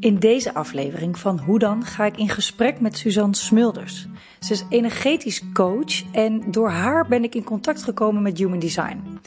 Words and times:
In 0.00 0.18
deze 0.18 0.54
aflevering 0.54 1.18
van 1.18 1.38
Hoe 1.38 1.58
dan 1.58 1.84
ga 1.84 2.04
ik 2.04 2.16
in 2.16 2.28
gesprek 2.28 2.80
met 2.80 2.96
Suzanne 2.96 3.36
Smulders. 3.36 4.06
Ze 4.40 4.52
is 4.52 4.64
energetisch 4.68 5.42
coach 5.52 6.12
en 6.12 6.50
door 6.50 6.68
haar 6.68 7.06
ben 7.06 7.24
ik 7.24 7.34
in 7.34 7.44
contact 7.44 7.82
gekomen 7.82 8.22
met 8.22 8.38
Human 8.38 8.58
Design. 8.58 9.20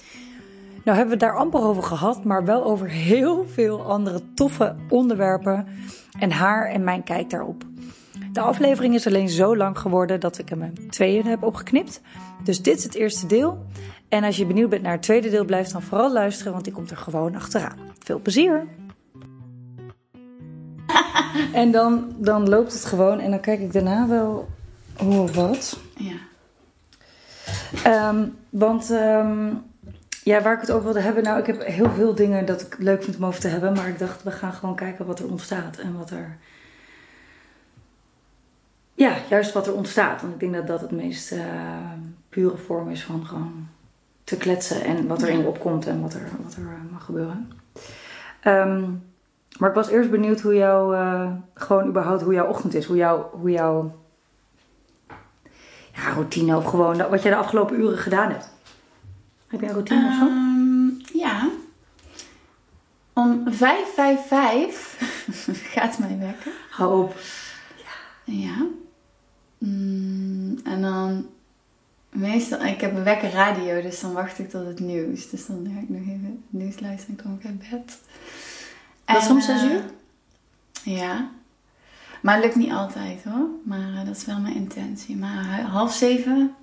Nou 0.83 0.97
hebben 0.97 1.05
we 1.05 1.11
het 1.11 1.19
daar 1.19 1.37
amper 1.37 1.61
over 1.61 1.83
gehad, 1.83 2.23
maar 2.23 2.45
wel 2.45 2.63
over 2.63 2.89
heel 2.89 3.45
veel 3.47 3.85
andere 3.85 4.21
toffe 4.33 4.75
onderwerpen 4.89 5.67
en 6.19 6.31
haar 6.31 6.69
en 6.69 6.83
mijn 6.83 7.03
kijk 7.03 7.29
daarop. 7.29 7.63
De 8.31 8.41
aflevering 8.41 8.93
is 8.93 9.07
alleen 9.07 9.29
zo 9.29 9.57
lang 9.57 9.79
geworden 9.79 10.19
dat 10.19 10.37
ik 10.37 10.49
hem 10.49 10.61
in 10.61 10.89
tweeën 10.89 11.25
heb 11.25 11.43
opgeknipt. 11.43 12.01
Dus 12.43 12.61
dit 12.61 12.77
is 12.77 12.83
het 12.83 12.95
eerste 12.95 13.25
deel. 13.25 13.65
En 14.09 14.23
als 14.23 14.37
je 14.37 14.45
benieuwd 14.45 14.69
bent 14.69 14.81
naar 14.81 14.91
het 14.91 15.01
tweede 15.01 15.29
deel, 15.29 15.45
blijf 15.45 15.67
dan 15.67 15.81
vooral 15.81 16.13
luisteren, 16.13 16.51
want 16.51 16.63
die 16.63 16.73
komt 16.73 16.91
er 16.91 16.97
gewoon 16.97 17.35
achteraan. 17.35 17.77
Veel 17.99 18.19
plezier! 18.19 18.67
En 21.53 21.71
dan, 21.71 22.13
dan 22.17 22.49
loopt 22.49 22.73
het 22.73 22.85
gewoon 22.85 23.19
en 23.19 23.31
dan 23.31 23.39
kijk 23.39 23.59
ik 23.59 23.73
daarna 23.73 24.07
wel 24.07 24.49
hoe 24.97 25.21
of 25.21 25.35
wat. 25.35 25.79
Ja. 25.95 26.27
Ehm, 27.83 28.27
want 28.49 28.91
ehm, 28.91 29.53
ja, 30.23 30.41
waar 30.41 30.53
ik 30.53 30.61
het 30.61 30.71
over 30.71 30.83
wilde 30.83 30.99
hebben, 31.01 31.23
nou, 31.23 31.39
ik 31.39 31.45
heb 31.45 31.65
heel 31.65 31.89
veel 31.89 32.15
dingen 32.15 32.45
dat 32.45 32.61
ik 32.61 32.75
leuk 32.79 33.03
vind 33.03 33.17
om 33.17 33.25
over 33.25 33.39
te 33.39 33.47
hebben, 33.47 33.73
maar 33.73 33.87
ik 33.87 33.99
dacht, 33.99 34.23
we 34.23 34.31
gaan 34.31 34.53
gewoon 34.53 34.75
kijken 34.75 35.05
wat 35.05 35.19
er 35.19 35.29
ontstaat 35.29 35.77
en 35.77 35.97
wat 35.97 36.11
er. 36.11 36.37
Ja, 38.93 39.15
juist 39.29 39.53
wat 39.53 39.67
er 39.67 39.73
ontstaat. 39.73 40.21
Want 40.21 40.33
ik 40.33 40.39
denk 40.39 40.53
dat 40.53 40.67
dat 40.67 40.81
het 40.81 40.91
meest 40.91 41.31
eh, 41.31 41.39
pure 42.29 42.57
vorm 42.57 42.89
is 42.89 43.03
van 43.03 43.25
gewoon 43.25 43.67
te 44.23 44.37
kletsen 44.37 44.83
en 44.83 45.07
wat 45.07 45.21
er 45.21 45.29
in 45.29 45.37
je 45.37 45.47
opkomt 45.47 45.87
en 45.87 46.01
wat 46.01 46.13
er, 46.13 46.29
wat 46.43 46.53
er 46.53 46.61
eh, 46.61 46.91
mag 46.91 47.05
gebeuren. 47.05 47.51
Ehm, 48.39 48.83
maar 49.57 49.69
ik 49.69 49.75
was 49.75 49.89
eerst 49.89 50.11
benieuwd 50.11 50.41
hoe 50.41 50.55
jouw, 50.55 50.93
eh, 50.93 51.31
gewoon 51.53 51.87
überhaupt 51.87 52.21
hoe 52.21 52.33
jouw 52.33 52.47
ochtend 52.47 52.73
is. 52.73 52.85
Hoe, 52.85 52.97
jouw 52.97 53.29
hoe 53.31 53.51
jouw 53.51 53.95
ja, 55.93 56.13
routine 56.13 56.57
of 56.57 56.65
gewoon 56.65 57.09
wat 57.09 57.21
jij 57.21 57.31
de 57.31 57.37
afgelopen 57.37 57.79
uren 57.79 57.97
gedaan 57.97 58.31
hebt. 58.31 58.49
Heb 59.47 59.59
je 59.61 59.67
een 59.67 59.73
routine 59.73 60.07
of 60.07 60.13
zo? 60.13 60.25
Ehm, 60.25 61.17
ja. 61.17 61.49
Om 63.13 63.43
5.55 63.51 63.55
gaat 65.73 65.99
mijn 65.99 66.19
wekker. 66.19 66.51
Hou 66.69 67.03
op. 67.03 67.15
Ja. 68.23 68.67
Mm, 69.57 70.59
en 70.63 70.81
dan 70.81 71.27
meestal, 72.09 72.65
ik 72.65 72.81
heb 72.81 72.95
een 72.95 73.03
wekker 73.03 73.29
radio, 73.29 73.81
dus 73.81 73.99
dan 73.99 74.13
wacht 74.13 74.39
ik 74.39 74.49
tot 74.49 74.65
het 74.65 74.79
nieuws. 74.79 75.29
Dus 75.29 75.45
dan 75.45 75.71
ga 75.73 75.79
ik 75.79 75.89
nog 75.89 76.01
even 76.01 76.41
het 76.49 76.59
nieuws 76.59 76.79
luisteren 76.79 77.17
en 77.17 77.23
kom 77.23 77.37
ik 77.39 77.45
uit 77.45 77.69
bed. 77.69 77.99
Dat 79.13 79.21
is 79.21 79.27
En, 79.27 79.35
om 79.35 79.41
zes 79.41 79.61
eh, 79.61 79.71
uur? 79.71 79.83
Ja. 80.83 81.29
Maar 82.21 82.35
het 82.35 82.43
lukt 82.43 82.55
niet 82.55 82.71
altijd 82.71 83.23
hoor. 83.23 83.47
Maar 83.63 83.93
eh, 83.93 84.05
dat 84.05 84.15
is 84.15 84.25
wel 84.25 84.39
mijn 84.39 84.55
intentie. 84.55 85.15
Maar 85.17 85.55
hu- 85.55 85.61
half 85.67 85.93
zeven 85.93 86.53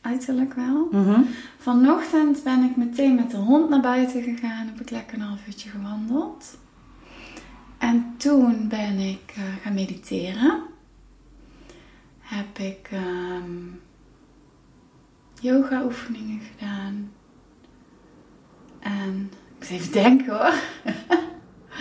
uiterlijk 0.00 0.54
wel. 0.54 0.88
Mhm. 0.90 1.20
Vanochtend 1.58 2.42
ben 2.44 2.62
ik 2.64 2.76
meteen 2.76 3.14
met 3.14 3.30
de 3.30 3.36
hond 3.36 3.68
naar 3.68 3.80
buiten 3.80 4.22
gegaan. 4.22 4.66
Heb 4.66 4.80
ik 4.80 4.90
lekker 4.90 5.14
een 5.18 5.24
half 5.24 5.46
uurtje 5.46 5.68
gewandeld. 5.70 6.58
En 7.78 8.14
toen 8.16 8.68
ben 8.68 8.98
ik 8.98 9.32
eh, 9.36 9.42
gaan 9.62 9.74
mediteren. 9.74 10.62
Heb 12.20 12.58
ik 12.58 12.88
ehm, 12.92 13.52
yoga 15.40 15.84
oefeningen 15.84 16.40
gedaan. 16.40 17.12
En 18.80 19.30
ik 19.32 19.58
moet 19.58 19.70
even 19.70 19.92
denken 19.92 20.38
hoor. 20.38 20.52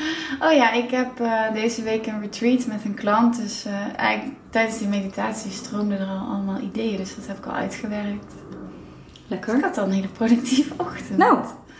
oh 0.45 0.51
ja, 0.51 0.71
ik 0.71 0.91
heb 0.91 1.19
eh, 1.19 1.53
deze 1.53 1.83
week 1.83 2.07
een 2.07 2.21
retreat 2.21 2.65
met 2.65 2.85
een 2.85 2.93
klant. 2.93 3.37
Dus 3.37 3.65
eh, 3.65 3.97
eigenlijk 3.97 4.37
tijdens 4.49 4.77
die 4.77 4.87
meditatie 4.87 5.51
stroomden 5.51 5.99
er 5.99 6.07
al 6.07 6.27
allemaal 6.27 6.59
ideeën. 6.59 6.97
Dus 6.97 7.15
dat 7.15 7.27
heb 7.27 7.37
ik 7.37 7.45
al 7.45 7.53
uitgewerkt. 7.53 8.33
Ik 8.33 9.27
Lekker. 9.27 9.61
had 9.61 9.77
al 9.77 9.83
een 9.83 9.91
hele 9.91 10.07
productieve 10.07 10.73
ochtend. 10.77 11.17
Nou, 11.17 11.39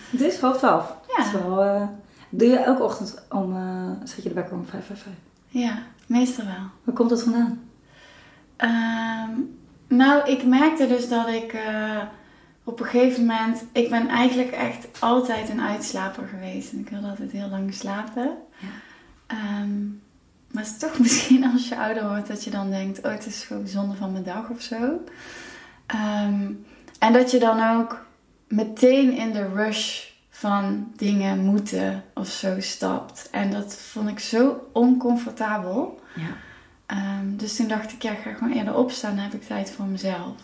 het 0.09 0.21
is 0.21 0.39
half 0.39 0.57
twaalf. 0.57 0.95
Ja. 1.17 1.39
Wel, 1.39 1.63
eh, 1.63 1.87
doe 2.29 2.47
je 2.47 2.57
elke 2.57 2.83
ochtend 2.83 3.25
om, 3.29 3.55
zet 4.03 4.23
je 4.23 4.29
de 4.29 4.35
wekker 4.35 4.55
om 4.55 4.65
vijf, 4.65 4.85
vijf, 4.85 5.03
vijf. 5.03 5.15
Ja, 5.47 5.77
meestal 6.05 6.45
wel. 6.45 6.63
Waar 6.83 6.95
komt 6.95 7.09
dat 7.09 7.23
vandaan? 7.23 7.61
Ehm, 8.57 9.39
nou, 9.87 10.29
ik 10.29 10.45
merkte 10.45 10.87
dus 10.87 11.09
dat 11.09 11.27
ik 11.27 11.55
op 12.63 12.79
een 12.79 12.85
gegeven 12.85 13.25
moment... 13.25 13.63
Ik 13.71 13.89
ben 13.89 14.07
eigenlijk 14.07 14.51
echt 14.51 14.87
altijd 15.01 15.49
een 15.49 15.61
uitslaper 15.61 16.27
geweest. 16.27 16.71
En 16.71 16.79
ik 16.79 16.89
wilde 16.89 17.07
altijd 17.07 17.31
heel 17.31 17.49
lang 17.49 17.73
slapen. 17.73 18.37
Ja. 18.57 18.67
Ehm, 19.27 19.83
maar 20.51 20.63
het 20.63 20.71
is 20.71 20.77
toch 20.77 20.99
misschien 21.05 21.51
als 21.51 21.67
je 21.67 21.77
ouder 21.77 22.07
wordt 22.07 22.27
dat 22.27 22.43
je 22.43 22.49
dan 22.49 22.69
denkt... 22.69 23.01
Oh, 23.05 23.11
het 23.11 23.25
is 23.25 23.43
gewoon 23.43 23.67
zonde 23.67 23.95
van 23.95 24.11
mijn 24.11 24.23
dag 24.23 24.49
of 24.49 24.61
zo. 24.61 25.01
Ehm, 25.85 26.51
en 26.99 27.13
dat 27.13 27.31
je 27.31 27.39
dan 27.39 27.77
ook 27.77 28.05
meteen 28.47 29.11
in 29.17 29.31
de 29.31 29.47
rush 29.53 30.09
van 30.29 30.91
dingen 30.95 31.39
moeten 31.39 32.03
of 32.13 32.27
zo 32.27 32.59
stapt. 32.59 33.29
En 33.31 33.51
dat 33.51 33.75
vond 33.75 34.09
ik 34.09 34.19
zo 34.19 34.69
oncomfortabel. 34.73 35.99
Ja. 36.15 36.35
Ehm, 36.85 37.35
dus 37.35 37.55
toen 37.55 37.67
dacht 37.67 37.91
ik, 37.91 38.01
ja, 38.01 38.11
ik 38.11 38.19
ga 38.23 38.33
gewoon 38.33 38.53
eerder 38.53 38.75
opstaan. 38.75 39.15
Dan 39.15 39.23
heb 39.23 39.33
ik 39.33 39.43
tijd 39.43 39.71
voor 39.71 39.85
mezelf. 39.85 40.35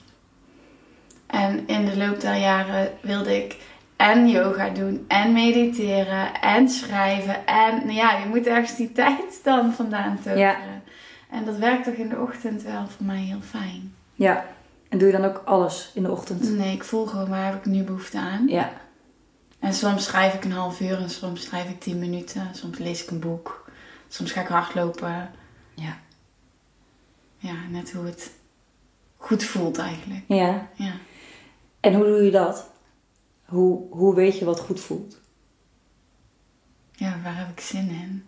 En 1.27 1.67
in 1.67 1.85
de 1.85 1.97
loop 1.97 2.21
der 2.21 2.35
jaren 2.35 2.91
wilde 3.01 3.43
ik 3.43 3.57
en 3.95 4.29
yoga 4.29 4.69
doen, 4.69 5.05
en 5.07 5.33
mediteren, 5.33 6.41
en 6.41 6.69
schrijven. 6.69 7.45
En 7.45 7.75
nou 7.75 7.93
ja, 7.93 8.17
je 8.17 8.25
moet 8.25 8.47
ergens 8.47 8.75
die 8.75 8.91
tijd 8.91 9.39
dan 9.43 9.73
vandaan 9.73 10.15
toveren. 10.15 10.37
Ja. 10.37 10.57
En 11.29 11.45
dat 11.45 11.57
werkt 11.57 11.83
toch 11.83 11.93
in 11.93 12.09
de 12.09 12.19
ochtend 12.19 12.63
wel 12.63 12.87
voor 12.87 13.05
mij 13.05 13.21
heel 13.21 13.41
fijn. 13.41 13.95
Ja. 14.13 14.45
En 14.89 14.97
doe 14.97 15.07
je 15.07 15.17
dan 15.17 15.25
ook 15.25 15.41
alles 15.45 15.91
in 15.93 16.03
de 16.03 16.11
ochtend? 16.11 16.57
Nee, 16.57 16.73
ik 16.73 16.83
voel 16.83 17.05
gewoon 17.05 17.29
waar 17.29 17.45
heb 17.45 17.55
ik 17.55 17.65
nu 17.65 17.83
behoefte 17.83 18.17
aan. 18.17 18.47
Ja. 18.47 18.71
En 19.59 19.73
soms 19.73 20.03
schrijf 20.03 20.33
ik 20.33 20.43
een 20.43 20.51
half 20.51 20.79
uur 20.79 21.01
en 21.01 21.09
soms 21.09 21.43
schrijf 21.43 21.69
ik 21.69 21.79
tien 21.79 21.99
minuten. 21.99 22.49
Soms 22.51 22.77
lees 22.77 23.03
ik 23.03 23.09
een 23.09 23.19
boek. 23.19 23.69
Soms 24.07 24.31
ga 24.31 24.41
ik 24.41 24.47
hardlopen. 24.47 25.31
Ja. 25.73 25.97
Ja, 27.37 27.53
net 27.69 27.91
hoe 27.91 28.05
het 28.05 28.31
goed 29.17 29.43
voelt 29.43 29.77
eigenlijk. 29.77 30.23
Ja. 30.27 30.67
Ja. 30.73 30.91
En 31.79 31.93
hoe 31.93 32.05
doe 32.05 32.23
je 32.23 32.31
dat? 32.31 32.69
Hoe, 33.45 33.81
hoe 33.89 34.15
weet 34.15 34.39
je 34.39 34.45
wat 34.45 34.59
goed 34.59 34.79
voelt? 34.79 35.19
Ja, 36.91 37.19
waar 37.23 37.37
heb 37.37 37.49
ik 37.49 37.59
zin 37.59 37.89
in? 37.89 38.27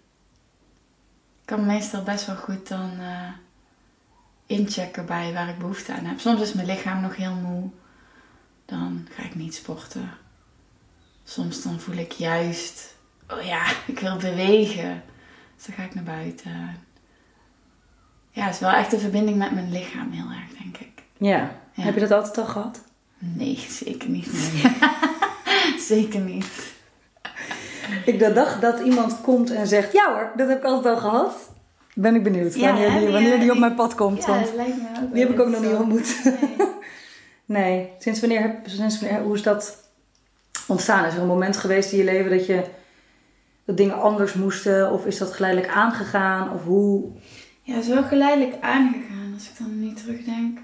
Ik 1.41 1.45
kan 1.45 1.65
meestal 1.65 2.03
best 2.03 2.25
wel 2.25 2.35
goed 2.35 2.67
dan 2.67 2.99
eh, 2.99 3.31
inchecken 4.45 5.05
bij 5.05 5.33
waar 5.33 5.49
ik 5.49 5.57
behoefte 5.57 5.93
aan 5.93 6.05
heb. 6.05 6.19
Soms 6.19 6.41
is 6.41 6.53
mijn 6.53 6.67
lichaam 6.67 7.01
nog 7.01 7.15
heel 7.15 7.33
moe. 7.33 7.69
Dan 8.65 9.07
ga 9.11 9.23
ik 9.23 9.35
niet 9.35 9.55
sporten. 9.55 10.11
Soms 11.23 11.63
dan 11.63 11.79
voel 11.79 11.95
ik 11.95 12.11
juist, 12.11 12.95
oh 13.27 13.41
ja, 13.41 13.71
ik 13.87 13.99
wil 13.99 14.17
bewegen. 14.17 15.03
Dus 15.55 15.65
dan 15.65 15.75
ga 15.75 15.83
ik 15.83 15.95
naar 15.95 16.03
buiten. 16.03 16.77
Ja, 18.31 18.45
het 18.45 18.53
is 18.53 18.59
wel 18.59 18.71
echt 18.71 18.93
een 18.93 18.99
verbinding 18.99 19.37
met 19.37 19.51
mijn 19.51 19.71
lichaam 19.71 20.11
heel 20.11 20.29
erg, 20.29 20.57
denk 20.63 20.77
ik. 20.77 21.03
Ja. 21.17 21.51
Ja. 21.73 21.83
Heb 21.83 21.93
je 21.93 21.99
dat 21.99 22.11
altijd 22.11 22.37
al 22.37 22.45
gehad? 22.45 22.81
Nee, 23.19 23.65
zeker 23.69 24.09
niet. 24.09 24.51
zeker 25.91 26.19
niet. 26.19 26.45
Ik 28.05 28.19
dag 28.19 28.59
dat 28.59 28.79
iemand 28.79 29.21
komt 29.21 29.51
en 29.51 29.67
zegt, 29.67 29.93
ja 29.93 30.13
hoor, 30.13 30.31
dat 30.35 30.47
heb 30.47 30.57
ik 30.57 30.63
altijd 30.63 30.95
al 30.95 31.01
gehad. 31.01 31.51
Ben 31.93 32.15
ik 32.15 32.23
benieuwd 32.23 32.55
Ja, 32.55 32.71
wanneer, 32.71 32.99
die, 32.99 33.09
wanneer 33.09 33.33
eh, 33.33 33.39
die 33.39 33.51
op 33.51 33.57
mijn 33.57 33.75
pad 33.75 33.95
komt. 33.95 34.25
Ja, 34.25 34.27
want 34.27 34.45
dat 34.45 34.55
lijkt 34.55 34.75
me 34.75 34.87
ook 35.01 35.13
die 35.13 35.21
heb 35.21 35.31
ik 35.31 35.39
ook 35.39 35.49
nog 35.49 35.61
niet 35.61 35.73
ontmoet. 35.73 36.21
Nee. 36.23 36.67
Nee, 37.45 37.89
sinds 37.99 38.19
wanneer, 38.19 38.55
sinds 38.65 38.99
wanneer, 38.99 39.21
hoe 39.21 39.35
is 39.35 39.43
dat 39.43 39.83
ontstaan? 40.67 41.05
Is 41.05 41.13
er 41.13 41.21
een 41.21 41.27
moment 41.27 41.57
geweest 41.57 41.91
in 41.91 41.97
je 41.97 42.03
leven 42.03 42.31
dat 42.31 42.45
je 42.45 42.63
dat 43.65 43.77
dingen 43.77 44.01
anders 44.01 44.33
moesten? 44.33 44.91
Of 44.91 45.05
is 45.05 45.17
dat 45.17 45.33
geleidelijk 45.33 45.73
aangegaan? 45.73 46.53
Of 46.53 46.63
hoe? 46.63 47.11
Ja, 47.61 47.73
het 47.73 47.83
is 47.83 47.89
wel 47.89 48.03
geleidelijk 48.03 48.61
aangegaan 48.61 49.33
als 49.33 49.49
ik 49.49 49.57
dan 49.57 49.79
nu 49.79 49.93
terugdenk. 49.93 50.59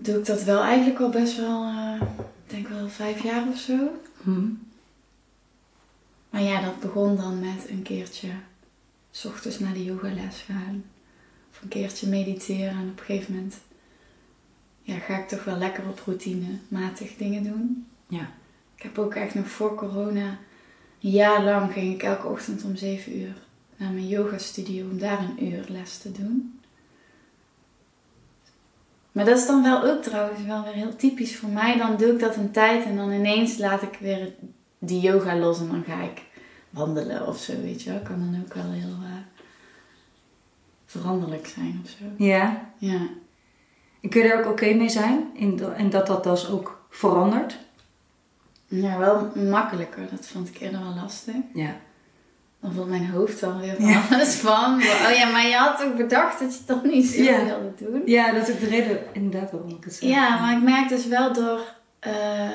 Doe 0.00 0.18
ik 0.18 0.26
dat 0.26 0.42
wel 0.42 0.62
eigenlijk 0.62 1.00
al 1.00 1.10
best 1.10 1.36
wel, 1.36 1.68
ik 2.44 2.50
denk 2.50 2.68
wel 2.68 2.88
vijf 2.88 3.22
jaar 3.22 3.48
of 3.48 3.58
zo. 3.58 3.76
Hm. 4.22 4.48
Maar 6.30 6.42
ja, 6.42 6.60
dat 6.60 6.80
begon 6.80 7.16
dan 7.16 7.40
met 7.40 7.68
een 7.68 7.82
keertje 7.82 8.28
s 9.10 9.24
ochtends 9.24 9.58
naar 9.58 9.72
de 9.72 9.84
yogales 9.84 10.44
gaan. 10.46 10.84
Of 11.50 11.62
een 11.62 11.68
keertje 11.68 12.08
mediteren. 12.08 12.70
En 12.70 12.88
op 12.90 12.98
een 12.98 13.04
gegeven 13.04 13.34
moment 13.34 13.58
ja, 14.82 14.98
ga 14.98 15.18
ik 15.18 15.28
toch 15.28 15.44
wel 15.44 15.56
lekker 15.56 15.88
op 15.88 16.02
routinematig 16.06 17.16
dingen 17.16 17.42
doen. 17.42 17.86
Ja. 18.08 18.30
Ik 18.76 18.82
heb 18.82 18.98
ook 18.98 19.14
echt 19.14 19.34
nog 19.34 19.48
voor 19.48 19.74
corona, 19.74 20.38
een 21.00 21.10
jaar 21.10 21.44
lang 21.44 21.72
ging 21.72 21.94
ik 21.94 22.02
elke 22.02 22.26
ochtend 22.26 22.64
om 22.64 22.76
7 22.76 23.18
uur 23.18 23.34
naar 23.76 23.90
mijn 23.90 24.08
yoga 24.08 24.38
studio 24.38 24.88
om 24.90 24.98
daar 24.98 25.20
een 25.20 25.44
uur 25.44 25.64
les 25.68 25.98
te 25.98 26.12
doen. 26.12 26.57
Maar 29.18 29.26
dat 29.26 29.38
is 29.38 29.46
dan 29.46 29.62
wel 29.62 29.82
ook 29.84 30.02
trouwens 30.02 30.42
wel 30.44 30.62
weer 30.62 30.72
heel 30.72 30.96
typisch 30.96 31.36
voor 31.36 31.48
mij. 31.48 31.76
Dan 31.76 31.96
doe 31.96 32.12
ik 32.12 32.18
dat 32.20 32.36
een 32.36 32.50
tijd 32.50 32.84
en 32.84 32.96
dan 32.96 33.12
ineens 33.12 33.58
laat 33.58 33.82
ik 33.82 33.96
weer 34.00 34.32
die 34.78 35.00
yoga 35.00 35.36
los 35.36 35.60
en 35.60 35.68
dan 35.68 35.84
ga 35.86 36.02
ik 36.02 36.22
wandelen 36.70 37.26
of 37.26 37.38
zo, 37.38 37.52
weet 37.60 37.82
je 37.82 37.90
wel. 37.90 38.00
Kan 38.00 38.18
dan 38.32 38.40
ook 38.44 38.54
wel 38.54 38.70
heel 38.72 38.96
eh, 39.02 39.16
veranderlijk 40.84 41.46
zijn 41.46 41.80
of 41.84 41.90
zo. 41.90 42.04
Ja. 42.24 42.70
Ja. 42.78 43.00
En 44.00 44.08
kun 44.10 44.22
je 44.22 44.28
daar 44.28 44.38
ook 44.44 44.50
oké 44.50 44.74
mee 44.74 44.88
zijn? 44.88 45.26
In 45.34 45.56
dat- 45.56 45.72
en 45.74 45.90
dat 45.90 46.06
dat 46.06 46.24
dus 46.24 46.48
ook 46.50 46.86
verandert? 46.90 47.58
Ja, 48.66 48.98
wel 48.98 49.32
makkelijker. 49.36 50.06
Dat 50.10 50.26
vond 50.26 50.48
ik 50.48 50.60
eerder 50.60 50.80
wel 50.80 50.94
lastig. 50.94 51.34
Ja. 51.54 51.76
Dan 52.60 52.72
voelt 52.72 52.88
mijn 52.88 53.10
hoofd 53.10 53.40
dan 53.40 53.60
weer 53.60 53.74
van 53.76 53.86
Ja. 53.86 54.02
alles 54.10 54.34
van. 54.34 54.74
Oh 54.74 55.14
ja, 55.16 55.30
maar 55.30 55.46
je 55.46 55.54
had 55.54 55.82
ook 55.84 55.96
bedacht 55.96 56.38
dat 56.40 56.52
je 56.52 56.58
het 56.58 56.66
dan 56.66 56.80
niet 56.92 57.06
zo 57.06 57.22
Ja. 57.22 57.44
wilde 57.44 57.72
doen. 57.78 58.02
Ja, 58.04 58.32
dat 58.32 58.48
is 58.48 58.54
ook 58.54 58.60
de 58.60 58.68
reden 58.68 58.98
inderdaad 59.12 59.50
waarom 59.50 59.70
ik 59.70 59.84
het. 59.84 59.98
Ja, 60.00 60.40
maar 60.40 60.56
ik 60.56 60.62
merk 60.62 60.88
dus 60.88 61.06
wel 61.06 61.32
door 61.32 61.60
eh, 61.98 62.48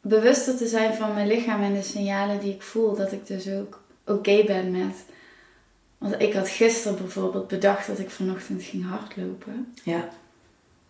bewuster 0.00 0.56
te 0.56 0.66
zijn 0.66 0.94
van 0.94 1.14
mijn 1.14 1.26
lichaam 1.26 1.62
en 1.62 1.74
de 1.74 1.82
signalen 1.82 2.40
die 2.40 2.54
ik 2.54 2.62
voel, 2.62 2.96
dat 2.96 3.12
ik 3.12 3.26
dus 3.26 3.48
ook 3.48 3.82
oké 4.06 4.44
ben 4.46 4.70
met. 4.70 5.04
Want 5.98 6.20
ik 6.22 6.32
had 6.32 6.48
gisteren 6.48 6.98
bijvoorbeeld 6.98 7.48
bedacht 7.48 7.86
dat 7.86 7.98
ik 7.98 8.10
vanochtend 8.10 8.62
ging 8.62 8.88
hardlopen. 8.88 9.74
Ja. 9.84 10.08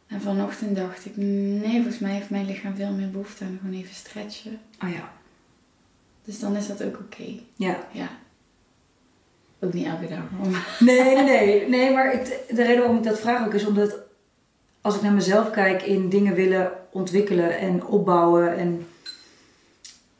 En 0.06 0.20
vanochtend 0.20 0.76
dacht 0.76 1.04
ik, 1.04 1.16
nee, 1.16 1.74
volgens 1.74 1.98
mij 1.98 2.12
heeft 2.12 2.30
mijn 2.30 2.46
lichaam 2.46 2.74
veel 2.76 2.90
meer 2.90 3.10
behoefte 3.10 3.44
aan 3.44 3.58
gewoon 3.62 3.78
even 3.80 3.94
stretchen. 3.94 4.58
Oh 4.84 4.90
ja. 4.90 5.12
Dus 6.24 6.38
dan 6.40 6.56
is 6.56 6.66
dat 6.66 6.82
ook 6.84 6.98
oké. 6.98 7.32
Ja. 7.54 7.76
Ja. 7.92 8.08
Ook 9.60 9.72
niet 9.72 9.86
elke 9.86 10.08
dag. 10.08 10.50
Nee, 10.80 11.02
nee, 11.14 11.24
nee. 11.24 11.68
Nee, 11.68 11.92
maar 11.92 12.12
de 12.48 12.62
reden 12.62 12.78
waarom 12.78 12.96
ik 12.96 13.02
dat 13.02 13.20
vraag 13.20 13.46
ook 13.46 13.54
is 13.54 13.66
omdat 13.66 13.96
als 14.80 14.96
ik 14.96 15.02
naar 15.02 15.12
mezelf 15.12 15.50
kijk 15.50 15.82
in 15.82 16.08
dingen 16.08 16.34
willen 16.34 16.72
ontwikkelen 16.92 17.58
en 17.58 17.84
opbouwen 17.84 18.56
en 18.56 18.86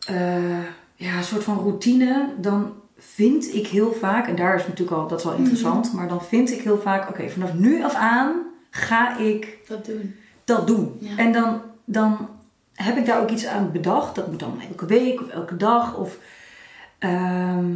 eh, 0.07 0.65
ja, 0.95 1.17
een 1.17 1.25
soort 1.25 1.45
van 1.45 1.59
routine, 1.59 2.29
dan 2.39 2.75
vind 2.97 3.55
ik 3.55 3.67
heel 3.67 3.93
vaak, 3.93 4.27
en 4.29 4.37
daar 4.37 4.55
is 4.55 4.67
natuurlijk 4.67 4.97
al, 4.97 5.09
dat 5.09 5.19
is 5.19 5.25
wel 5.25 5.35
interessant, 5.35 5.93
maar 5.93 6.09
dan 6.09 6.23
vind 6.25 6.51
ik 6.53 6.61
heel 6.61 6.81
vaak, 6.81 7.09
oké, 7.09 7.29
vanaf 7.29 7.55
nu 7.55 7.85
af 7.85 7.95
aan 7.95 8.33
ga 8.71 9.19
ik 9.19 9.59
Dat 9.69 9.85
doen. 9.85 10.15
dat 10.45 10.67
doen. 10.67 10.97
Ja. 11.01 11.17
En 11.17 11.33
dan, 11.33 11.61
dan 11.85 12.29
heb 12.85 12.97
ik 12.97 13.07
daar 13.07 13.21
ook 13.21 13.31
iets 13.31 13.47
aan 13.47 13.73
bedacht. 13.73 14.15
Dat 14.15 14.27
moet 14.31 14.41
dan 14.41 14.61
elke 14.69 14.87
week 14.87 15.21
of 15.21 15.29
elke 15.29 15.57
dag. 15.57 15.97
Of 15.97 16.17
ehm, 16.99 17.75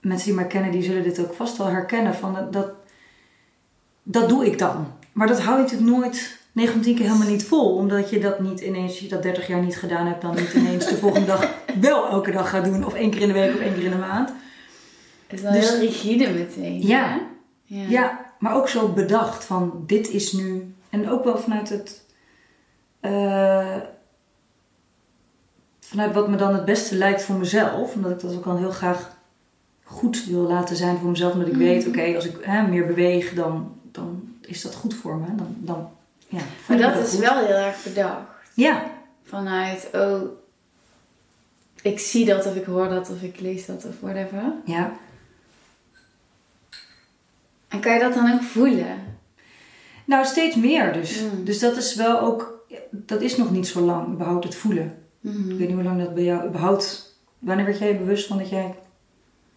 mensen 0.00 0.26
die 0.26 0.34
mij 0.34 0.46
kennen, 0.46 0.70
die 0.70 0.82
zullen 0.82 1.02
dit 1.02 1.20
ook 1.20 1.34
vast 1.34 1.56
wel 1.56 1.66
herkennen. 1.66 2.14
Van 2.14 2.34
dat, 2.34 2.52
dat, 2.52 2.68
dat 4.02 4.28
doe 4.28 4.46
ik 4.46 4.58
dan. 4.58 4.86
Maar 5.12 5.26
dat 5.26 5.40
hou 5.40 5.56
je 5.56 5.62
natuurlijk 5.62 5.90
nooit 5.96 6.40
9 6.52 6.72
van 6.72 6.82
10 6.82 6.94
keer 6.94 7.06
helemaal 7.06 7.28
niet 7.28 7.44
vol. 7.44 7.74
Omdat 7.76 8.10
je 8.10 8.18
dat 8.20 8.40
niet 8.40 8.60
ineens, 8.60 8.90
als 8.90 8.98
je 9.00 9.08
dat 9.08 9.22
30 9.22 9.46
jaar 9.46 9.60
niet 9.62 9.76
gedaan 9.78 10.06
hebt, 10.06 10.22
dan 10.22 10.34
niet 10.34 10.52
ineens 10.52 10.88
de 10.88 10.96
volgende 10.96 11.26
dag 11.26 11.48
wel 11.80 12.08
elke 12.08 12.30
dag 12.30 12.50
gaat 12.50 12.64
doen. 12.64 12.84
Of 12.86 12.94
één 12.94 13.10
keer 13.10 13.20
in 13.20 13.26
de 13.28 13.32
week 13.34 13.54
of 13.54 13.60
één 13.60 13.74
keer 13.74 13.84
in 13.84 13.90
de 13.90 13.96
maand. 13.96 14.28
Het 15.26 15.38
is 15.38 15.40
wel 15.42 15.52
Dus- 15.52 15.70
heel 15.70 15.80
rigide 15.80 16.30
meteen. 16.30 16.86
Ja. 16.86 17.04
hè? 17.08 17.18
ja. 17.64 17.88
Ja, 17.88 18.20
maar 18.38 18.54
ook 18.54 18.68
zo 18.68 18.88
bedacht 18.88 19.44
van 19.44 19.82
dit 19.86 20.08
is 20.10 20.32
nu. 20.32 20.74
En 20.90 21.10
ook 21.10 21.24
wel 21.24 21.38
vanuit 21.38 21.68
het. 21.68 22.04
eh, 23.00 23.76
vanuit 25.92 26.14
wat 26.14 26.28
me 26.28 26.36
dan 26.36 26.54
het 26.54 26.64
beste 26.64 26.94
lijkt 26.96 27.22
voor 27.22 27.36
mezelf. 27.36 27.94
Omdat 27.94 28.10
ik 28.10 28.20
dat 28.20 28.34
ook 28.34 28.46
al 28.46 28.56
heel 28.56 28.70
graag 28.70 29.10
goed 29.84 30.24
wil 30.24 30.40
laten 30.40 30.76
zijn 30.76 30.98
voor 30.98 31.10
mezelf. 31.10 31.32
Omdat 31.32 31.48
ik 31.48 31.54
weet, 31.54 31.86
oké, 31.86 32.14
als 32.14 32.24
ik 32.26 32.36
hè, 32.42 32.62
meer 32.68 32.86
beweeg, 32.86 33.34
dan, 33.34 33.72
dan 33.90 34.36
is 34.40 34.62
dat 34.62 34.74
goed 34.74 34.94
voor 34.94 35.16
me. 35.16 35.34
Dan, 35.34 35.56
dan, 35.58 35.90
ja, 36.28 36.40
Maar 36.68 36.78
dat 36.78 36.96
is 37.06 37.10
goed. 37.10 37.18
wel 37.18 37.44
heel 37.44 37.56
erg 37.56 37.82
bedacht. 37.82 38.20
Ja, 38.54 38.90
Vanuit, 39.24 39.88
oh, 39.94 40.22
ik 41.82 41.98
zie 41.98 42.24
dat 42.24 42.46
of 42.46 42.54
ik 42.56 42.64
hoor 42.64 42.88
dat 42.88 43.10
of 43.10 43.22
ik 43.22 43.40
lees 43.40 43.66
dat 43.66 43.84
of 43.84 44.00
whatever. 44.00 44.42
ja. 44.64 44.92
En 47.68 47.80
kan 47.80 47.92
je 47.94 48.00
dat 48.00 48.14
dan 48.14 48.32
ook 48.32 48.42
voelen? 48.42 49.16
Nou, 50.04 50.24
steeds 50.24 50.56
meer 50.56 50.92
dus. 50.92 51.20
Mm. 51.20 51.44
Dus 51.44 51.58
dat 51.58 51.76
is 51.76 51.94
wel 51.94 52.20
ook. 52.20 52.66
Dat 52.90 53.20
is 53.20 53.36
nog 53.36 53.50
niet 53.50 53.66
zo 53.66 53.80
lang, 53.80 54.12
überhaupt 54.12 54.44
het 54.44 54.54
voelen. 54.54 55.01
Mhm. 55.22 55.50
Ik 55.50 55.58
weet 55.58 55.66
niet 55.66 55.76
hoe 55.76 55.84
lang 55.84 55.98
dat 55.98 56.14
bij 56.14 56.24
jou 56.24 56.48
überhaupt... 56.48 57.16
Wanneer 57.38 57.64
werd 57.64 57.78
jij 57.78 57.98
bewust 57.98 58.26
van 58.26 58.38
dat 58.38 58.48
jij 58.48 58.74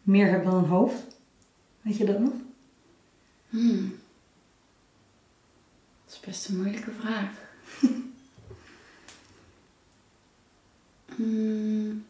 meer 0.02 0.30
hebt 0.30 0.46
dan 0.46 0.54
een 0.54 0.70
hoofd? 0.70 1.04
Weet 1.82 1.98
je 1.98 2.06
dat 2.06 2.20
nog? 2.20 2.34
Hmm. 3.50 3.96
Dat 6.06 6.14
is 6.14 6.20
best 6.20 6.50
een 6.50 6.58
moeilijke 6.58 6.92
vraag. 7.00 7.30
Hmm. 11.16 12.06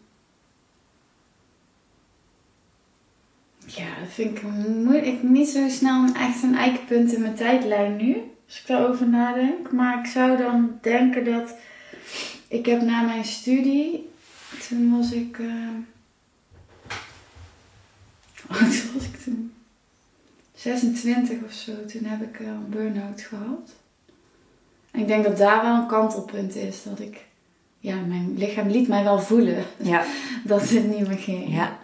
Ja, 3.65 3.99
dat 3.99 4.09
vind 4.09 4.37
ik 4.37 4.43
moeilijk. 4.67 5.23
Niet 5.23 5.49
zo 5.49 5.69
snel 5.69 6.03
een, 6.03 6.15
echt 6.15 6.43
een 6.43 6.55
eikpunt 6.55 7.13
in 7.13 7.21
mijn 7.21 7.35
tijdlijn 7.35 7.95
nu. 7.95 8.17
Als 8.45 8.59
ik 8.59 8.67
daarover 8.67 9.07
nadenk. 9.07 9.71
Maar 9.71 9.99
ik 9.99 10.05
zou 10.05 10.37
dan 10.37 10.77
denken 10.81 11.25
dat... 11.25 11.55
Ik 12.47 12.65
heb 12.65 12.81
na 12.81 13.01
mijn 13.01 13.25
studie... 13.25 14.09
Toen 14.69 14.97
was 14.97 15.11
ik... 15.11 15.39
eh, 15.39 15.45
Hoe 18.47 18.57
oud 18.57 18.93
was 18.93 19.03
ik 19.05 19.15
toen? 19.23 19.53
26 20.55 21.43
of 21.45 21.51
zo, 21.51 21.71
toen 21.85 22.03
heb 22.03 22.21
ik 22.21 22.39
eh, 22.39 22.47
een 22.47 22.69
burn-out 22.69 23.21
gehad. 23.21 23.75
En 24.91 24.99
ik 25.01 25.07
denk 25.07 25.23
dat 25.23 25.37
daar 25.37 25.61
wel 25.61 25.75
een 25.75 25.87
kantelpunt 25.87 26.55
is. 26.55 26.83
Dat 26.83 26.99
ik, 26.99 27.25
ja, 27.79 27.95
mijn 27.95 28.37
lichaam 28.37 28.67
liet 28.67 28.87
mij 28.87 29.03
wel 29.03 29.19
voelen 29.19 29.63
Ja. 29.81 30.03
dat 30.43 30.69
het 30.69 30.87
niet 30.87 31.07
meer 31.07 31.17
ging. 31.17 31.53
Ja. 31.55 31.77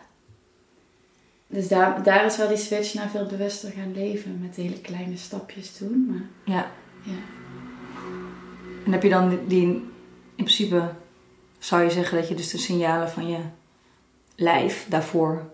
Dus 1.48 1.68
daar, 1.68 2.04
daar 2.04 2.26
is 2.26 2.38
wel 2.38 2.48
die 2.48 2.58
switch 2.58 2.94
naar 2.94 3.10
veel 3.10 3.26
bewuster 3.26 3.72
gaan 3.72 3.94
leven. 3.94 4.40
Met 4.42 4.56
hele 4.56 4.82
kleine 4.82 5.18
stapjes 5.18 5.72
toen. 5.78 6.06
Maar 6.10 6.56
Ja. 6.56 6.72
ja. 7.04 7.18
En 8.86 8.92
heb 8.92 9.04
je 9.04 9.10
dan 9.10 9.40
die... 9.48 9.90
In 10.42 10.48
principe 10.48 10.94
zou 11.60 11.84
je 11.84 11.90
zeggen 11.92 12.18
dat 12.18 12.28
je 12.28 12.36
dus 12.36 12.50
de 12.50 12.58
signalen 12.58 13.10
van 13.10 13.28
je 13.28 13.40
lijf 14.36 14.86
daarvoor 14.90 15.52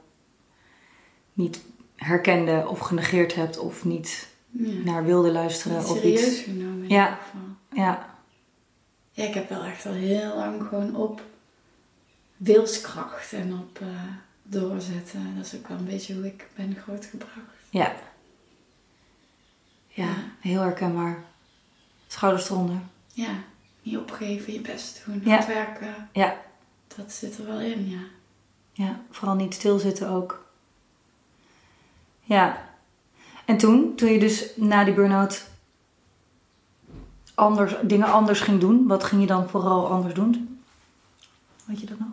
niet 1.34 1.62
herkende 1.96 2.68
of 2.68 2.80
genegeerd 2.80 3.36
hebt 3.36 3.58
of 3.58 3.86
niet 3.86 4.28
ja. 4.50 4.72
naar 4.84 5.06
wilde 5.06 5.32
luisteren 5.32 5.78
Niet 5.78 5.88
of 5.88 5.98
serieus 5.98 6.28
iets. 6.28 6.42
genomen 6.42 6.84
in 6.84 6.90
Ja. 6.90 7.04
ieder 7.10 7.18
geval. 7.24 7.84
Ja. 7.84 8.16
Ja, 9.12 9.24
ik 9.24 9.34
heb 9.34 9.50
wel 9.50 9.64
echt 9.64 9.86
al 9.86 9.94
heel 9.94 10.36
lang 10.36 10.62
gewoon 10.68 10.96
op 10.96 11.22
wilskracht 12.38 13.34
en 13.34 13.54
op 13.54 13.80
eh, 13.82 13.88
doorzetten. 14.44 15.36
Dat 15.36 15.46
is 15.46 15.56
ook 15.56 15.68
wel 15.68 15.78
een 15.78 15.86
beetje 15.86 16.14
hoe 16.14 16.26
ik 16.26 16.48
ben 16.56 16.76
grootgebracht. 16.76 17.56
Ja. 17.70 17.96
Ja, 19.88 20.14
heel 20.40 20.62
herkenbaar. 20.62 21.24
Schouders 22.08 22.50
eronder. 22.50 22.80
Ja, 23.14 23.44
niet 23.88 23.98
opgeven, 23.98 24.54
je 24.54 24.62
best 24.62 25.02
doen, 25.06 25.22
Ja. 25.24 25.30
hard 25.36 25.48
werken. 25.48 26.10
Ja. 26.14 26.42
Dat 26.96 27.12
zit 27.12 27.38
er 27.38 27.46
wel 27.46 27.60
in, 27.60 27.90
ja. 27.90 28.00
Ja, 28.74 29.02
vooral 29.12 29.36
niet 29.36 29.54
stilzitten 29.54 30.10
ook. 30.10 30.46
Ja. 32.24 32.70
En 33.46 33.58
toen, 33.58 33.96
toen 33.96 34.10
je 34.12 34.20
dus 34.20 34.56
na 34.56 34.84
die 34.84 34.94
burn-out 34.94 35.50
anders, 37.36 37.76
dingen 37.84 38.08
anders 38.12 38.40
ging 38.40 38.60
doen, 38.60 38.88
wat 38.88 39.04
ging 39.04 39.22
je 39.22 39.28
dan 39.28 39.50
vooral 39.50 39.88
anders 39.88 40.14
doen? 40.14 40.62
Weet 41.66 41.80
je 41.80 41.86
dat 41.86 42.00
nog? 42.00 42.08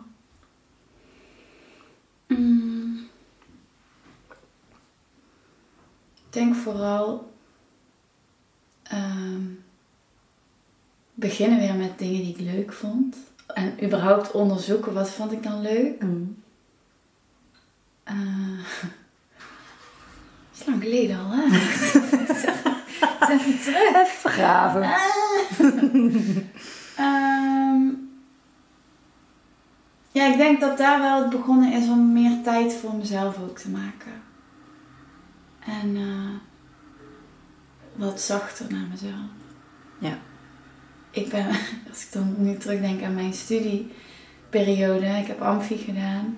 Mm. 2.27 3.07
Ik 6.15 6.33
denk 6.41 6.55
vooral 6.55 7.33
ehm, 8.83 9.41
beginnen 11.15 11.59
weer 11.59 11.75
met 11.75 11.99
dingen 11.99 12.21
die 12.21 12.33
ik 12.33 12.39
leuk 12.39 12.73
vond. 12.73 13.15
En 13.53 13.83
überhaupt 13.83 14.31
onderzoeken 14.31 14.93
wat 14.93 15.09
vond 15.09 15.31
ik 15.31 15.43
dan 15.43 15.61
leuk. 15.61 16.01
Mm. 16.03 16.43
Eh, 18.03 18.59
is 20.55 20.65
lang 20.65 20.81
geleden 20.81 21.19
al, 21.19 21.29
hè? 21.31 21.43
Even 23.29 23.59
terug. 23.59 23.89
Even 23.89 24.05
vergraven. 24.05 24.83
Ehm, 26.95 27.81
ja, 30.11 30.25
ik 30.31 30.37
denk 30.37 30.59
dat 30.59 30.77
daar 30.77 31.01
wel 31.01 31.21
het 31.21 31.29
begonnen 31.29 31.73
is 31.73 31.87
om 31.87 32.13
meer 32.13 32.41
tijd 32.43 32.73
voor 32.73 32.95
mezelf 32.95 33.37
ook 33.39 33.57
te 33.57 33.69
maken. 33.69 34.21
En 35.59 35.95
eh, 35.95 36.39
wat 37.93 38.21
zachter 38.21 38.65
naar 38.69 38.87
mezelf. 38.91 39.29
Ja. 39.97 40.17
Ik 41.15 41.29
ben, 41.29 41.47
als 41.89 42.05
ik 42.05 42.11
dan 42.11 42.35
nu 42.37 42.57
terugdenk 42.57 43.03
aan 43.03 43.15
mijn 43.15 43.33
studieperiode, 43.33 45.05
ik 45.05 45.27
heb 45.27 45.41
amfi 45.41 45.77
gedaan. 45.77 46.37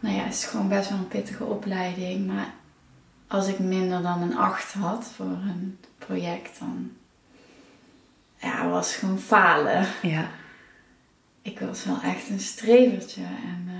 Nou 0.00 0.16
ja, 0.16 0.22
het 0.22 0.34
is 0.34 0.44
gewoon 0.44 0.68
best 0.68 0.88
wel 0.88 0.98
een 0.98 1.08
pittige 1.08 1.44
opleiding, 1.44 2.26
maar 2.26 2.54
als 3.26 3.48
ik 3.48 3.58
minder 3.58 4.02
dan 4.02 4.22
een 4.22 4.36
8 4.36 4.72
had 4.72 5.04
voor 5.16 5.26
een 5.26 5.78
project, 5.98 6.58
dan 6.58 6.90
ja, 8.36 8.68
was 8.68 8.88
het 8.88 8.96
gewoon 8.96 9.18
falen. 9.18 9.86
Ja. 10.02 10.28
Ik 11.42 11.60
was 11.60 11.84
wel 11.84 12.00
echt 12.02 12.28
een 12.28 12.40
strevertje 12.40 13.22
en 13.22 13.70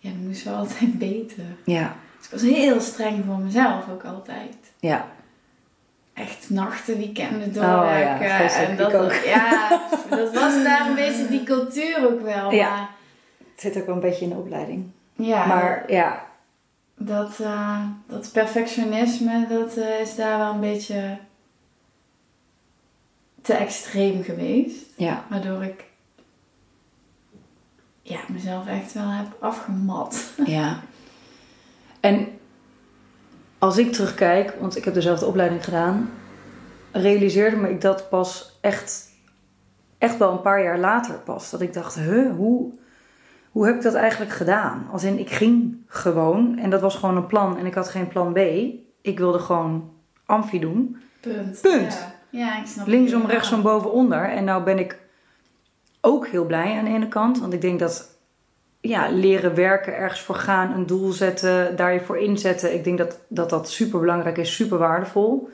eh, 0.00 0.12
moest 0.12 0.44
wel 0.44 0.56
altijd 0.62 0.98
beter. 0.98 1.44
Ja. 1.64 1.96
Dus 2.16 2.26
ik 2.26 2.32
was 2.32 2.42
heel 2.42 2.80
streng 2.80 3.24
voor 3.24 3.38
mezelf 3.38 3.88
ook 3.88 4.04
altijd. 4.04 4.56
Ja. 4.80 5.12
Echt 6.22 6.50
nachten, 6.50 6.96
weekenden 6.98 7.48
Oh, 7.48 7.54
ja, 7.54 7.76
doorwerken. 7.76 8.36
vreselijk, 8.36 8.70
en 8.70 8.76
dat, 8.76 8.94
ook. 8.94 9.12
ja, 9.12 9.68
dat 10.10 10.34
was 10.34 10.62
daar 10.64 10.86
een 10.88 10.94
beetje 10.94 11.28
die 11.28 11.42
cultuur 11.42 12.06
ook 12.06 12.20
wel. 12.20 12.50
Ja. 12.52 12.70
Maar, 12.70 12.88
Het 13.52 13.60
zit 13.60 13.76
ook 13.78 13.86
wel 13.86 13.94
een 13.94 14.00
beetje 14.00 14.24
in 14.24 14.30
de 14.30 14.36
opleiding. 14.36 14.90
ja, 15.12 15.46
Maar 15.46 15.84
ja, 15.92 16.26
dat, 16.96 17.40
eh, 17.40 17.80
dat 18.06 18.32
perfectionisme, 18.32 19.46
dat 19.48 19.76
eh, 19.76 20.00
is 20.00 20.14
daar 20.16 20.38
wel 20.38 20.52
een 20.52 20.60
beetje 20.60 21.18
te 23.42 23.54
extreem 23.54 24.22
geweest. 24.22 24.86
ja. 24.96 25.24
Waardoor 25.28 25.64
ik 25.64 25.84
ja, 28.02 28.18
mezelf 28.28 28.66
echt 28.66 28.92
wel 28.92 29.08
heb 29.10 29.26
afgemat. 29.40 30.32
Ja. 30.46 30.80
En 32.00 32.38
als 33.62 33.78
ik 33.78 33.92
terugkijk, 33.92 34.56
want 34.60 34.76
ik 34.76 34.84
heb 34.84 34.94
dezelfde 34.94 35.26
opleiding 35.26 35.64
gedaan, 35.64 36.10
realiseerde 36.92 37.56
me 37.56 37.70
ik 37.70 37.80
dat 37.80 38.08
pas 38.08 38.58
echt, 38.60 39.10
echt 39.98 40.18
wel 40.18 40.32
een 40.32 40.40
paar 40.40 40.62
jaar 40.62 40.78
later 40.78 41.14
pas. 41.14 41.50
Dat 41.50 41.60
ik 41.60 41.72
dacht, 41.72 41.94
huh, 41.94 42.34
hoe, 42.36 42.72
hoe 43.50 43.66
heb 43.66 43.74
ik 43.74 43.82
dat 43.82 43.94
eigenlijk 43.94 44.32
gedaan? 44.32 44.88
Als 44.92 45.04
in, 45.04 45.18
ik 45.18 45.30
ging 45.30 45.76
gewoon 45.86 46.58
en 46.58 46.70
dat 46.70 46.80
was 46.80 46.94
gewoon 46.94 47.16
een 47.16 47.26
plan 47.26 47.58
en 47.58 47.66
ik 47.66 47.74
had 47.74 47.88
geen 47.88 48.08
plan 48.08 48.32
B. 48.32 48.38
Ik 49.02 49.18
wilde 49.18 49.38
gewoon 49.38 49.90
amfi 50.26 50.60
doen. 50.60 50.96
Punt. 51.20 51.60
Punt. 51.60 52.08
Ja, 52.30 52.40
ja 52.40 52.60
ik 52.60 52.66
snap 52.66 52.86
Linksom, 52.86 53.26
rechtsom, 53.26 53.62
boven, 53.62 53.92
onder. 53.92 54.30
En 54.30 54.44
nou 54.44 54.62
ben 54.62 54.78
ik 54.78 54.98
ook 56.00 56.26
heel 56.26 56.46
blij 56.46 56.78
aan 56.78 56.84
de 56.84 56.90
ene 56.90 57.08
kant. 57.08 57.38
Want 57.38 57.52
ik 57.52 57.60
denk 57.60 57.78
dat 57.78 58.11
ja, 58.82 59.08
leren 59.10 59.54
werken, 59.54 59.96
ergens 59.96 60.20
voor 60.20 60.34
gaan, 60.34 60.72
een 60.72 60.86
doel 60.86 61.12
zetten, 61.12 61.76
daar 61.76 61.92
je 61.92 62.00
voor 62.00 62.18
inzetten. 62.18 62.74
Ik 62.74 62.84
denk 62.84 62.98
dat 62.98 63.18
dat, 63.28 63.50
dat 63.50 63.70
super 63.70 64.00
belangrijk 64.00 64.38
is, 64.38 64.54
super 64.54 64.78
waardevol. 64.78 65.50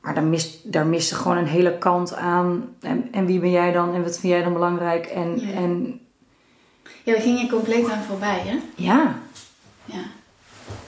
Maar 0.00 0.14
daar 0.14 0.24
mist, 0.24 0.72
daar 0.72 0.86
miste 0.86 1.14
gewoon 1.14 1.36
een 1.36 1.46
hele 1.46 1.78
kant 1.78 2.14
aan. 2.14 2.74
En, 2.80 3.08
en 3.12 3.26
wie 3.26 3.40
ben 3.40 3.50
jij 3.50 3.72
dan? 3.72 3.94
En 3.94 4.02
wat 4.02 4.18
vind 4.18 4.32
jij 4.32 4.42
dan 4.42 4.52
belangrijk? 4.52 5.06
En 5.06 5.40
Ja. 5.40 5.46
ja, 5.46 5.52
en, 5.52 6.00
Ja, 7.02 7.12
we 7.14 7.20
gingen 7.20 7.48
compleet 7.48 7.90
aan 7.90 8.02
voorbij, 8.02 8.40
hè? 8.44 8.58
ja. 8.76 9.18
Ja. 9.84 10.02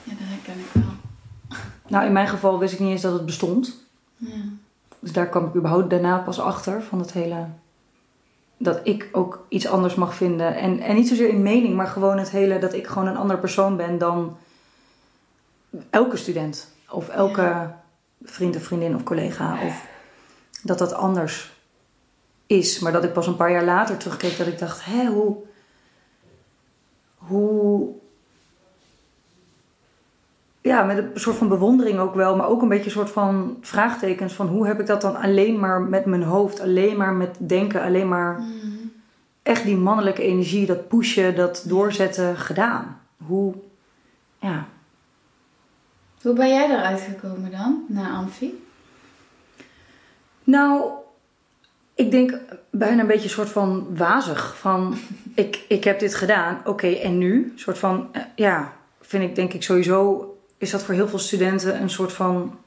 Ja, 0.04 0.14
dat 0.14 0.18
herken 0.18 0.60
ik 0.60 0.70
wel. 0.72 1.58
nou 1.88 2.06
in 2.06 2.12
mijn 2.12 2.28
geval 2.28 2.58
wist 2.58 2.72
ik 2.72 2.78
niet 2.78 2.90
eens 2.90 3.02
dat 3.02 3.12
het 3.12 3.26
bestond. 3.26 3.84
Ja. 4.16 4.28
Dus 4.98 5.12
daar 5.12 5.28
kwam 5.28 5.46
ik 5.46 5.54
überhaupt 5.54 5.90
daarna 5.90 6.18
pas 6.18 6.40
achter 6.40 6.82
van 6.82 6.98
het 6.98 7.12
hele. 7.12 7.46
Dat 8.62 8.80
ik 8.82 9.08
ook 9.12 9.44
iets 9.48 9.66
anders 9.66 9.94
mag 9.94 10.14
vinden. 10.14 10.54
En, 10.56 10.80
en 10.80 10.94
niet 10.94 11.08
zozeer 11.08 11.28
in 11.28 11.42
mening, 11.42 11.74
maar 11.74 11.86
gewoon 11.86 12.18
het 12.18 12.30
hele 12.30 12.58
dat 12.58 12.72
ik 12.74 12.86
gewoon 12.86 13.08
een 13.08 13.16
ander 13.16 13.38
persoon 13.38 13.76
ben 13.76 13.98
dan 13.98 14.36
elke 15.90 16.16
student. 16.16 16.68
Of 16.90 17.08
elke 17.08 17.40
Ja. 17.40 17.82
vriend 18.22 18.56
of 18.56 18.62
vriendin 18.62 18.94
of 18.94 19.02
collega. 19.02 19.58
Of 19.66 19.86
dat 20.62 20.78
dat 20.78 20.92
anders 20.92 21.52
is. 22.46 22.78
Maar 22.78 22.92
dat 22.92 23.04
ik 23.04 23.12
pas 23.12 23.26
een 23.26 23.36
paar 23.36 23.50
jaar 23.50 23.64
later 23.64 23.96
terugkeek 23.96 24.36
dat 24.38 24.46
ik 24.46 24.58
dacht, 24.58 24.84
hé, 24.84 25.06
hoe. 25.06 25.36
Hoe. 27.16 27.88
Ja, 30.62 30.82
met 30.82 30.96
een 30.98 31.10
soort 31.14 31.36
van 31.36 31.48
bewondering 31.48 31.98
ook 31.98 32.14
wel, 32.14 32.36
maar 32.36 32.48
ook 32.48 32.62
een 32.62 32.68
beetje 32.68 32.84
een 32.84 32.90
soort 32.90 33.10
van 33.10 33.56
vraagtekens 33.60 34.32
van 34.32 34.46
hoe 34.46 34.66
heb 34.66 34.80
ik 34.80 34.86
dat 34.86 35.00
dan 35.00 35.16
alleen 35.16 35.58
maar 35.58 35.80
met 35.80 36.04
mijn 36.04 36.22
hoofd, 36.22 36.60
alleen 36.60 36.96
maar 36.96 37.12
met 37.12 37.36
denken, 37.38 37.82
alleen 37.82 38.08
maar 38.08 38.38
Mm. 38.38 38.92
echt 39.42 39.64
die 39.64 39.76
mannelijke 39.76 40.22
energie, 40.22 40.66
dat 40.66 40.88
pushen, 40.88 41.34
dat 41.34 41.64
doorzetten 41.66 42.36
gedaan. 42.36 43.00
Hoe, 43.26 43.54
ja. 44.38 44.66
Hoe 46.22 46.32
ben 46.34 46.48
jij 46.48 46.70
eruit 46.70 47.00
gekomen 47.00 47.50
dan, 47.50 47.84
na 47.88 48.10
Amfi? 48.10 48.64
Nou, 50.44 50.90
ik 51.94 52.10
denk 52.10 52.38
bijna 52.70 53.00
een 53.00 53.06
beetje 53.06 53.24
een 53.24 53.30
soort 53.30 53.48
van 53.48 53.86
wazig. 53.96 54.56
Van, 54.58 54.94
ik, 55.34 55.64
ik 55.68 55.84
heb 55.84 55.98
dit 55.98 56.14
gedaan, 56.14 56.60
oké, 56.64 56.88
en 56.88 57.18
nu? 57.18 57.34
Een 57.34 57.58
soort 57.58 57.78
van, 57.78 58.08
eh, 58.12 58.22
ja, 58.34 58.72
vind 59.00 59.22
ik 59.22 59.34
denk 59.34 59.52
ik 59.52 59.62
sowieso... 59.62 60.26
is 60.62 60.70
dat 60.70 60.82
voor 60.82 60.94
heel 60.94 61.08
veel 61.08 61.18
studenten 61.18 61.80
een 61.80 61.90
soort 61.90 62.12
van 62.12 62.58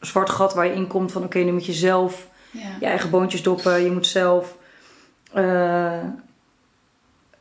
zwart 0.00 0.30
gat 0.30 0.54
waar 0.54 0.66
je 0.66 0.74
in 0.74 0.86
komt 0.86 1.12
van... 1.12 1.24
oké, 1.24 1.38
nu 1.38 1.52
moet 1.52 1.66
je 1.66 1.72
zelf 1.72 2.28
Ja. 2.50 2.76
je 2.80 2.86
eigen 2.86 3.10
boontjes 3.10 3.42
doppen, 3.42 3.82
je 3.82 3.90
moet 3.90 4.06
zelf... 4.06 4.56
eh, 5.32 5.98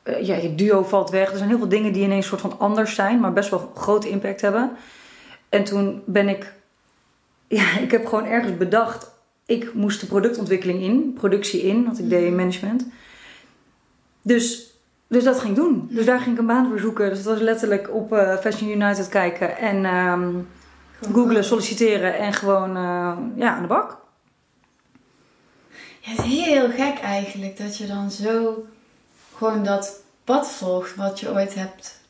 eh, 0.04 0.26
ja, 0.26 0.36
je 0.36 0.56
duo 0.56 0.84
valt 0.84 1.10
weg. 1.10 1.32
Er 1.32 1.38
zijn 1.38 1.50
heel 1.50 1.58
veel 1.58 1.70
dingen 1.70 1.94
die 1.94 2.04
ineens 2.04 2.28
soort 2.28 2.42
van 2.42 2.60
anders 2.60 2.96
zijn, 2.96 3.20
maar 3.20 3.34
best 3.34 3.50
wel 3.50 3.72
grote 3.76 4.10
impact 4.10 4.42
hebben. 4.42 4.72
En 5.50 5.64
toen 5.64 6.02
ben 6.06 6.30
ik, 6.30 6.54
ja, 7.58 7.78
ik 7.78 7.92
heb 7.92 8.06
gewoon 8.06 8.26
ergens 8.26 8.58
bedacht, 8.58 9.12
ik 9.46 9.74
moest 9.74 10.00
de 10.00 10.06
productontwikkeling 10.06 10.82
in, 10.82 11.14
productie 11.14 11.62
in, 11.62 11.86
want 11.86 12.00
ik 12.00 12.10
deed 12.10 12.34
management. 12.34 12.86
Dus, 14.22 14.71
dus 15.12 15.24
dat 15.24 15.39
ging 15.39 15.50
ik 15.50 15.56
doen. 15.56 15.88
Dus 15.89 16.06
daar 16.06 16.20
ging 16.20 16.34
ik 16.34 16.39
een 16.39 16.48
baan 16.48 16.68
voor 16.68 16.80
zoeken. 16.80 17.10
Dus 17.10 17.18
het 17.18 17.27
was 17.27 17.39
letterlijk 17.39 17.94
op 17.94 18.13
eh, 18.13 18.38
Fashion 18.38 18.70
United 18.70 19.10
kijken 19.10 19.58
en 19.58 19.86
Gewoon 21.00 21.13
googlen, 21.13 21.44
solliciteren 21.44 22.18
en 22.18 22.34
gewoon 22.34 22.75
eh, 22.75 23.18
ja, 23.36 23.56
aan 23.56 23.62
de 23.62 23.68
bak. 23.68 23.98
Ja, 26.00 26.12
het 26.12 26.25
is 26.25 26.46
heel 26.46 26.70
gek 26.70 27.00
eigenlijk 27.00 27.58
dat 27.58 27.77
je 27.77 27.88
dan 27.88 28.12
zo 28.12 28.65
gewoon 29.36 29.63
dat 29.63 30.03
pad 30.24 30.51
volgt 30.51 30.96
wat 30.96 31.20
je 31.20 31.32
ooit 31.32 31.56
hebt 31.56 32.01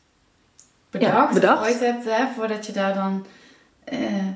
bedacht. 0.90 1.12
Ja, 1.12 1.24
of 1.24 1.32
bedacht. 1.32 1.62
Ooit 1.62 1.80
hebt, 1.80 2.04
hè, 2.04 2.26
voordat 2.34 2.66
je 2.66 2.72
daar 2.72 2.94
dan 2.94 3.26
eh, 3.84 4.26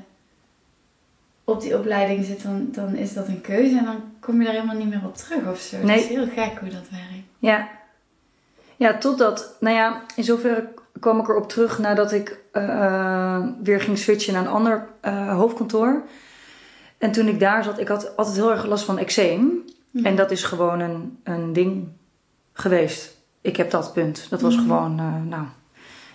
op 1.43 1.61
die 1.61 1.77
opleiding 1.77 2.25
zit, 2.25 2.43
dan, 2.43 2.67
dan 2.71 2.95
is 2.95 3.13
dat 3.13 3.27
een 3.27 3.41
keuze 3.41 3.77
en 3.77 3.85
dan 3.85 4.03
kom 4.19 4.39
je 4.39 4.45
daar 4.45 4.53
helemaal 4.53 4.75
niet 4.75 4.89
meer 4.89 5.05
op 5.05 5.15
terug 5.15 5.47
of 5.47 5.59
zo. 5.59 5.77
Nee. 5.77 5.95
Het 5.95 6.09
is 6.09 6.15
heel 6.15 6.27
gek 6.27 6.59
hoe 6.59 6.69
dat 6.69 6.89
werkt. 6.89 7.25
Ja. 7.39 7.76
Ja, 8.77 8.97
totdat, 8.97 9.55
nou 9.59 9.75
ja, 9.75 10.01
in 10.15 10.23
zoverre 10.23 10.67
kwam 10.99 11.19
ik 11.19 11.27
erop 11.27 11.49
terug 11.49 11.79
nadat 11.79 12.11
ik 12.11 12.39
eh, 12.51 13.39
weer 13.63 13.81
ging 13.81 13.97
switchen 13.97 14.33
naar 14.33 14.41
een 14.41 14.51
ander 14.51 14.87
eh, 15.01 15.33
hoofdkantoor. 15.35 16.01
En 16.97 17.11
toen 17.11 17.27
ik 17.27 17.39
daar 17.39 17.63
zat, 17.63 17.79
ik 17.79 17.87
had 17.87 18.17
altijd 18.17 18.35
heel 18.35 18.51
erg 18.51 18.65
last 18.65 18.85
van 18.85 18.97
eczeem. 18.97 19.63
En 20.03 20.15
dat 20.15 20.31
is 20.31 20.43
gewoon 20.43 20.79
een, 20.79 21.19
een 21.23 21.53
ding 21.53 21.87
geweest. 22.53 23.15
Ik 23.41 23.57
heb 23.57 23.71
dat 23.71 23.93
punt. 23.93 24.29
Dat 24.29 24.41
was 24.41 24.55
Mhm. 24.55 24.63
gewoon, 24.63 24.99
eh, 24.99 25.29
nou, 25.29 25.43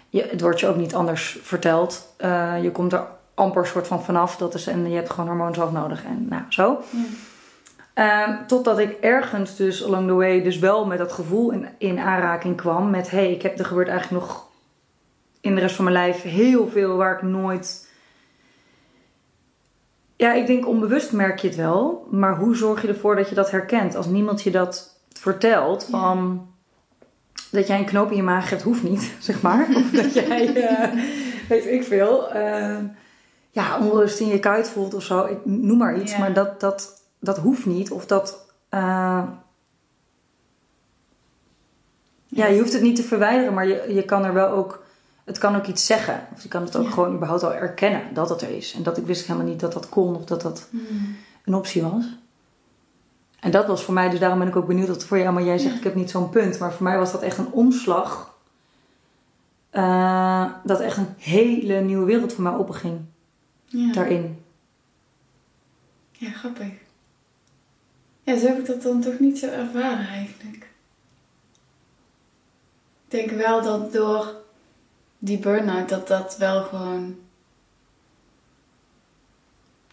je, 0.09 0.23
het 0.31 0.41
wordt 0.41 0.61
je 0.61 0.67
ook 0.67 0.77
niet 0.77 0.95
anders 0.95 1.39
verteld. 1.43 2.15
Eh, 2.17 2.63
je 2.63 2.71
komt 2.73 2.93
er 2.93 3.07
amper 3.35 3.67
soort 3.67 3.87
van 3.87 4.03
vanaf. 4.03 4.37
Dat 4.37 4.55
is, 4.55 4.67
en 4.67 4.91
je 4.91 4.97
hebt 4.97 5.11
gewoon 5.11 5.29
hormoonzalf 5.29 5.73
nodig. 5.73 6.05
En 6.05 6.27
nou, 6.29 6.43
zo. 6.49 6.83
Ja. 6.91 6.99
Ehm, 7.95 8.47
totdat 8.47 8.79
ik 8.79 8.93
ergens 9.01 9.57
dus 9.57 9.85
along 9.85 10.07
the 10.07 10.15
way 10.15 10.43
dus 10.43 10.59
wel 10.59 10.87
met 10.87 10.99
dat 10.99 11.13
gevoel 11.13 11.51
in, 11.51 11.69
in 11.79 11.99
aanraking 11.99 12.57
kwam 12.57 12.91
met... 12.91 13.11
hé, 13.11 13.19
hey, 13.19 13.33
ik 13.33 13.43
heb 13.43 13.59
er 13.59 13.65
gebeurt 13.65 13.89
eigenlijk 13.89 14.25
nog 14.25 14.47
in 15.41 15.55
de 15.55 15.61
rest 15.61 15.75
van 15.75 15.85
mijn 15.85 15.97
lijf 15.97 16.23
heel 16.23 16.69
veel 16.69 16.97
waar 16.97 17.15
ik 17.15 17.23
nooit... 17.23 17.91
Ja, 20.17 20.33
ik 20.33 20.47
denk 20.47 20.69
onbewust 20.69 21.13
merk 21.13 21.39
je 21.39 21.49
het 21.49 21.57
wel. 21.57 22.07
Maar 22.11 22.37
hoe 22.37 22.57
zorg 22.57 22.83
je 22.83 22.89
ervoor 22.89 23.17
dat 23.17 23.29
je 23.29 23.35
dat 23.35 23.51
herkent? 23.51 23.97
Als 23.97 24.07
niemand 24.07 24.43
je 24.43 24.51
dat 24.51 24.99
vertelt 25.13 25.87
van... 25.91 26.47
Dat 27.51 27.67
jij 27.67 27.79
een 27.79 27.85
knoop 27.85 28.11
in 28.11 28.17
je 28.17 28.23
maag 28.23 28.51
hebt, 28.51 28.63
hoeft 28.63 28.83
niet, 28.83 29.15
zeg 29.21 29.43
maar. 29.43 29.69
Of 29.75 29.91
dat 29.91 30.15
jij, 30.15 30.55
eh, 30.67 30.89
weet 31.49 31.67
ik 31.67 31.85
veel, 31.85 32.31
eh, 32.31 32.79
ja, 33.51 33.79
onrust 33.79 34.21
in 34.21 34.29
je 34.29 34.39
kuit 34.39 34.69
voelt 34.69 34.95
of 34.95 35.03
zo. 35.03 35.25
Ik 35.25 35.39
noem 35.45 35.79
maar 35.79 36.01
iets, 36.01 36.13
Ja. 36.13 36.19
maar 36.19 36.33
dat, 36.33 36.61
dat, 36.61 37.02
dat 37.23 37.39
hoeft 37.39 37.67
niet. 37.67 37.91
Of 37.91 38.07
dat, 38.07 38.47
eh, 38.69 39.23
ja, 42.27 42.47
je 42.47 42.59
hoeft 42.61 42.73
het 42.73 42.83
niet 42.83 42.97
te 42.97 43.03
verwijderen, 43.03 43.55
maar 43.55 43.67
je, 43.67 43.85
je 43.95 44.05
kan 44.05 44.25
er 44.25 44.33
wel 44.33 44.49
ook, 44.49 44.83
het 45.25 45.39
kan 45.39 45.57
ook 45.57 45.67
iets 45.67 45.87
zeggen. 45.87 46.27
Of 46.35 46.43
je 46.43 46.49
kan 46.49 46.63
het 46.63 46.77
ook 46.77 46.85
Ja. 46.85 46.91
gewoon 46.91 47.15
überhaupt 47.15 47.43
al 47.43 47.55
erkennen 47.55 48.15
dat 48.15 48.29
het 48.29 48.41
er 48.43 48.51
is. 48.51 48.73
En 48.75 48.83
dat 48.83 48.97
ik 48.97 49.07
wist 49.07 49.27
helemaal 49.27 49.49
niet 49.49 49.61
dat 49.61 49.73
dat 49.73 49.89
kon 49.89 50.15
of 50.17 50.25
dat 50.25 50.43
dat 50.43 50.69
Mm. 50.71 51.17
een 51.45 51.55
optie 51.55 51.83
was. 51.83 52.05
En 53.41 53.51
dat 53.51 53.67
was 53.67 53.85
voor 53.85 53.95
mij, 53.95 54.09
dus 54.11 54.21
daarom 54.21 54.39
ben 54.39 54.49
ik 54.49 54.57
ook 54.57 54.67
benieuwd 54.67 54.89
wat 54.89 55.05
voor 55.05 55.19
jou, 55.19 55.33
maar 55.35 55.43
jij 55.43 55.59
zegt 55.59 55.73
Ja. 55.73 55.79
ik 55.79 55.85
heb 55.85 55.95
niet 55.95 56.11
zo'n 56.11 56.31
punt. 56.31 56.59
Maar 56.59 56.73
voor 56.73 56.83
mij 56.85 56.99
was 56.99 57.13
dat 57.13 57.23
echt 57.23 57.39
een 57.39 57.53
omslag. 57.53 58.31
eh, 59.71 60.51
dat 60.65 60.81
echt 60.81 60.97
een 60.97 61.15
hele 61.19 61.81
nieuwe 61.81 62.05
wereld 62.05 62.33
voor 62.33 62.43
mij 62.43 62.53
openging 62.53 63.01
Ja. 63.65 63.93
daarin. 63.93 64.43
ja, 66.13 66.31
grappig. 66.31 66.73
Ja, 68.23 68.39
zo 68.39 68.47
heb 68.47 68.59
ik 68.59 68.67
dat 68.67 68.83
dan 68.83 69.01
toch 69.01 69.19
niet 69.19 69.39
zo 69.39 69.47
ervaren 69.47 70.07
eigenlijk. 70.09 70.57
Ik 73.09 73.29
denk 73.29 73.31
wel 73.31 73.63
dat 73.63 73.93
door 73.93 74.35
die 75.19 75.39
burn-out, 75.39 75.89
dat 75.89 76.09
dat 76.09 76.37
wel 76.37 76.63
gewoon 76.65 77.17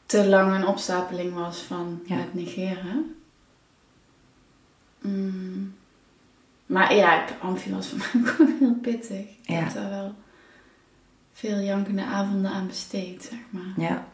te 0.06 0.28
lang 0.28 0.54
een 0.56 0.68
opstapeling 0.68 1.34
was 1.34 1.58
van 1.60 2.02
Ja. 2.06 2.16
het 2.16 2.34
negeren. 2.34 3.16
Mm. 5.02 5.76
Maar 6.66 6.96
ja, 6.96 7.26
Amfi 7.42 7.72
was 7.74 7.88
voor 7.88 7.98
mij 7.98 8.10
ook 8.32 8.38
wel 8.38 8.48
heel 8.60 8.74
pittig. 8.76 9.20
Ik 9.30 9.38
Ja. 9.42 9.56
heb 9.56 9.74
daar 9.74 9.90
wel 9.90 10.14
veel 11.34 11.58
jankende 11.60 12.04
avonden 12.04 12.52
aan 12.52 12.68
besteed, 12.68 13.24
zeg 13.24 13.40
maar. 13.50 13.74
Ja. 13.78 14.08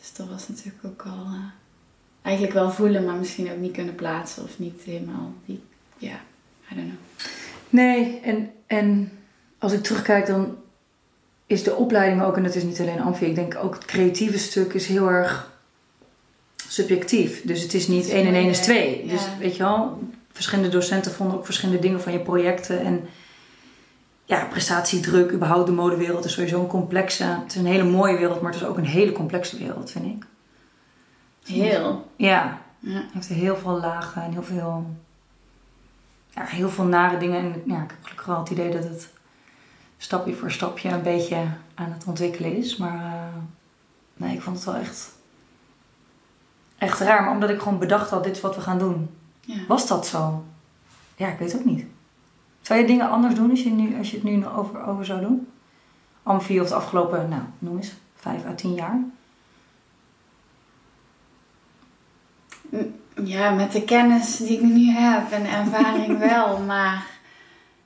Dus 0.00 0.14
dat 0.14 0.28
was 0.28 0.48
natuurlijk 0.48 0.84
ook 0.84 1.02
al 1.06 1.24
eh, 1.24 1.44
eigenlijk 2.22 2.54
wel 2.54 2.70
voelen, 2.70 3.04
maar 3.04 3.14
misschien 3.14 3.50
ook 3.50 3.58
niet 3.58 3.72
kunnen 3.72 3.94
plaatsen 3.94 4.42
of 4.42 4.58
niet 4.58 4.82
helemaal 4.84 5.32
die, 5.44 5.62
ja, 5.96 6.20
I 6.72 6.74
don't 6.74 6.86
know. 6.86 6.98
Nee, 7.70 8.20
en, 8.20 8.50
en 8.66 9.12
als 9.58 9.72
ik 9.72 9.82
terugkijk, 9.82 10.26
dan 10.26 10.56
is 11.46 11.62
de 11.62 11.74
opleiding 11.74 12.22
ook, 12.22 12.36
en 12.36 12.44
het 12.44 12.54
is 12.54 12.62
niet 12.62 12.80
alleen 12.80 13.00
amfi, 13.00 13.26
ik 13.26 13.34
denk 13.34 13.56
ook 13.62 13.74
het 13.74 13.84
creatieve 13.84 14.38
stuk 14.38 14.72
is 14.72 14.86
heel 14.86 15.08
erg 15.08 15.56
subjectief. 16.68 17.42
Dus 17.44 17.62
het 17.62 17.74
is 17.74 17.88
niet 17.88 18.04
is 18.04 18.10
1 18.10 18.26
en 18.26 18.34
1 18.34 18.48
is 18.48 18.66
moeilijk, 18.66 18.92
2. 18.92 19.06
ja. 19.06 19.12
Dus 19.12 19.22
weet 19.38 19.56
je 19.56 19.62
wel, 19.62 19.98
verschillende 20.32 20.70
docenten 20.70 21.12
vonden 21.12 21.36
ook 21.36 21.44
verschillende 21.44 21.80
dingen 21.80 22.00
van 22.00 22.12
je 22.12 22.18
projecten. 22.18 22.80
En 22.80 23.08
ja, 24.24 24.44
prestatiedruk, 24.44 25.32
überhaupt 25.32 25.66
de 25.66 25.72
modewereld 25.72 26.24
is 26.24 26.32
sowieso 26.32 26.60
een 26.60 26.66
complexe. 26.66 27.24
Het 27.24 27.50
is 27.50 27.56
een 27.56 27.66
hele 27.66 27.84
mooie 27.84 28.18
wereld, 28.18 28.40
maar 28.40 28.52
het 28.52 28.60
is 28.60 28.66
ook 28.66 28.76
een 28.76 28.84
hele 28.84 29.12
complexe 29.12 29.58
wereld, 29.58 29.90
vind 29.90 30.04
ik. 30.04 30.24
Heel. 31.48 32.10
Ja, 32.16 32.58
Ja. 32.78 33.02
heeft 33.12 33.28
heel 33.28 33.56
veel 33.56 33.80
lagen 33.80 34.22
en 34.22 34.32
heel 34.32 34.42
veel, 34.42 34.86
ja, 36.30 36.44
heel 36.44 36.68
veel 36.70 36.84
nare 36.84 37.18
dingen. 37.18 37.38
En 37.38 37.62
ja, 37.66 37.82
ik 37.82 37.90
heb 37.90 37.98
gelukkig 38.02 38.26
wel 38.26 38.38
het 38.38 38.50
idee 38.50 38.70
dat 38.72 38.84
het 38.84 39.08
stapje 39.98 40.34
voor 40.34 40.50
stapje 40.50 40.88
een 40.90 41.02
beetje 41.02 41.46
aan 41.74 41.92
het 41.92 42.04
ontwikkelen 42.06 42.56
is. 42.56 42.76
Maar 42.76 43.04
eh, 43.04 43.40
nee, 44.16 44.34
ik 44.34 44.42
vond 44.42 44.56
het 44.56 44.64
wel 44.64 44.74
echt, 44.74 45.12
echt 46.78 47.00
raar. 47.00 47.22
Maar 47.22 47.32
omdat 47.32 47.50
ik 47.50 47.60
gewoon 47.60 47.78
bedacht 47.78 48.10
had, 48.10 48.24
dit 48.24 48.36
is 48.36 48.42
wat 48.42 48.54
we 48.54 48.60
gaan 48.60 48.78
doen. 48.78 49.10
Ja. 49.40 49.56
Was 49.68 49.86
dat 49.86 50.06
zo? 50.06 50.44
Ja, 51.16 51.28
ik 51.28 51.38
weet 51.38 51.52
het 51.52 51.60
ook 51.60 51.66
niet. 51.66 51.86
Zou 52.60 52.80
je 52.80 52.86
dingen 52.86 53.10
anders 53.10 53.34
doen 53.34 53.50
als 53.50 53.62
je, 53.62 53.70
nu, 53.70 53.98
als 53.98 54.10
je 54.10 54.16
het 54.16 54.24
nu 54.24 54.46
over, 54.46 54.84
over 54.86 55.04
zou 55.04 55.20
doen? 55.20 55.48
Amfi 56.22 56.60
of 56.60 56.68
de 56.68 56.74
afgelopen, 56.74 57.28
nou, 57.28 57.42
noem 57.58 57.76
eens, 57.76 57.92
vijf 58.16 58.44
à 58.46 58.54
tien 58.54 58.74
jaar? 58.74 59.00
Ja, 63.24 63.50
met 63.50 63.72
de 63.72 63.84
kennis 63.84 64.36
die 64.36 64.56
ik 64.56 64.62
nu 64.62 64.90
heb 64.90 65.30
en 65.30 65.46
ervaring 65.46 66.18
wel, 66.32 66.58
maar 66.58 67.06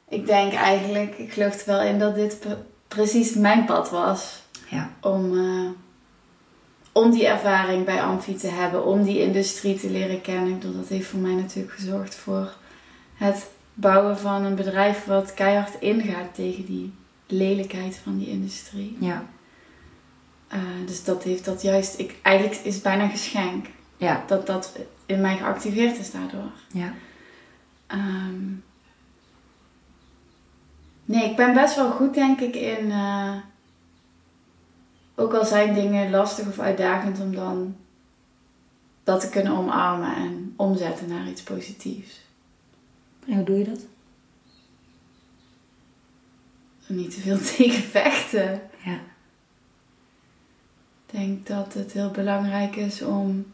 ik 0.08 0.26
denk 0.26 0.52
eigenlijk, 0.52 1.18
ik 1.18 1.32
geloof 1.32 1.60
er 1.60 1.66
wel 1.66 1.82
in 1.82 1.98
dat 1.98 2.14
dit 2.14 2.40
pre- 2.40 2.64
precies 2.88 3.34
mijn 3.34 3.64
pad 3.64 3.90
was. 3.90 4.42
Ja. 4.68 4.90
Om, 5.00 5.38
eh, 5.38 5.70
om 6.92 7.10
die 7.10 7.26
ervaring 7.26 7.84
bij 7.84 8.02
Amfi 8.02 8.34
te 8.34 8.48
hebben, 8.48 8.84
om 8.86 9.02
die 9.02 9.20
industrie 9.20 9.78
te 9.78 9.90
leren 9.90 10.20
kennen. 10.20 10.48
Ik 10.48 10.58
bedoel, 10.58 10.76
dat 10.76 10.88
heeft 10.88 11.08
voor 11.08 11.20
mij 11.20 11.34
natuurlijk 11.34 11.74
gezorgd 11.74 12.14
voor 12.14 12.52
het 13.14 13.50
bouwen 13.74 14.18
van 14.18 14.44
een 14.44 14.54
bedrijf 14.54 15.04
wat 15.04 15.34
keihard 15.34 15.80
ingaat 15.80 16.34
tegen 16.34 16.64
die 16.64 16.92
lelijkheid 17.26 18.00
van 18.02 18.18
die 18.18 18.28
industrie. 18.28 18.96
Ja. 19.00 19.24
Eh, 20.48 20.58
dus 20.86 21.04
dat 21.04 21.22
heeft 21.22 21.44
dat 21.44 21.62
juist, 21.62 21.98
ik, 21.98 22.16
eigenlijk 22.22 22.60
is 22.62 22.74
het 22.74 22.82
bijna 22.82 23.02
een 23.02 23.10
geschenk 23.10 23.66
Ja. 24.02 24.24
dat 24.26 24.46
dat 24.46 24.78
in 25.06 25.20
mij 25.20 25.36
geactiveerd 25.36 25.98
is 25.98 26.10
daardoor. 26.10 26.50
Ja. 26.72 26.92
Ehm, 27.86 28.44
nee, 31.04 31.30
ik 31.30 31.36
ben 31.36 31.54
best 31.54 31.76
wel 31.76 31.90
goed, 31.90 32.14
denk 32.14 32.40
ik, 32.40 32.54
in. 32.54 32.90
eh, 32.90 33.36
ook 35.14 35.34
al 35.34 35.44
zijn 35.44 35.74
dingen 35.74 36.10
lastig 36.10 36.46
of 36.46 36.58
uitdagend, 36.58 37.20
om 37.20 37.34
dan 37.34 37.76
dat 39.04 39.20
te 39.20 39.28
kunnen 39.28 39.52
omarmen 39.52 40.16
en 40.16 40.52
omzetten 40.56 41.08
naar 41.08 41.28
iets 41.28 41.42
positiefs. 41.42 42.20
En 43.26 43.34
hoe 43.34 43.44
doe 43.44 43.58
je 43.58 43.64
dat? 43.64 43.80
Niet 46.86 47.14
te 47.14 47.20
veel 47.20 47.38
tegen 47.56 47.82
vechten. 47.82 48.60
Ja. 48.84 49.00
Ik 51.06 51.18
denk 51.18 51.46
dat 51.46 51.74
het 51.74 51.92
heel 51.92 52.10
belangrijk 52.10 52.76
is 52.76 53.02
om. 53.02 53.51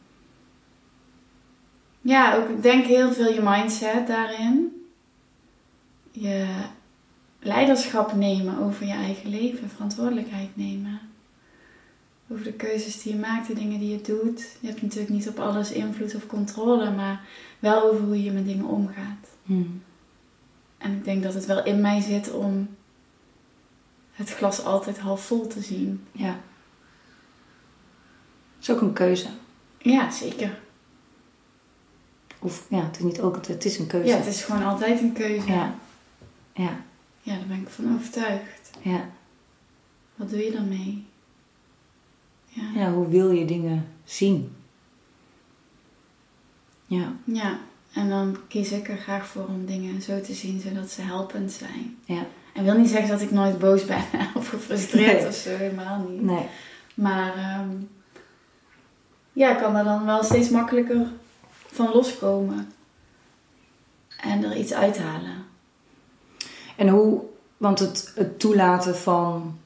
Ja, 2.09 2.37
ook 2.37 2.49
ik 2.49 2.63
denk 2.63 2.85
heel 2.85 3.13
veel 3.13 3.33
je 3.33 3.41
mindset 3.43 4.07
daarin. 4.07 4.83
Je 6.11 6.47
leiderschap 7.41 8.13
nemen 8.13 8.59
over 8.59 8.87
je 8.87 8.93
eigen 8.93 9.31
leven, 9.31 9.71
verantwoordelijkheid 9.71 10.57
nemen. 10.57 11.01
Over 12.29 12.45
de 12.45 12.53
keuzes 12.53 13.03
die 13.03 13.13
je 13.13 13.19
maakt, 13.19 13.47
de 13.47 13.55
dingen 13.55 13.79
die 13.79 13.91
je 13.91 14.01
doet. 14.01 14.57
Je 14.61 14.67
hebt 14.67 14.83
natuurlijk 14.83 15.11
niet 15.11 15.29
op 15.29 15.39
alles 15.39 15.73
invloed 15.73 16.15
of 16.15 16.27
controle, 16.27 16.91
maar 16.91 17.21
wel 17.59 17.83
over 17.83 18.05
hoe 18.05 18.23
je 18.23 18.33
met 18.33 18.47
dingen 18.47 18.67
omgaat. 18.67 19.29
Hmm. 19.43 19.83
En 20.79 20.93
ik 20.93 21.05
denk 21.05 21.23
dat 21.23 21.35
het 21.35 21.47
wel 21.47 21.65
in 21.65 21.81
mij 21.81 22.01
zit 22.01 22.33
om 22.33 22.77
het 24.13 24.31
glas 24.31 24.65
altijd 24.65 24.99
half 24.99 25.25
vol 25.25 25.47
te 25.47 25.61
zien. 25.61 26.07
Ja. 26.13 26.41
Het 28.57 28.69
is 28.69 28.71
ook 28.71 28.81
een 28.81 28.93
keuze. 28.93 29.29
Ja, 29.79 30.11
zeker. 30.11 30.67
Of 32.39 32.67
ja, 32.69 32.85
het 32.85 32.97
is 32.97 33.03
niet 33.03 33.21
ook, 33.21 33.47
het 33.47 33.65
is 33.65 33.79
een 33.79 33.87
keuze. 33.87 34.09
Ja, 34.09 34.17
het 34.17 34.27
is 34.27 34.43
gewoon 34.43 34.65
altijd 34.65 35.01
een 35.01 35.13
keuze. 35.13 35.47
Ja. 35.47 35.75
Ja. 36.55 36.77
Ja, 37.21 37.35
daar 37.35 37.47
ben 37.49 37.61
ik 37.61 37.69
van 37.69 37.95
overtuigd. 37.95 38.71
Ja. 38.83 39.05
Wat 40.17 40.31
doe 40.31 40.45
je 40.45 40.53
dan 40.53 40.69
mee? 40.69 41.07
Ja. 42.49 42.63
ja, 42.75 42.93
hoe 42.93 43.09
wil 43.09 43.31
je 43.31 43.45
dingen 43.45 43.89
zien? 44.05 44.53
Ja. 46.87 47.13
Ja, 47.25 47.59
en 47.93 48.09
dan 48.09 48.37
kies 48.49 48.73
ik 48.73 48.89
er 48.89 48.97
graag 48.97 49.27
voor 49.27 49.47
om 49.47 49.67
dingen 49.67 50.03
zo 50.03 50.21
te 50.21 50.35
zien 50.35 50.61
zodat 50.61 50.91
ze 50.91 51.03
helpend 51.03 51.53
zijn. 51.53 51.97
Ja. 52.05 52.27
En 52.55 52.65
wil 52.65 52.75
niet 52.79 52.89
zeggen 52.91 53.09
dat 53.09 53.21
ik 53.21 53.31
nooit 53.31 53.59
boos 53.59 53.85
ben 53.85 54.03
of 54.35 54.49
gefrustreerd 54.49 55.19
Nee. 55.21 55.27
of 55.27 55.35
zo, 55.35 55.51
helemaal 55.51 56.07
niet. 56.09 56.23
Nee. 56.23 56.47
Maar 56.95 57.37
ehm, 57.37 57.69
ja, 59.33 59.51
ik 59.51 59.59
kan 59.59 59.77
er 59.77 59.85
dan 59.85 60.05
wel 60.05 60.25
steeds 60.25 60.51
makkelijker 60.51 61.07
van 61.73 61.91
loskomen. 61.93 62.73
En 64.21 64.45
er 64.45 64.57
iets 64.57 64.73
uithalen. 64.73 65.47
En 66.77 66.89
hoe, 66.89 67.21
want 67.57 67.79
het, 67.79 68.13
het 68.15 68.39
toelaten 68.39 68.97
van, 68.97 69.59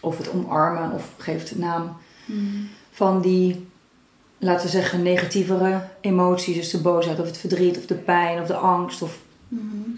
of 0.00 0.18
het 0.18 0.30
omarmen, 0.30 0.92
of 0.92 1.14
geef 1.18 1.48
het 1.48 1.58
naam, 1.58 1.96
van 2.90 3.20
die, 3.20 3.66
laten 4.38 4.64
we 4.64 4.70
zeggen, 4.70 5.02
negatievere 5.02 5.88
emoties, 6.00 6.56
dus 6.56 6.70
de 6.70 6.80
boosheid 6.80 7.20
of 7.20 7.26
het 7.26 7.38
verdriet 7.38 7.76
of 7.76 7.86
de 7.86 7.94
pijn 7.94 8.40
of 8.40 8.46
de 8.46 8.56
angst, 8.56 9.02
of, 9.02 9.18
Mhm. 9.48 9.90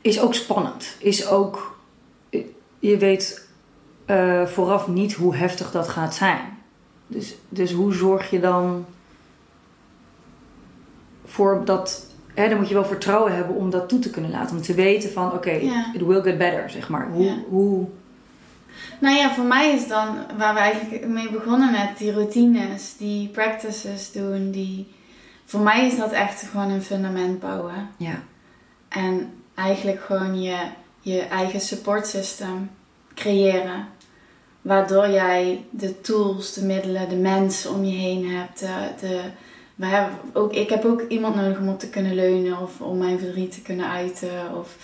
is 0.00 0.20
ook 0.20 0.34
spannend. 0.34 0.96
Is 0.98 1.26
ook, 1.26 1.78
je 2.78 2.96
weet 2.96 3.48
eh, 4.04 4.46
vooraf 4.46 4.88
niet 4.88 5.12
hoe 5.12 5.36
heftig 5.36 5.70
dat 5.70 5.88
gaat 5.88 6.14
zijn. 6.14 6.58
Dus, 7.06 7.34
dus 7.48 7.72
hoe 7.72 7.92
zorg 7.94 8.30
je 8.30 8.40
dan 8.40 8.86
voor 11.30 11.62
dat, 11.64 12.06
hè, 12.34 12.48
dan 12.48 12.58
moet 12.58 12.68
je 12.68 12.74
wel 12.74 12.84
vertrouwen 12.84 13.34
hebben 13.34 13.56
om 13.56 13.70
dat 13.70 13.88
toe 13.88 13.98
te 13.98 14.10
kunnen 14.10 14.30
laten. 14.30 14.56
Om 14.56 14.62
te 14.62 14.74
weten 14.74 15.10
van, 15.12 15.32
oké, 15.32 15.50
Ja. 15.50 15.90
it 15.94 16.06
will 16.06 16.22
get 16.22 16.38
better, 16.38 16.70
zeg 16.70 16.88
maar. 16.88 17.08
Hoe, 17.10 17.24
Ja. 17.24 17.34
hoe 17.48 17.86
Nou 18.98 19.16
ja, 19.16 19.34
voor 19.34 19.44
mij 19.44 19.72
is 19.74 19.88
dan 19.88 20.16
waar 20.38 20.54
we 20.54 20.60
eigenlijk 20.60 21.06
mee 21.06 21.30
begonnen 21.30 21.70
met 21.70 21.98
die 21.98 22.12
routines, 22.12 22.96
die 22.96 23.28
practices 23.28 24.12
doen, 24.12 24.50
die. 24.50 24.92
Voor 25.44 25.60
mij 25.60 25.86
is 25.86 25.96
dat 25.96 26.12
echt 26.12 26.42
gewoon 26.42 26.70
een 26.70 26.82
fundament 26.82 27.40
bouwen. 27.40 27.88
ja, 27.96 28.22
En 28.88 29.32
eigenlijk 29.54 30.00
gewoon 30.00 30.42
je, 30.42 30.56
je 31.00 31.20
eigen 31.20 31.60
support 31.60 32.06
system 32.06 32.70
creëren. 33.14 33.86
Waardoor 34.62 35.08
jij 35.08 35.64
de 35.70 36.00
tools, 36.00 36.52
de 36.52 36.64
middelen, 36.64 37.08
de 37.08 37.16
mensen 37.16 37.70
om 37.74 37.84
je 37.84 37.96
heen 37.96 38.30
hebt. 38.30 38.58
De, 38.58 38.88
de, 39.00 39.20
we 39.80 39.86
hebben 39.86 40.18
ook, 40.32 40.52
ik 40.52 40.68
heb 40.68 40.84
ook 40.84 41.02
iemand 41.08 41.34
nodig 41.34 41.58
om 41.58 41.68
op 41.68 41.78
te 41.78 41.88
kunnen 41.88 42.14
leunen 42.14 42.58
of 42.58 42.80
om 42.80 42.98
mijn 42.98 43.18
verdriet 43.18 43.52
te 43.52 43.62
kunnen 43.62 43.90
uiten. 43.90 44.56
Of, 44.56 44.76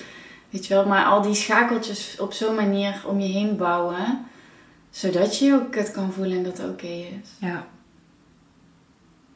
weet 0.50 0.66
je 0.66 0.74
wel, 0.74 0.86
maar 0.86 1.04
al 1.04 1.22
die 1.22 1.34
schakeltjes 1.34 2.16
op 2.20 2.32
zo'n 2.32 2.54
manier 2.54 3.02
om 3.06 3.20
je 3.20 3.28
heen 3.28 3.56
bouwen. 3.56 4.26
Zodat 4.90 5.38
je 5.38 5.44
je 5.44 5.54
ook 5.54 5.70
kut 5.70 5.90
kan 5.90 6.12
voelen 6.12 6.36
en 6.36 6.42
dat 6.42 6.58
het 6.58 6.70
oké 6.70 6.86
is. 6.86 7.30
ja, 7.38 7.66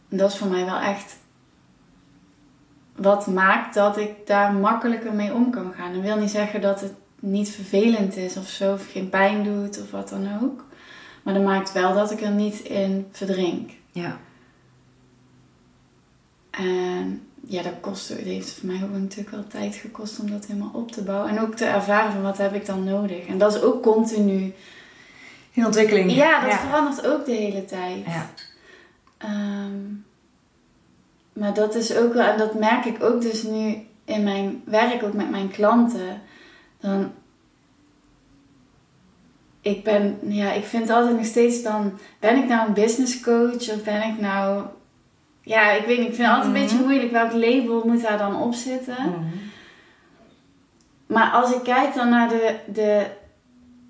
dat 0.09 0.31
is 0.31 0.37
voor 0.37 0.49
mij 0.49 0.65
wel 0.65 0.79
echt 0.79 1.17
wat 2.97 3.27
maakt 3.27 3.75
dat 3.75 3.97
ik 3.97 4.27
daar 4.27 4.53
makkelijker 4.53 5.13
mee 5.13 5.35
om 5.35 5.51
kan 5.51 5.73
gaan. 5.77 5.93
Dat 5.93 6.03
wil 6.03 6.17
niet 6.17 6.31
zeggen 6.31 6.61
dat 6.61 6.81
het 6.81 6.93
niet 7.19 7.51
vervelend 7.51 8.17
is 8.17 8.37
of 8.37 8.49
zo, 8.49 8.73
of 8.73 8.91
geen 8.91 9.09
pijn 9.09 9.45
doet 9.45 9.81
of 9.83 9.91
wat 9.91 10.09
dan 10.09 10.29
ook. 10.43 10.65
Maar 11.23 11.35
dat 11.35 11.43
maakt 11.43 11.73
wel 11.73 11.95
dat 11.95 12.11
ik 12.11 12.21
er 12.21 12.31
niet 12.31 12.61
in 12.61 13.09
verdrink. 13.13 13.71
ja, 13.93 14.19
En 16.51 17.23
ja, 17.47 17.63
dat 17.63 17.73
kost, 17.81 18.09
het 18.09 18.19
heeft 18.19 18.53
voor 18.53 18.69
mij 18.69 18.83
ook 18.83 18.99
natuurlijk 18.99 19.31
wel 19.31 19.47
tijd 19.47 19.75
gekost 19.75 20.21
om 20.21 20.31
dat 20.31 20.47
helemaal 20.47 20.71
op 20.73 20.93
te 20.93 21.03
bouwen. 21.03 21.31
En 21.31 21.41
ook 21.41 21.55
te 21.55 21.65
ervaren 21.65 22.13
van 22.13 22.23
wat 22.23 22.39
heb 22.39 22.55
ik 22.55 22.67
dan 22.67 22.85
nodig. 22.85 23.27
En 23.27 23.39
dat 23.39 23.55
is 23.55 23.63
ook 23.63 23.83
continu. 23.83 24.53
in 25.53 25.67
ontwikkeling. 25.67 26.13
Ja, 26.13 26.41
dat 26.41 26.51
ja. 26.51 26.59
verandert 26.59 27.07
ook 27.07 27.25
de 27.25 27.33
hele 27.33 27.65
tijd. 27.65 28.05
Ja. 28.07 28.31
Ehm, 29.19 29.79
maar 31.33 31.55
dat 31.55 31.75
is 31.75 31.97
ook 31.97 32.13
wel, 32.13 32.27
en 32.27 32.39
dat 32.39 32.55
merk 32.55 32.85
ik 32.85 33.03
ook 33.03 33.23
dus 33.23 33.43
nu 33.43 33.87
in 34.05 34.23
mijn 34.23 34.63
werk, 34.65 35.03
ook 35.03 35.13
met 35.13 35.31
mijn 35.31 35.51
klanten, 35.51 36.21
dan. 36.81 37.13
Ik 39.63 39.85
ben, 39.85 40.19
ja, 40.23 40.53
ik 40.53 40.65
vind 40.65 40.91
altijd 40.91 41.17
nog 41.17 41.27
steeds 41.27 41.63
dan, 41.63 41.99
ben 42.19 42.37
ik 42.37 42.49
nou 42.49 42.67
een 42.67 42.75
business 42.75 43.21
coach 43.21 43.71
of 43.71 43.83
ben 43.85 44.03
ik 44.03 44.21
nou, 44.21 44.65
ja, 45.51 45.71
ik 45.71 45.87
weet 45.87 45.99
niet, 45.99 46.09
ik 46.09 46.15
vind 46.15 46.27
het 46.29 46.37
altijd 46.37 46.55
een 46.55 46.61
beetje 46.63 46.77
Mhm. 46.77 46.85
moeilijk 46.85 47.13
welk 47.13 47.33
label 47.33 47.83
moet 47.87 48.03
daar 48.03 48.19
dan 48.19 48.43
op 48.43 48.55
zitten. 48.55 48.97
Maar 51.07 51.31
als 51.31 51.55
ik 51.55 51.63
kijk 51.63 51.95
dan 51.95 52.09
naar 52.09 52.29
de, 52.29 52.55
de 52.73 53.07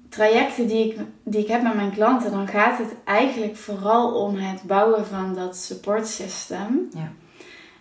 trajecten 0.09 0.66
die 0.66 0.85
ik, 0.88 0.99
die 1.25 1.40
ik 1.40 1.49
heb 1.49 1.62
met 1.62 1.75
mijn 1.75 1.90
klanten, 1.92 2.31
dan 2.31 2.49
gaat 2.49 2.79
het 2.79 2.94
eigenlijk 3.05 3.57
vooral 3.57 4.14
om 4.27 4.37
het 4.37 4.62
bouwen 4.62 5.07
van 5.07 5.35
dat 5.35 5.57
support 5.57 6.07
system. 6.07 6.88
Ja. 6.94 7.12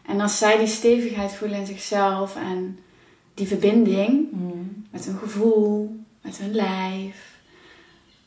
En 0.06 0.22
als 0.22 0.38
zij 0.38 0.58
die 0.58 0.68
stevigheid 0.68 1.34
voelen 1.34 1.60
in 1.60 1.66
zichzelf 1.66 2.36
en 2.36 2.80
die 3.34 3.48
verbinding 3.48 4.28
met 4.92 5.06
hun 5.06 5.18
gevoel, 5.18 6.00
met 6.22 6.38
hun 6.38 6.54
lijf, 6.56 7.38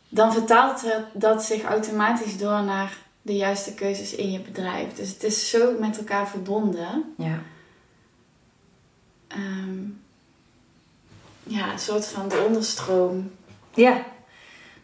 dan 0.08 0.32
vertaalt 0.32 0.82
het- 0.82 1.04
dat 1.12 1.44
zich 1.44 1.62
automatisch 1.62 2.38
door 2.38 2.62
naar 2.62 2.96
de 3.22 3.36
juiste 3.36 3.74
keuzes 3.74 4.14
in 4.14 4.30
je 4.32 4.40
bedrijf. 4.40 4.94
Dus 4.94 5.08
het 5.08 5.22
is 5.22 5.50
zo 5.50 5.78
met 5.78 5.98
elkaar 5.98 6.28
verbonden. 6.28 7.14
Ja. 7.16 7.42
Ehm, 9.28 9.78
ja, 11.42 11.72
een 11.72 11.78
soort 11.78 12.06
van 12.06 12.28
de 12.28 12.44
onderstroom. 12.46 13.30
ja, 13.74 14.04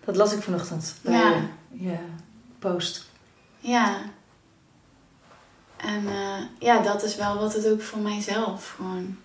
dat 0.04 0.16
las 0.16 0.32
ik 0.32 0.42
vanochtend 0.42 0.94
bij 1.02 1.12
Ja. 1.12 1.34
je 1.70 1.84
je 1.88 1.98
post. 2.58 3.06
Ja. 3.58 3.96
En 5.76 6.06
eh, 6.08 6.42
ja, 6.58 6.82
dat 6.82 7.02
is 7.02 7.16
wel 7.16 7.38
wat 7.38 7.54
het 7.54 7.66
ook 7.68 7.82
voor 7.82 7.98
mijzelf 7.98 8.70
gewoon. 8.76 9.16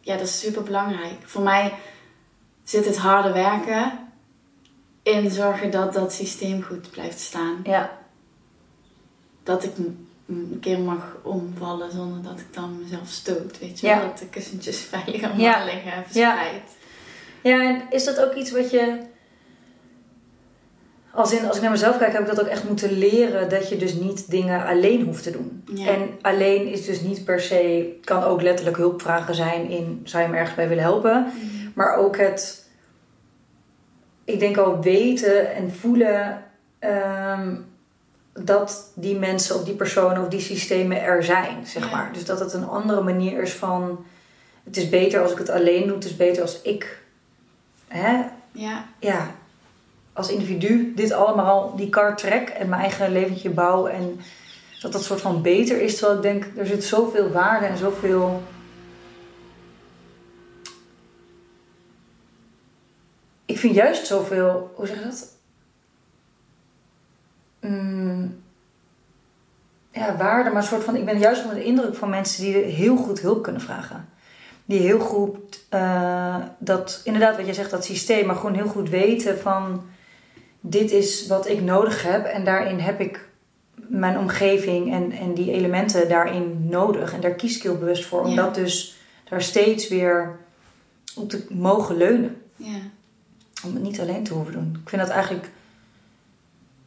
Ja, 0.00 0.16
dat 0.16 0.26
is 0.26 0.38
super 0.40 0.62
belangrijk. 0.62 1.22
Voor 1.24 1.42
mij 1.42 1.74
zit 2.64 2.84
het 2.84 2.96
harde 2.96 3.32
werken 3.32 3.98
in 5.02 5.30
zorgen 5.30 5.70
dat 5.70 5.92
dat 5.92 6.12
systeem 6.12 6.62
goed 6.62 6.90
blijft 6.90 7.20
staan. 7.20 7.60
Ja, 7.64 7.98
Dat 9.42 9.64
ik 9.64 9.72
een 10.26 10.58
keer 10.60 10.78
mag 10.80 11.16
omvallen 11.22 11.92
zonder 11.92 12.22
dat 12.22 12.40
ik 12.40 12.46
dan 12.54 12.78
mezelf 12.82 13.08
stoot. 13.08 13.58
Weet 13.58 13.80
je 13.80 13.86
Ja. 13.86 13.98
wel? 13.98 14.06
Dat 14.08 14.18
de 14.18 14.26
kussentjes 14.26 14.78
veilig 14.92 15.22
allemaal 15.22 15.40
Ja. 15.40 15.64
liggen 15.64 16.02
verspreid. 16.04 16.62
Ja, 17.42 17.62
en 17.62 17.82
is 17.90 18.04
dat 18.04 18.20
ook 18.20 18.34
iets 18.34 18.50
wat 18.50 18.70
je. 18.70 18.98
Als, 21.14 21.32
in, 21.32 21.46
als 21.46 21.56
ik 21.56 21.62
naar 21.62 21.70
mezelf 21.70 21.98
kijk, 21.98 22.12
heb 22.12 22.20
ik 22.22 22.26
dat 22.28 22.40
ook 22.40 22.46
echt 22.46 22.68
moeten 22.68 22.92
leren. 22.92 23.48
Dat 23.48 23.68
je 23.68 23.76
dus 23.76 23.94
niet 23.94 24.30
dingen 24.30 24.64
alleen 24.66 25.04
hoeft 25.04 25.22
te 25.22 25.30
doen. 25.30 25.64
Ja. 25.74 25.86
En 25.86 26.08
alleen 26.22 26.66
is 26.66 26.84
dus 26.86 27.00
niet 27.00 27.24
per 27.24 27.40
se. 27.40 27.92
Kan 28.04 28.22
ook 28.22 28.42
letterlijk 28.42 28.76
hulpvragen 28.76 29.34
zijn 29.34 29.68
in. 29.68 30.00
Zou 30.04 30.22
je 30.22 30.28
me 30.28 30.36
ergens 30.36 30.56
bij 30.56 30.68
willen 30.68 30.82
helpen? 30.84 31.32
Maar 31.74 31.96
ook 31.96 32.16
het. 32.16 32.68
Ik 34.24 34.38
denk 34.38 34.56
al 34.56 34.80
weten 34.82 35.54
en 35.54 35.72
voelen. 35.72 36.42
ehm, 36.78 37.56
dat 38.32 38.90
die 38.94 39.18
mensen 39.18 39.54
of 39.56 39.64
die 39.64 39.74
personen 39.74 40.22
of 40.22 40.28
die 40.28 40.40
systemen 40.40 41.02
er 41.02 41.24
zijn, 41.24 41.66
zeg 41.66 41.84
Ja. 41.90 41.96
maar. 41.96 42.12
Dus 42.12 42.24
dat 42.24 42.40
het 42.40 42.52
een 42.52 42.68
andere 42.68 43.02
manier 43.02 43.42
is 43.42 43.52
van. 43.52 44.04
Het 44.64 44.76
is 44.76 44.88
beter 44.88 45.22
als 45.22 45.32
ik 45.32 45.38
het 45.38 45.50
alleen 45.50 45.86
doe. 45.86 45.94
Het 45.94 46.04
is 46.04 46.16
beter 46.16 46.42
als 46.42 46.62
ik. 46.62 47.02
Hè, 47.88 48.22
Ja. 48.52 48.84
ja, 48.98 49.30
als 50.12 50.28
individu 50.30 50.92
dit 50.96 51.12
allemaal, 51.12 51.76
die 51.76 51.88
kar 51.88 52.16
trek 52.16 52.48
en 52.48 52.68
mijn 52.68 52.80
eigen 52.80 53.12
leventje 53.12 53.50
bouw. 53.50 53.86
En 53.86 54.20
dat 54.80 54.92
dat 54.92 55.04
soort 55.04 55.20
van 55.20 55.42
beter 55.42 55.80
is. 55.80 55.96
Terwijl 55.96 56.16
ik 56.16 56.22
denk, 56.22 56.46
er 56.56 56.66
zit 56.66 56.84
zoveel 56.84 57.30
waarde 57.30 57.66
en 57.66 57.76
zoveel... 57.78 58.42
Ik 63.44 63.58
vind 63.58 63.74
juist 63.74 64.06
zoveel, 64.06 64.70
hoe 64.74 64.86
zeg 64.86 64.98
je 64.98 65.04
dat? 65.04 65.28
Mm, 67.62 68.40
ja, 69.90 70.16
waarde, 70.16 70.50
maar 70.50 70.62
een 70.62 70.68
soort 70.68 70.84
van, 70.84 70.96
ik 70.96 71.04
ben 71.04 71.18
juist 71.18 71.42
onder 71.42 71.56
de 71.56 71.64
indruk 71.64 71.94
van 71.94 72.10
mensen 72.10 72.42
die 72.44 72.54
heel 72.56 72.96
goed 72.96 73.20
hulp 73.20 73.42
kunnen 73.42 73.62
vragen. 73.62 74.08
Die 74.64 74.80
heel 74.80 74.98
goed, 75.00 75.64
eh, 75.68 76.36
dat, 76.58 77.00
inderdaad 77.04 77.36
wat 77.36 77.44
jij 77.44 77.54
zegt, 77.54 77.70
dat 77.70 77.84
systeem, 77.84 78.26
maar 78.26 78.36
gewoon 78.36 78.54
heel 78.54 78.68
goed 78.68 78.88
weten 78.88 79.38
van, 79.38 79.82
dit 80.60 80.90
is 80.90 81.26
wat 81.26 81.48
ik 81.48 81.60
nodig 81.60 82.02
heb 82.02 82.24
en 82.24 82.44
daarin 82.44 82.78
heb 82.78 83.00
ik 83.00 83.28
mijn 83.74 84.18
omgeving 84.18 84.92
en, 84.92 85.12
en 85.12 85.34
die 85.34 85.52
elementen 85.52 86.08
daarin 86.08 86.68
nodig. 86.68 87.12
En 87.12 87.20
daar 87.20 87.34
kies 87.34 87.56
ik 87.56 87.62
heel 87.62 87.78
bewust 87.78 88.04
voor, 88.04 88.20
om 88.20 88.30
Ja. 88.30 88.36
dat 88.36 88.54
dus 88.54 88.96
daar 89.28 89.42
steeds 89.42 89.88
weer 89.88 90.36
op 91.14 91.28
te 91.30 91.46
mogen 91.50 91.96
leunen. 91.96 92.42
Ja. 92.56 92.78
Om 93.64 93.74
het 93.74 93.82
niet 93.82 94.00
alleen 94.00 94.24
te 94.24 94.34
hoeven 94.34 94.52
doen. 94.52 94.78
Ik 94.82 94.88
vind 94.88 95.02
dat 95.02 95.10
eigenlijk 95.10 95.48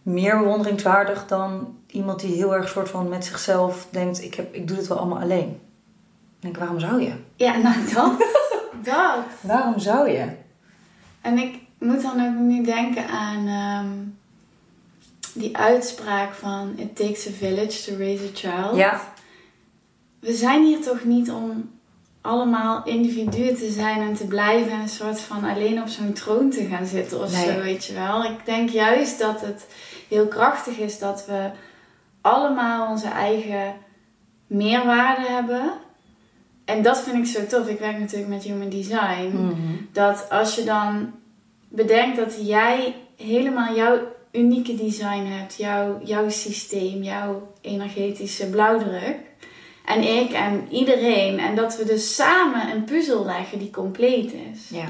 meer 0.06 0.38
bewonderingswaardig 0.38 1.28
dan 1.28 1.78
iemand 1.88 2.20
die 2.20 2.36
heel 2.36 2.56
erg 2.56 2.70
soort 2.70 2.90
van 2.90 3.10
met 3.10 3.26
zichzelf 3.26 3.88
denkt: 3.90 4.24
ik, 4.24 4.34
heb, 4.36 4.54
ik 4.54 4.68
doe 4.68 4.78
dit 4.78 4.88
wel 4.88 4.98
allemaal 4.98 5.22
alleen. 5.22 5.60
Denk, 6.40 6.58
waarom 6.58 6.80
zou 6.80 7.02
je? 7.02 7.14
Ja, 7.36 7.58
nou 7.58 7.76
dat. 7.94 8.14
dat. 8.94 9.24
Waarom 9.42 9.80
zou 9.80 10.10
je? 10.10 10.28
En 11.22 11.38
ik 11.38 11.56
moet 11.80 12.02
dan 12.02 12.26
ook 12.28 12.36
nu 12.40 12.64
denken 12.64 13.08
aan 13.08 13.48
ehm, 13.48 13.92
die 15.34 15.58
uitspraak 15.58 16.34
van 16.34 16.74
It 16.78 16.96
takes 16.96 17.28
a 17.28 17.32
village 17.32 17.84
to 17.92 17.98
raise 17.98 18.24
a 18.24 18.30
child. 18.34 18.76
Ja, 18.76 19.02
We 20.20 20.34
zijn 20.34 20.64
hier 20.64 20.82
toch 20.82 21.04
niet 21.04 21.32
om 21.32 21.74
allemaal 22.22 22.84
individuen 22.86 23.56
te 23.56 23.72
zijn 23.72 24.02
en 24.02 24.14
te 24.14 24.26
blijven 24.28 24.72
en 24.72 24.80
een 24.80 24.90
soort 24.90 25.20
van 25.20 25.44
alleen 25.44 25.82
op 25.82 25.88
zo'n 25.88 26.14
troon 26.14 26.50
te 26.50 26.66
gaan 26.66 26.86
zitten 26.86 27.22
of 27.24 27.32
Nee. 27.32 27.46
zo, 27.54 27.62
weet 27.62 27.86
je 27.86 27.94
wel. 27.94 28.24
Ik 28.24 28.46
denk 28.46 28.70
juist 28.70 29.20
dat 29.20 29.42
het 29.42 29.66
heel 30.10 30.28
krachtig 30.28 30.78
is 30.78 31.00
dat 31.00 31.26
we 31.26 31.50
allemaal 32.22 32.90
onze 32.90 33.08
eigen 33.08 33.74
meerwaarde 34.48 35.28
hebben. 35.28 35.72
En 36.66 36.82
dat 36.82 37.02
vind 37.02 37.18
ik 37.18 37.26
zo 37.26 37.46
tof. 37.46 37.68
Ik 37.68 37.80
werk 37.80 38.00
natuurlijk 38.00 38.30
met 38.30 38.44
Human 38.44 38.70
Design. 38.70 39.28
Mhm. 39.34 39.54
Dat 39.92 40.30
als 40.30 40.56
je 40.56 40.64
dan 40.64 41.14
bedenkt 41.68 42.18
dat 42.18 42.48
jij 42.48 42.96
helemaal 43.18 43.76
jouw 43.76 43.98
unieke 44.32 44.76
design 44.76 45.26
hebt, 45.26 45.56
jouw, 45.56 46.00
jouw 46.04 46.30
systeem, 46.30 47.04
jouw 47.04 47.54
energetische 47.62 48.50
blauwdruk. 48.50 49.18
En 49.86 50.02
ik 50.02 50.32
en 50.32 50.68
iedereen. 50.72 51.40
En 51.40 51.56
dat 51.56 51.78
we 51.78 51.86
dus 51.86 52.16
samen 52.16 52.72
een 52.72 52.84
puzzel 52.84 53.26
leggen 53.26 53.60
die 53.60 53.70
compleet 53.72 54.34
is. 54.34 54.70
ja, 54.70 54.86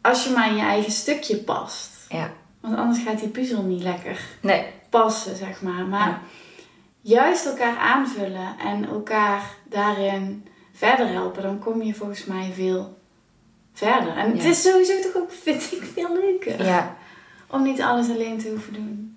Als 0.00 0.24
je 0.24 0.30
maar 0.30 0.48
in 0.48 0.56
je 0.56 0.62
eigen 0.62 0.92
stukje 0.92 1.36
past. 1.36 1.90
ja. 2.08 2.32
Want 2.62 2.76
anders 2.76 2.98
gaat 3.02 3.18
die 3.18 3.28
puzzel 3.28 3.62
niet 3.62 3.82
lekker 3.82 4.20
Nee, 4.40 4.66
passen, 4.90 5.36
zeg 5.36 5.62
maar. 5.62 5.84
Maar 5.86 6.08
Ja. 6.08 6.20
juist 7.00 7.46
elkaar 7.46 7.76
aanvullen 7.76 8.54
en 8.64 8.88
elkaar 8.88 9.42
daarin 9.64 10.46
verder 10.72 11.08
helpen, 11.08 11.42
dan 11.42 11.58
kom 11.58 11.82
je 11.82 11.94
volgens 11.94 12.24
mij 12.24 12.50
veel 12.54 12.98
verder. 13.72 14.16
En 14.16 14.30
het 14.32 14.44
is 14.44 14.62
sowieso 14.62 15.00
toch 15.00 15.22
ook, 15.22 15.30
vind 15.32 15.72
ik, 15.72 15.82
veel 15.94 16.12
leuker. 16.14 16.64
ja. 16.64 16.96
Om 17.50 17.62
niet 17.62 17.82
alles 17.82 18.08
alleen 18.10 18.38
te 18.38 18.48
hoeven 18.48 18.72
doen. 18.72 19.16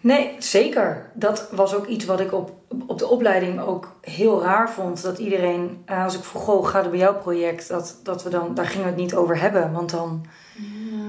Nee, 0.00 0.34
zeker. 0.38 1.10
Dat 1.14 1.48
was 1.52 1.74
ook 1.74 1.86
iets 1.86 2.04
wat 2.04 2.20
ik 2.20 2.32
op, 2.32 2.52
op 2.86 2.98
de 2.98 3.06
opleiding 3.08 3.60
ook 3.60 3.92
heel 4.00 4.42
raar 4.42 4.70
vond. 4.70 5.02
Dat 5.02 5.18
iedereen, 5.18 5.82
eh, 5.84 6.04
als 6.04 6.14
ik 6.16 6.24
vroeg, 6.24 6.42
goh, 6.42 6.66
gaat 6.66 6.82
het 6.82 6.90
bij 6.90 7.00
jouw 7.00 7.14
project? 7.18 7.68
Dat, 7.68 8.00
dat 8.02 8.22
we 8.22 8.30
dan, 8.30 8.54
daar 8.54 8.66
gingen 8.66 8.84
we 8.84 8.90
het 8.92 9.00
niet 9.00 9.14
over 9.14 9.40
hebben. 9.40 9.72
Want 9.72 9.90
dan, 9.90 10.26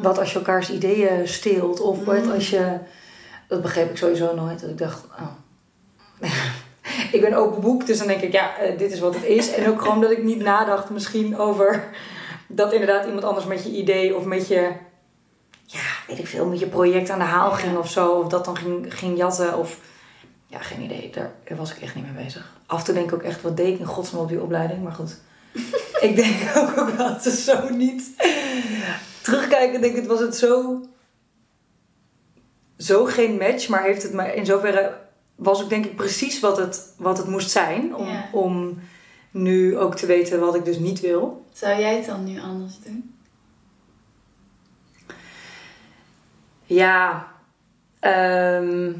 wat 0.08 0.20
als 0.20 0.32
je 0.32 0.38
elkaars 0.38 0.72
ideeën 0.72 1.28
steelt? 1.28 1.80
Of 1.80 2.06
wat 2.06 2.24
Mm. 2.24 2.32
als 2.32 2.50
je, 2.50 2.78
dat 3.48 3.62
begreep 3.62 3.90
ik 3.90 3.98
sowieso 3.98 4.36
nooit. 4.36 4.60
Dat 4.60 4.70
ik 4.70 4.78
dacht, 4.78 5.04
oh. 5.20 5.32
ik 7.16 7.22
ben 7.22 7.34
open 7.34 7.62
boek, 7.62 7.86
dus 7.86 7.98
dan 7.98 8.08
denk 8.08 8.22
ik, 8.22 8.32
ja, 8.32 8.58
eh, 8.58 8.78
dit 8.78 8.92
is 8.92 9.00
wat 9.00 9.16
het 9.16 9.24
is. 9.24 9.54
En 9.54 9.70
ook 9.70 9.82
gewoon 9.82 10.02
dat 10.02 10.12
ik 10.12 10.24
niet 10.24 10.40
nadacht 10.40 10.90
misschien 10.90 11.38
over 11.38 11.84
dat 12.48 12.74
inderdaad 12.74 13.06
iemand 13.06 13.24
anders 13.24 13.46
met 13.46 13.64
je 13.64 13.70
idee 13.70 14.16
of 14.16 14.26
met 14.26 14.48
je, 14.48 14.72
ja, 15.66 15.82
weet 16.08 16.20
ik 16.20 16.28
veel, 16.28 16.46
met 16.46 16.60
je 16.60 16.68
project 16.68 17.10
aan 17.10 17.20
de 17.20 17.26
haal 17.26 17.52
ging 17.52 17.78
of 17.78 17.92
zo. 17.92 18.10
Of 18.12 18.28
dat 18.28 18.46
dan 18.46 18.58
ging, 18.58 18.94
ging 18.94 19.18
jatten 19.18 19.58
of, 19.58 19.80
ja, 20.48 20.60
geen 20.60 20.82
idee. 20.82 21.12
Daar 21.14 21.58
was 21.58 21.76
ik 21.76 21.82
echt 21.82 21.96
niet 21.96 22.14
mee 22.14 22.24
bezig. 22.24 22.56
Af 22.66 22.80
en 22.80 22.86
toe 22.86 22.94
denk 22.94 23.08
ik 23.08 23.14
ook 23.14 23.24
echt, 23.24 23.42
wat 23.42 23.58
deed 23.58 23.74
ik 23.74 23.80
in 23.80 23.86
godsnaam 23.86 24.22
op 24.22 24.30
die 24.30 24.42
opleiding? 24.42 24.84
Maar 24.84 24.92
goed, 24.92 25.18
ik 26.08 26.16
denk 26.16 26.58
ook, 26.58 26.78
ook 26.78 26.90
wel, 26.90 27.16
is 27.24 27.44
zo 27.44 27.70
niet. 27.70 28.04
Terugkijken 29.28 29.82
denk 29.82 29.94
ik, 29.96 30.00
het 30.02 30.10
was 30.10 30.20
het 30.20 30.36
zo, 30.36 30.82
zo 32.78 33.06
geen 33.06 33.38
match. 33.38 33.68
Maar 33.68 33.84
heeft 33.84 34.04
het 34.04 34.14
maar 34.14 34.34
in 34.34 34.46
zoverre, 34.46 34.98
was 35.36 35.62
ik 35.62 35.70
denk 35.70 35.86
ik 35.86 35.96
precies 35.96 36.40
wat 36.40 36.58
het, 36.58 36.94
wat 36.98 37.18
het 37.18 37.28
moest 37.28 37.50
zijn. 37.50 37.96
Om, 37.96 38.08
Ja. 38.08 38.30
om 38.32 38.80
nu 39.32 39.78
ook 39.78 39.96
te 39.96 40.06
weten 40.06 40.40
wat 40.40 40.56
ik 40.56 40.66
dus 40.66 40.78
niet 40.80 41.00
wil. 41.00 41.46
Zou 41.54 41.80
jij 41.80 41.96
het 41.96 42.06
dan 42.06 42.24
nu 42.24 42.40
anders 42.40 42.80
doen? 42.80 43.16
Ja, 46.66 47.28
ehm, 48.00 48.94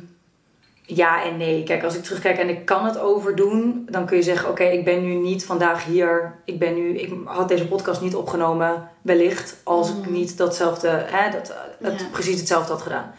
ja 0.90 1.24
en 1.24 1.38
nee. 1.38 1.64
Kijk, 1.64 1.84
als 1.84 1.96
ik 1.96 2.04
terugkijk 2.04 2.38
en 2.38 2.50
ik 2.50 2.66
kan 2.66 2.86
het 2.86 3.00
overdoen, 3.00 3.88
dan 3.90 4.06
kun 4.06 4.18
je 4.18 4.24
zeggen: 4.24 4.50
Oké, 4.50 4.64
ik 4.64 4.86
ben 4.86 5.02
nu 5.02 5.14
niet 5.16 5.46
vandaag 5.46 5.86
hier. 5.86 6.36
Ik, 6.46 6.60
ben 6.60 6.76
nu, 6.76 6.98
ik 6.98 7.14
had 7.26 7.48
deze 7.48 7.68
podcast 7.68 8.02
niet 8.02 8.16
opgenomen, 8.16 8.90
wellicht, 9.02 9.58
als 9.64 9.90
ik 9.90 9.96
Mhm. 9.98 10.12
niet 10.12 10.38
datzelfde, 10.38 10.88
hè, 10.90 11.32
dat, 11.32 11.54
het, 11.82 12.00
Ja. 12.00 12.08
precies 12.12 12.40
hetzelfde 12.40 12.72
had 12.74 12.82
gedaan. 12.82 13.14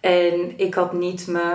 En 0.00 0.52
ik 0.58 0.74
had 0.74 0.92
niet 0.92 1.26
me 1.26 1.52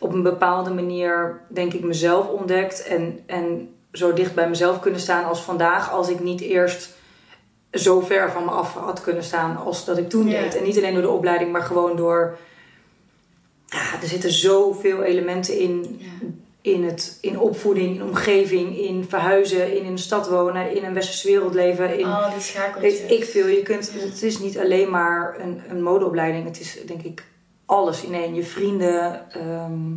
op 0.00 0.12
een 0.12 0.22
bepaalde 0.22 0.70
manier, 0.70 1.40
denk 1.48 1.72
ik, 1.72 1.82
mezelf 1.84 2.28
ontdekt 2.28 2.82
en, 2.86 3.20
en 3.26 3.74
zo 3.92 4.12
dicht 4.12 4.34
bij 4.34 4.48
mezelf 4.48 4.80
kunnen 4.80 5.00
staan 5.00 5.24
als 5.24 5.40
vandaag, 5.40 5.92
als 5.92 6.08
ik 6.08 6.20
niet 6.20 6.40
eerst 6.40 6.96
zo 7.72 8.00
ver 8.00 8.30
van 8.30 8.44
me 8.44 8.50
af 8.50 8.74
had 8.74 9.00
kunnen 9.00 9.22
staan 9.22 9.56
als 9.56 9.84
dat 9.84 9.98
ik 9.98 10.08
toen 10.08 10.28
Ja. 10.28 10.40
deed. 10.40 10.56
En 10.56 10.62
niet 10.64 10.76
alleen 10.76 10.92
door 10.92 11.02
de 11.02 11.08
opleiding, 11.08 11.52
maar 11.52 11.62
gewoon 11.62 11.96
door. 11.96 12.36
Ja, 13.68 14.00
er 14.02 14.08
zitten 14.08 14.32
zoveel 14.32 15.02
elementen 15.02 15.58
in, 15.58 15.96
Ja. 15.98 16.06
in, 16.60 16.84
het, 16.84 17.18
in 17.20 17.38
opvoeding, 17.38 17.94
in 17.94 18.02
omgeving, 18.02 18.78
in 18.78 19.04
verhuizen, 19.08 19.76
in 19.76 19.84
in 19.84 19.90
een 19.92 19.98
stad 19.98 20.28
wonen, 20.28 20.76
in 20.76 20.84
een 20.84 20.94
westerse 20.94 21.28
wereld 21.28 21.54
leven. 21.54 21.98
In, 21.98 22.04
Al 22.06 22.30
die 22.30 22.40
schakeltjes. 22.40 23.00
weet 23.00 23.10
ik 23.10 23.24
veel. 23.24 23.46
Je 23.46 23.62
kunt, 23.62 23.92
Ja. 23.94 24.04
Het 24.06 24.22
is 24.22 24.38
niet 24.38 24.58
alleen 24.58 24.90
maar 24.90 25.36
een, 25.40 25.60
een 25.68 25.82
modeopleiding. 25.82 26.44
Het 26.44 26.60
is 26.60 26.78
denk 26.86 27.02
ik 27.02 27.24
alles 27.66 28.02
in 28.02 28.14
één. 28.14 28.34
Je 28.34 28.44
vrienden, 28.44 29.30
ehm, 29.32 29.94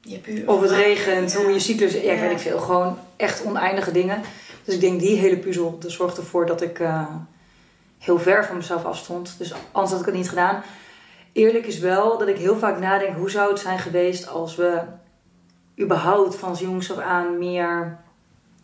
Je 0.00 0.18
puur. 0.18 0.48
of 0.48 0.60
het 0.60 0.70
regent, 0.70 1.32
Ja. 1.32 1.38
hoe 1.42 1.52
je 1.52 1.60
cyclus... 1.60 1.92
Ja, 1.92 1.98
ik 1.98 2.04
Ja. 2.04 2.20
weet 2.20 2.30
ik 2.30 2.38
veel. 2.38 2.58
Gewoon 2.58 2.96
echt 3.16 3.44
oneindige 3.44 3.92
dingen. 3.92 4.20
Dus 4.64 4.74
ik 4.74 4.80
denk 4.80 5.00
die 5.00 5.16
hele 5.16 5.36
puzzel 5.38 5.76
dat 5.80 5.90
zorgt 5.90 6.16
ervoor 6.16 6.46
dat 6.46 6.62
ik 6.62 6.78
eh, 6.80 7.06
heel 7.98 8.18
ver 8.18 8.44
van 8.44 8.56
mezelf 8.56 8.84
afstond. 8.84 9.34
Dus 9.38 9.52
anders 9.72 9.90
had 9.92 10.00
ik 10.00 10.06
het 10.06 10.14
niet 10.14 10.28
gedaan. 10.28 10.62
Eerlijk 11.34 11.66
is 11.66 11.78
wel 11.78 12.18
dat 12.18 12.28
ik 12.28 12.36
heel 12.38 12.56
vaak 12.56 12.78
nadenk... 12.78 13.16
hoe 13.16 13.30
zou 13.30 13.50
het 13.50 13.58
zijn 13.60 13.78
geweest 13.78 14.28
als 14.28 14.56
we 14.56 14.80
überhaupt 15.80 16.34
van 16.36 16.54
jongs 16.54 16.92
af 16.92 16.98
aan... 16.98 17.38
meer 17.38 17.98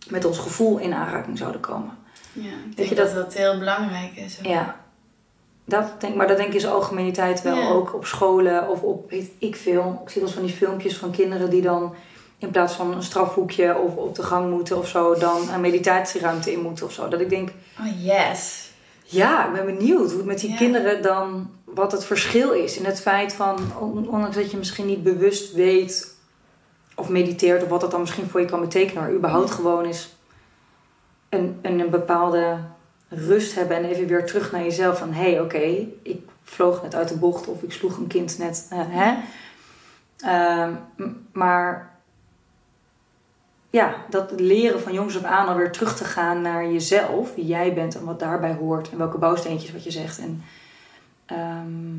met 0.09 0.25
ons 0.25 0.39
gevoel 0.39 0.79
in 0.79 0.95
aanraking 0.95 1.39
zouden 1.39 1.61
komen. 1.61 1.99
Ja, 2.33 2.43
ik 2.43 2.51
je 2.69 2.75
denk 2.75 2.97
dat- 2.97 3.15
dat 3.15 3.25
dat 3.25 3.35
heel 3.35 3.59
belangrijk 3.59 4.17
is. 4.17 4.39
hoor. 4.43 4.53
Ja. 4.53 4.77
Dat 5.65 6.01
denk, 6.01 6.15
maar 6.15 6.27
dat 6.27 6.37
denk 6.37 6.49
ik 6.49 6.55
in 6.55 6.61
zijn 6.61 6.73
algemeniteit 6.73 7.43
wel 7.43 7.57
Ja. 7.57 7.69
ook 7.69 7.95
op 7.95 8.07
scholen 8.07 8.69
of 8.69 8.83
op 8.83 9.11
weet 9.11 9.31
ik 9.39 9.57
veel. 9.57 10.01
Ik 10.05 10.11
zie 10.11 10.21
wel 10.21 10.31
eens 10.31 10.39
van 10.39 10.47
die 10.47 10.57
filmpjes 10.57 10.97
van 10.97 11.11
kinderen 11.11 11.51
die 11.51 11.63
dan 11.63 11.95
in 12.39 12.51
plaats 12.51 12.75
van 12.75 12.93
een 12.95 13.03
strafhoekje 13.03 13.79
of 13.79 13.95
op 13.97 14.15
de 14.15 14.23
gang 14.23 14.51
moeten 14.51 14.79
of 14.79 14.89
zo, 14.89 15.15
dan 15.15 15.49
een 15.51 15.61
meditatieruimte 15.61 16.53
in 16.53 16.61
moeten 16.61 16.87
of 16.87 16.93
zo. 16.93 17.09
Dat 17.09 17.21
ik 17.21 17.29
denk, 17.29 17.49
Oh 17.81 18.05
yes. 18.05 18.60
Ja, 19.11 19.47
ik 19.47 19.53
ben 19.53 19.67
benieuwd 19.77 20.09
hoe 20.09 20.17
het 20.17 20.27
met 20.27 20.41
die 20.41 20.51
Ja. 20.51 20.57
kinderen 20.57 21.03
dan, 21.03 21.51
wat 21.65 21.93
het 21.93 22.05
verschil 22.05 22.53
is 22.53 22.77
in 22.77 22.85
het 22.85 23.01
feit 23.01 23.33
van, 23.33 23.59
on- 23.81 24.09
ondanks 24.09 24.37
dat 24.37 24.51
je 24.51 24.57
misschien 24.57 24.87
niet 24.87 25.03
bewust 25.03 25.53
weet 25.53 26.15
of 26.95 27.09
mediteert 27.09 27.63
of 27.63 27.69
wat 27.69 27.81
dat 27.81 27.91
dan 27.91 28.01
misschien 28.01 28.29
voor 28.29 28.41
je 28.41 28.47
kan 28.47 28.61
betekenen, 28.61 29.03
maar 29.03 29.13
überhaupt 29.13 29.51
gewoon 29.51 29.85
is 29.87 30.17
een, 31.29 31.59
een, 31.63 31.79
een 31.81 31.91
bepaalde 31.91 32.57
rust 33.09 33.55
hebben 33.55 33.77
en 33.77 33.85
even 33.85 34.07
weer 34.07 34.27
terug 34.27 34.53
naar 34.53 34.63
jezelf 34.63 34.99
van 34.99 35.13
hé, 35.13 35.31
hey, 35.31 35.41
oké, 35.41 35.87
ik 36.03 36.21
vloog 36.45 36.83
net 36.83 36.95
uit 36.95 37.09
de 37.09 37.17
bocht 37.17 37.47
of 37.47 37.63
ik 37.63 37.73
sloeg 37.73 37.97
een 37.97 38.07
kind 38.07 38.39
net, 38.39 38.67
eh, 38.71 38.79
hè? 38.89 39.15
Ehm, 40.17 40.73
maar 41.33 41.90
ja, 43.71 43.95
dat 44.09 44.33
leren 44.37 44.81
van 44.81 44.93
jongs 44.93 45.17
af 45.17 45.23
aan 45.25 45.49
alweer 45.49 45.73
terug 45.73 45.97
te 45.97 46.05
gaan 46.05 46.43
naar 46.43 46.73
jezelf, 46.73 47.35
wie 47.35 47.47
jij 47.47 47.75
bent 47.75 47.97
en 47.97 48.05
wat 48.05 48.19
daarbij 48.19 48.53
hoort 48.53 48.91
en 48.91 48.99
welke 48.99 49.19
bouwsteentjes 49.19 49.73
wat 49.73 49.85
je 49.85 49.91
zegt 49.91 50.19
en 50.19 50.43
ehm, 51.27 51.99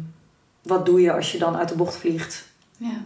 wat 0.62 0.86
doe 0.86 1.02
je 1.02 1.14
als 1.14 1.32
je 1.32 1.38
dan 1.38 1.58
uit 1.58 1.70
de 1.70 1.76
bocht 1.76 1.96
vliegt. 1.96 2.46
Ja. 2.78 3.04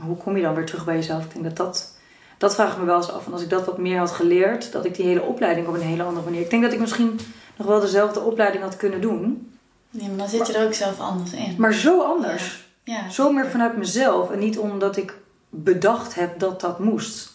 Hoe 0.00 0.16
kom 0.16 0.36
je 0.36 0.42
dan 0.42 0.54
weer 0.54 0.66
terug 0.66 0.84
bij 0.84 0.94
jezelf? 0.94 1.24
Ik 1.24 1.32
denk 1.32 1.44
dat 1.44 1.56
dat, 1.56 1.96
dat 2.38 2.54
vraag 2.54 2.72
ik 2.72 2.78
me 2.78 2.84
wel 2.84 2.96
eens 2.96 3.10
af. 3.10 3.26
En 3.26 3.32
als 3.32 3.42
ik 3.42 3.50
dat 3.50 3.64
wat 3.64 3.78
meer 3.78 3.98
had 3.98 4.10
geleerd, 4.10 4.72
dat 4.72 4.84
ik 4.84 4.94
die 4.94 5.06
hele 5.06 5.22
opleiding 5.22 5.66
op 5.66 5.74
een 5.74 5.80
hele 5.80 6.02
andere 6.02 6.24
manier. 6.24 6.40
Ik 6.40 6.50
denk 6.50 6.62
dat 6.62 6.72
ik 6.72 6.80
misschien 6.80 7.18
nog 7.56 7.66
wel 7.66 7.80
dezelfde 7.80 8.20
opleiding 8.20 8.62
had 8.62 8.76
kunnen 8.76 9.00
doen, 9.00 9.48
Nee, 9.90 10.08
maar 10.08 10.16
dan 10.16 10.28
zit 10.28 10.46
je 10.46 10.52
er 10.52 10.66
ook 10.66 10.74
zelf 10.74 11.00
anders 11.00 11.32
in. 11.32 11.54
maar 11.58 11.74
zo 11.74 12.02
anders. 12.02 12.68
ja, 12.84 13.08
Zo 13.10 13.32
meer 13.32 13.46
vanuit 13.46 13.76
mezelf 13.76 14.30
en 14.30 14.38
niet 14.38 14.58
omdat 14.58 14.96
ik 14.96 15.18
bedacht 15.48 16.14
heb 16.14 16.38
dat 16.38 16.60
dat 16.60 16.78
moest. 16.78 17.33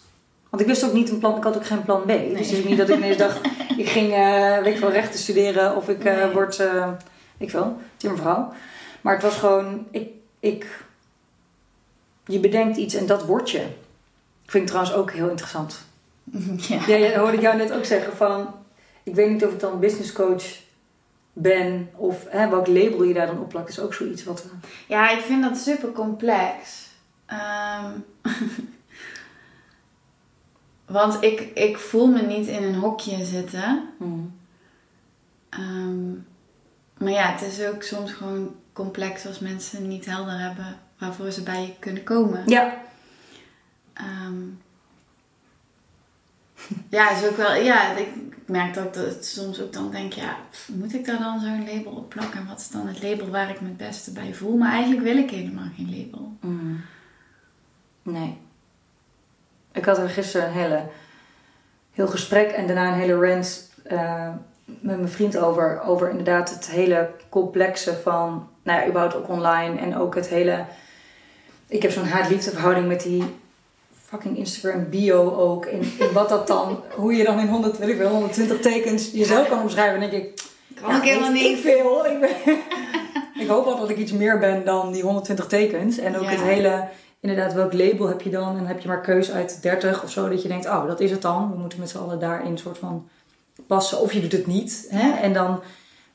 Want 0.49 0.61
ik 0.61 0.67
wist 0.67 0.83
ook 0.85 0.93
niet 0.93 1.09
een 1.09 1.19
plan, 1.19 1.37
ik 1.37 1.43
had 1.43 1.55
ook 1.55 1.65
geen 1.65 1.83
plan 1.83 2.01
B. 2.01 2.07
Dus 2.07 2.49
het 2.49 2.51
is 2.57 2.63
niet 2.63 2.77
dat 2.77 2.89
ik 2.89 2.95
ineens 2.95 3.17
dacht, 3.17 3.39
ik 3.77 3.89
ging, 3.89 4.13
eh 4.13 4.57
weet 4.57 4.73
ik 4.73 4.79
wel, 4.79 4.91
rechten 4.91 5.19
studeren 5.19 5.75
of 5.75 5.89
ik 5.89 6.03
eh, 6.03 6.15
Nee. 6.15 6.31
word, 6.33 6.59
eh 6.59 6.89
ik 7.37 7.51
wel, 7.51 7.77
timmervrouw. 7.97 8.53
Maar 9.01 9.13
het 9.13 9.23
was 9.23 9.35
gewoon, 9.35 9.87
ik, 9.91 10.09
ik, 10.39 10.83
je 12.25 12.39
bedenkt 12.39 12.77
iets 12.77 12.95
en 12.95 13.05
dat 13.05 13.25
word 13.25 13.49
je. 13.51 13.59
Ik 14.43 14.51
vind 14.55 14.63
het 14.63 14.67
trouwens 14.67 14.95
ook 14.95 15.11
heel 15.11 15.29
interessant. 15.29 15.79
ja. 16.69 16.79
Ja, 16.87 16.95
ja, 16.95 17.19
hoorde 17.19 17.35
ik 17.37 17.41
jou 17.41 17.57
net 17.57 17.71
ook 17.73 17.85
zeggen 17.85 18.15
van, 18.17 18.53
ik 19.03 19.15
weet 19.15 19.29
niet 19.29 19.45
of 19.45 19.51
ik 19.51 19.59
dan 19.59 19.79
business 19.79 20.11
coach 20.11 20.43
ben 21.33 21.89
of 21.95 22.25
hè, 22.29 22.49
welk 22.49 22.67
label 22.67 23.03
je 23.03 23.13
daar 23.13 23.27
dan 23.27 23.39
op 23.39 23.49
plakt, 23.49 23.69
is 23.69 23.79
ook 23.79 23.93
zoiets 23.93 24.23
wat 24.23 24.43
we... 24.43 24.49
Ja, 24.87 25.09
ik 25.09 25.19
vind 25.21 25.43
dat 25.43 25.57
super 25.57 25.91
complex. 25.91 26.87
Ehm, 27.25 27.91
want 30.89 31.23
ik, 31.23 31.39
ik 31.39 31.77
voel 31.77 32.07
me 32.07 32.21
niet 32.21 32.47
in 32.47 32.63
een 32.63 32.75
hokje 32.75 33.25
zitten. 33.25 33.89
Hmm. 33.97 34.37
Ehm, 35.49 36.09
maar 36.97 37.11
ja, 37.11 37.31
het 37.31 37.41
is 37.41 37.65
ook 37.65 37.83
soms 37.83 38.11
gewoon 38.11 38.55
complex 38.73 39.25
als 39.27 39.39
mensen 39.39 39.87
niet 39.87 40.05
helder 40.05 40.39
hebben 40.39 40.77
waarvoor 40.97 41.31
ze 41.31 41.43
bij 41.43 41.61
je 41.61 41.73
kunnen 41.79 42.03
komen. 42.03 42.43
Ja, 42.45 42.77
Ehm, 43.99 44.43
ja, 46.89 47.11
is 47.11 47.27
ook 47.27 47.37
wel, 47.37 47.53
ja, 47.53 47.95
ik 47.95 48.09
merk 48.45 48.73
dat 48.73 48.85
ik 48.85 48.93
dat 48.93 49.25
soms 49.25 49.61
ook 49.61 49.73
dan 49.73 49.91
denk, 49.91 50.13
ja, 50.13 50.37
pff, 50.49 50.69
moet 50.69 50.93
ik 50.93 51.05
daar 51.05 51.19
dan 51.19 51.39
zo'n 51.39 51.65
label 51.73 51.91
op 51.91 52.09
plakken? 52.09 52.47
Wat 52.47 52.59
is 52.59 52.69
dan 52.69 52.87
het 52.87 53.03
label 53.03 53.29
waar 53.29 53.49
ik 53.49 53.61
me 53.61 53.67
het 53.67 53.77
beste 53.77 54.11
bij 54.11 54.33
voel? 54.33 54.57
Maar 54.57 54.71
eigenlijk 54.71 55.03
wil 55.03 55.17
ik 55.17 55.29
helemaal 55.29 55.69
geen 55.75 55.97
label. 55.97 56.37
Mm. 56.41 56.81
Nee. 58.03 58.37
Ik 59.79 59.85
had 59.85 59.97
er 59.97 60.09
gisteren 60.09 60.47
een 60.47 60.53
hele, 60.53 60.81
heel 61.93 62.07
gesprek 62.07 62.51
en 62.51 62.67
daarna 62.67 62.87
een 62.87 62.99
hele 62.99 63.27
rant 63.27 63.69
eh, 63.83 64.27
met 64.65 64.97
mijn 64.97 65.09
vriend 65.09 65.37
over. 65.37 65.81
Over 65.85 66.09
inderdaad 66.09 66.49
het 66.49 66.69
hele 66.69 67.09
complexe 67.29 67.97
van, 68.03 68.47
nou 68.63 68.79
ja, 68.81 68.87
überhaupt 68.87 69.15
ook 69.15 69.29
online. 69.29 69.79
En 69.79 69.97
ook 69.97 70.15
het 70.15 70.27
hele... 70.27 70.65
Ik 71.67 71.81
heb 71.81 71.91
zo'n 71.91 72.07
haat-liefde 72.07 72.51
verhouding 72.51 72.87
met 72.87 73.01
die 73.01 73.23
fucking 74.05 74.37
Instagram 74.37 74.89
bio 74.89 75.35
ook. 75.35 75.65
En, 75.65 75.81
en 75.99 76.13
wat 76.13 76.29
dat 76.29 76.47
dan, 76.47 76.83
hoe 76.95 77.15
je 77.15 77.23
dan 77.23 77.39
in 77.39 77.47
100, 77.47 77.77
weet 77.77 77.89
ik 77.89 77.97
veel, 77.97 78.09
120 78.09 78.59
tekens 78.59 79.11
jezelf 79.11 79.49
kan 79.49 79.61
omschrijven. 79.61 79.99
Dan 79.99 80.09
denk 80.09 80.23
ik, 80.23 80.41
Kan 80.81 80.95
ik 80.95 81.01
helemaal 81.03 81.31
niet. 81.31 81.43
Ik 81.43 81.57
veel. 81.57 82.05
Ik, 82.05 82.19
ben, 82.19 82.29
ik 83.43 83.47
hoop 83.47 83.65
wel 83.65 83.79
dat 83.79 83.89
ik 83.89 83.97
iets 83.97 84.11
meer 84.11 84.39
ben 84.39 84.65
dan 84.65 84.91
die 84.91 85.03
120 85.03 85.47
tekens. 85.47 85.97
En 85.97 86.17
ook 86.17 86.23
Ja. 86.23 86.29
het 86.29 86.41
hele, 86.41 86.87
inderdaad, 87.19 87.53
welk 87.53 87.73
label 87.73 88.07
heb 88.07 88.21
je 88.21 88.29
dan? 88.29 88.47
En 88.49 88.55
dan 88.55 88.65
heb 88.65 88.79
je 88.79 88.87
maar 88.87 89.01
keus 89.01 89.31
uit 89.31 89.61
30 89.61 90.03
of 90.03 90.11
zo. 90.11 90.29
Dat 90.29 90.41
je 90.41 90.47
denkt, 90.47 90.65
oh, 90.65 90.87
dat 90.87 90.99
is 90.99 91.11
het 91.11 91.21
dan. 91.21 91.51
We 91.51 91.57
moeten 91.57 91.79
met 91.79 91.89
z'n 91.89 91.97
allen 91.97 92.19
daarin 92.19 92.57
soort 92.57 92.77
van 92.77 93.07
passen. 93.67 93.99
Of 93.99 94.13
je 94.13 94.21
doet 94.21 94.31
het 94.31 94.47
niet. 94.47 94.85
Hè? 94.89 95.11
En 95.11 95.33
dan, 95.33 95.61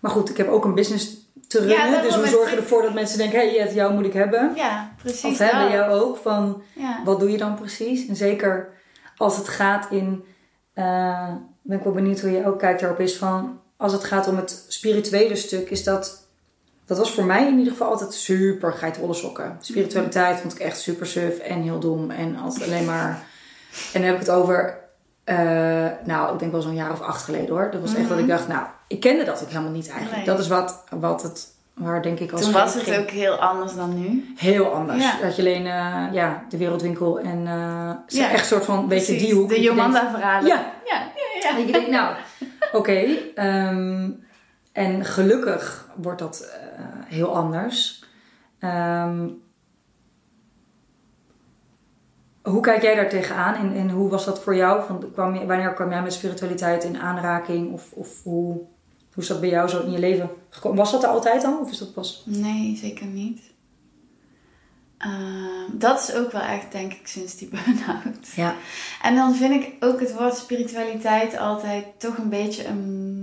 maar 0.00 0.10
goed, 0.10 0.30
ik 0.30 0.36
heb 0.36 0.48
ook 0.48 0.64
een 0.64 0.74
business 0.74 1.16
te 1.48 1.58
runnen. 1.58 2.02
dus 2.02 2.14
hoe 2.14 2.22
het- 2.24 2.32
zorg 2.32 2.50
je 2.50 2.56
ervoor 2.56 2.82
dat 2.82 2.94
mensen 2.94 3.18
denken, 3.18 3.38
hé, 3.38 3.58
hey, 3.58 3.74
jou 3.74 3.94
moet 3.94 4.04
ik 4.04 4.12
hebben. 4.12 4.52
Ja, 4.56 4.92
precies 5.02 5.24
Of 5.24 5.38
hebben 5.38 5.70
jou 5.70 5.92
ook 6.00 6.16
van... 6.16 6.62
Ja. 6.72 7.00
Wat 7.04 7.20
doe 7.20 7.30
je 7.30 7.38
dan 7.38 7.54
precies? 7.54 8.08
En 8.08 8.16
zeker 8.16 8.68
als 9.16 9.36
het 9.36 9.48
gaat 9.48 9.90
in. 9.90 10.24
eh, 10.74 11.28
ben 11.62 11.78
ik 11.78 11.84
wel 11.84 11.92
benieuwd 11.92 12.20
hoe 12.20 12.30
je 12.30 12.46
ook 12.46 12.58
kijkt 12.58 12.80
daarop 12.80 13.00
is 13.00 13.16
van. 13.16 13.60
Als 13.76 13.92
het 13.92 14.04
gaat 14.04 14.28
om 14.28 14.36
het 14.36 14.64
spirituele 14.68 15.36
stuk, 15.36 15.70
is 15.70 15.84
dat. 15.84 16.23
Dat 16.87 16.99
was 16.99 17.11
voor 17.12 17.25
mij 17.25 17.47
in 17.47 17.59
ieder 17.59 17.73
geval 17.73 17.90
altijd 17.90 18.14
super 18.14 18.73
geitenwolle 18.73 19.14
sokken. 19.14 19.57
Spiritualiteit 19.61 20.40
vond 20.40 20.53
ik 20.55 20.59
echt 20.59 20.81
super 20.81 21.07
suf 21.07 21.38
en 21.38 21.62
heel 21.62 21.79
dom. 21.79 22.11
En 22.11 22.37
altijd 22.37 22.64
alleen 22.64 22.85
maar. 22.85 23.09
En 23.92 24.01
dan 24.01 24.03
heb 24.03 24.14
ik 24.14 24.20
het 24.20 24.31
over. 24.31 24.79
eh, 25.25 25.37
nou, 26.05 26.33
ik 26.33 26.38
denk 26.38 26.53
wel 26.53 26.61
zo'n 26.62 26.75
jaar 26.75 26.92
of 26.92 27.01
acht 27.01 27.23
geleden 27.25 27.49
hoor. 27.49 27.68
Dat 27.70 27.81
was 27.81 27.94
echt 27.94 28.09
dat 28.09 28.18
ik 28.18 28.29
dacht, 28.29 28.49
nou, 28.49 28.66
ik 28.88 29.01
kende 29.01 29.25
dat 29.25 29.42
ook 29.42 29.49
helemaal 29.49 29.70
niet 29.70 29.88
eigenlijk. 29.88 30.16
Nee. 30.16 30.25
Dat 30.27 30.38
is 30.38 30.49
wat, 30.49 30.85
wat 30.90 31.23
het. 31.23 31.53
Waar 31.75 32.03
denk 32.03 32.18
ik 32.20 32.33
als 32.33 32.40
Toen 32.42 32.53
was 32.53 32.73
ging. 32.73 32.85
het 32.87 32.99
ook 32.99 33.11
heel 33.11 33.35
anders 33.35 33.75
dan 33.75 34.01
nu. 34.01 34.33
Heel 34.37 34.66
anders. 34.75 35.03
Ja. 35.03 35.16
Dat 35.23 35.37
je 35.37 35.42
alleen 35.42 35.66
eh, 35.66 36.05
ja, 36.12 36.44
de 36.49 36.57
wereldwinkel 36.57 37.18
en 37.20 37.47
zo 38.07 38.18
Ja, 38.18 38.31
echt 38.31 38.40
een 38.40 38.47
soort 38.47 38.64
van, 38.64 38.88
weet 38.88 39.07
je, 39.07 39.12
Precies, 39.12 39.27
die 39.29 39.35
hoek. 39.38 39.49
De 39.49 39.61
Jomanda-verhalen. 39.61 40.47
Ja. 40.49 40.73
Ja, 40.85 40.99
ja, 41.14 41.49
ja. 41.51 41.57
Dat 41.57 41.66
je 41.66 41.73
denkt, 41.73 41.90
nou, 41.90 42.14
oké. 42.73 43.05
ehm, 43.35 44.11
en 44.74 45.04
gelukkig 45.04 45.88
wordt 45.96 46.18
dat 46.18 46.40
eh, 46.40 46.84
heel 47.06 47.37
anders. 47.37 48.04
Ehm, 48.58 49.28
hoe 52.42 52.60
kijk 52.60 52.82
jij 52.82 52.94
daar 52.94 53.08
tegenaan 53.08 53.54
en, 53.54 53.74
en 53.76 53.90
hoe 53.90 54.10
was 54.10 54.24
dat 54.24 54.42
voor 54.42 54.56
jou? 54.56 54.87
Van, 54.87 55.12
kwam 55.12 55.34
je, 55.34 55.46
wanneer 55.46 55.74
kwam 55.74 55.90
jij 55.90 56.02
met 56.02 56.12
spiritualiteit 56.12 56.84
in 56.84 56.98
aanraking? 56.98 57.72
Of, 57.72 57.92
of 57.92 58.22
hoe, 58.22 58.52
hoe 59.12 59.22
is 59.22 59.26
dat 59.26 59.40
bij 59.40 59.48
jou 59.48 59.68
zo 59.68 59.82
in 59.82 59.90
je 59.90 59.98
leven 59.98 60.30
gekomen? 60.48 60.78
Was 60.78 60.92
dat 60.92 61.02
er 61.02 61.08
altijd 61.08 61.44
al 61.44 61.58
of 61.58 61.70
is 61.70 61.78
dat 61.78 61.94
pas? 61.94 62.22
Nee, 62.26 62.76
zeker 62.76 63.06
niet. 63.06 63.40
Ehm, 64.98 65.78
dat 65.78 66.00
is 66.00 66.14
ook 66.14 66.32
wel 66.32 66.42
echt, 66.42 66.72
denk 66.72 66.92
ik, 66.92 67.06
sinds 67.06 67.37
die 67.37 67.48
burn-out. 67.48 68.32
Ja. 68.34 68.54
En 69.02 69.14
dan 69.14 69.34
vind 69.34 69.64
ik 69.64 69.84
ook 69.84 70.00
het 70.00 70.14
woord 70.14 70.37
spiritualiteit 70.37 71.38
altijd 71.38 71.84
toch 71.98 72.18
een 72.18 72.28
beetje 72.28 72.66
een 72.66 73.13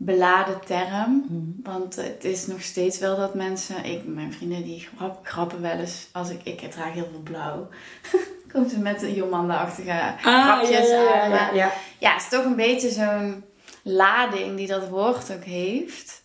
beladen 0.00 0.60
term. 0.64 1.24
Mhm. 1.28 1.70
Want 1.70 1.96
het 1.96 2.24
is 2.24 2.46
nog 2.46 2.62
steeds 2.62 2.98
wel 2.98 3.16
dat 3.16 3.34
mensen, 3.34 3.84
ik, 3.84 4.06
mijn 4.06 4.32
vrienden 4.32 4.64
die 4.64 4.88
grap, 4.96 5.26
grappen 5.26 5.60
wel 5.60 5.78
eens, 5.78 6.08
als 6.12 6.30
ik, 6.30 6.42
ik 6.44 6.70
draag 6.70 6.92
heel 6.92 7.08
veel 7.10 7.20
blauw. 7.22 7.68
Komt 8.52 8.70
ze 8.70 8.78
met 8.78 9.02
een 9.02 9.14
Jomanda-achtige 9.14 10.14
grapjes 10.18 10.90
aan. 10.90 11.30
Maar 11.30 11.54
ja. 11.54 11.72
ja, 11.98 12.12
het 12.12 12.22
is 12.22 12.28
toch 12.28 12.44
een 12.44 12.56
beetje 12.56 12.90
zo'n 12.90 13.44
lading 13.82 14.56
die 14.56 14.66
dat 14.66 14.88
woord 14.88 15.32
ook 15.32 15.44
heeft. 15.44 16.22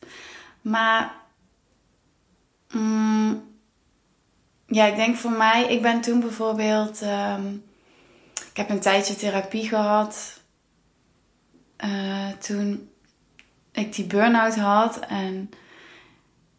Maar 0.62 1.14
mm, 2.72 3.44
ja, 4.66 4.86
ik 4.86 4.96
denk 4.96 5.16
voor 5.16 5.32
mij, 5.32 5.66
ik 5.74 5.82
ben 5.82 6.02
toen 6.02 6.20
bijvoorbeeld, 6.20 7.02
ehm, 7.02 7.54
ik 8.50 8.58
heb 8.58 8.70
een 8.70 8.80
tijdje 8.80 9.16
therapie 9.16 9.68
gehad. 9.68 10.42
eh, 11.78 12.30
toen 12.40 12.93
ik 13.74 13.96
die 13.96 14.06
burn-out 14.06 14.56
had 14.56 15.00
en 15.00 15.50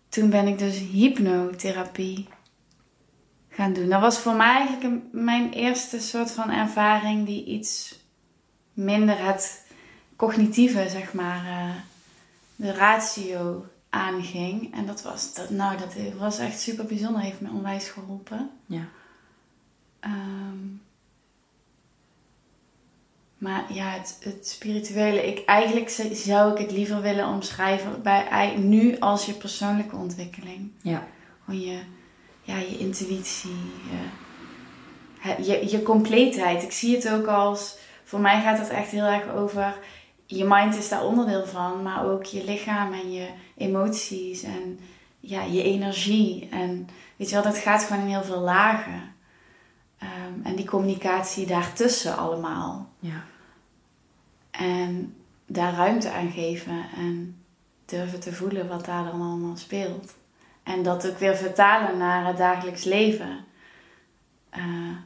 toen 0.08 0.30
ben 0.30 0.46
ik 0.46 0.58
dus 0.58 0.78
hypnotherapie 0.78 2.28
gaan 3.48 3.72
doen. 3.72 3.88
Dat 3.88 4.00
was 4.00 4.18
voor 4.18 4.34
mij 4.34 4.54
eigenlijk 4.56 4.82
een- 4.82 5.24
mijn 5.24 5.52
eerste 5.52 6.00
soort 6.00 6.30
van 6.30 6.50
ervaring 6.50 7.26
die 7.26 7.44
iets 7.44 7.98
minder 8.72 9.24
het 9.26 9.66
cognitieve, 10.16 10.88
zeg 10.88 11.12
maar, 11.12 11.44
eh, 11.46 11.74
de 12.56 12.72
ratio 12.72 13.66
aanging. 13.90 14.74
En 14.74 14.86
dat 14.86 15.02
was, 15.02 15.34
dat, 15.34 15.50
nou, 15.50 15.78
dat 15.78 15.94
was 16.18 16.38
echt 16.38 16.60
super 16.60 16.84
bijzonder, 16.84 17.22
heeft 17.22 17.40
me 17.40 17.50
onwijs 17.50 17.88
geholpen. 17.88 18.50
Ja. 18.66 18.88
Ehm, 20.00 20.58
maar 23.44 23.64
ja, 23.68 23.90
het, 23.90 24.18
het 24.20 24.48
spirituele, 24.48 25.26
ik, 25.26 25.44
eigenlijk 25.44 25.88
zou 26.12 26.52
ik 26.52 26.58
het 26.58 26.70
liever 26.70 27.00
willen 27.00 27.28
omschrijven 27.28 28.02
bij, 28.02 28.56
nu 28.56 28.98
als 28.98 29.26
je 29.26 29.32
persoonlijke 29.32 29.96
ontwikkeling. 29.96 30.70
Ja. 30.82 31.06
Gewoon 31.44 31.60
je, 31.60 31.78
ja, 32.42 32.56
je 32.56 32.78
intuïtie, 32.78 33.56
je, 35.22 35.44
je, 35.44 35.70
je 35.70 35.82
compleetheid. 35.82 36.62
Ik 36.62 36.72
zie 36.72 36.94
het 36.94 37.10
ook 37.10 37.26
als, 37.26 37.76
voor 38.04 38.20
mij 38.20 38.42
gaat 38.42 38.58
het 38.58 38.68
echt 38.68 38.90
heel 38.90 39.04
erg 39.04 39.28
over, 39.34 39.78
je 40.26 40.44
mind 40.44 40.76
is 40.76 40.88
daar 40.88 41.04
onderdeel 41.04 41.46
van, 41.46 41.82
maar 41.82 42.04
ook 42.04 42.24
je 42.24 42.44
lichaam 42.44 42.92
en 42.92 43.12
je 43.12 43.28
emoties 43.56 44.42
en 44.42 44.78
ja, 45.20 45.42
je 45.42 45.62
energie. 45.62 46.48
En 46.50 46.88
weet 47.16 47.28
je 47.28 47.34
wel, 47.34 47.44
dat 47.44 47.58
gaat 47.58 47.82
gewoon 47.82 48.02
in 48.02 48.08
heel 48.08 48.24
veel 48.24 48.40
lagen. 48.40 49.14
Ehm, 49.98 50.46
en 50.46 50.56
die 50.56 50.66
communicatie 50.66 51.46
daartussen 51.46 52.16
allemaal. 52.16 52.88
Ja. 52.98 53.24
En 54.58 55.16
daar 55.46 55.74
ruimte 55.74 56.10
aan 56.10 56.30
geven 56.30 56.86
en 56.96 57.44
durven 57.84 58.20
te 58.20 58.32
voelen 58.32 58.68
wat 58.68 58.84
daar 58.84 59.04
dan 59.04 59.20
allemaal 59.20 59.56
speelt. 59.56 60.14
En 60.62 60.82
dat 60.82 61.08
ook 61.08 61.18
weer 61.18 61.36
vertalen 61.36 61.98
naar 61.98 62.26
het 62.26 62.36
dagelijks 62.36 62.84
leven. 62.84 63.44
Eh, 64.50 64.96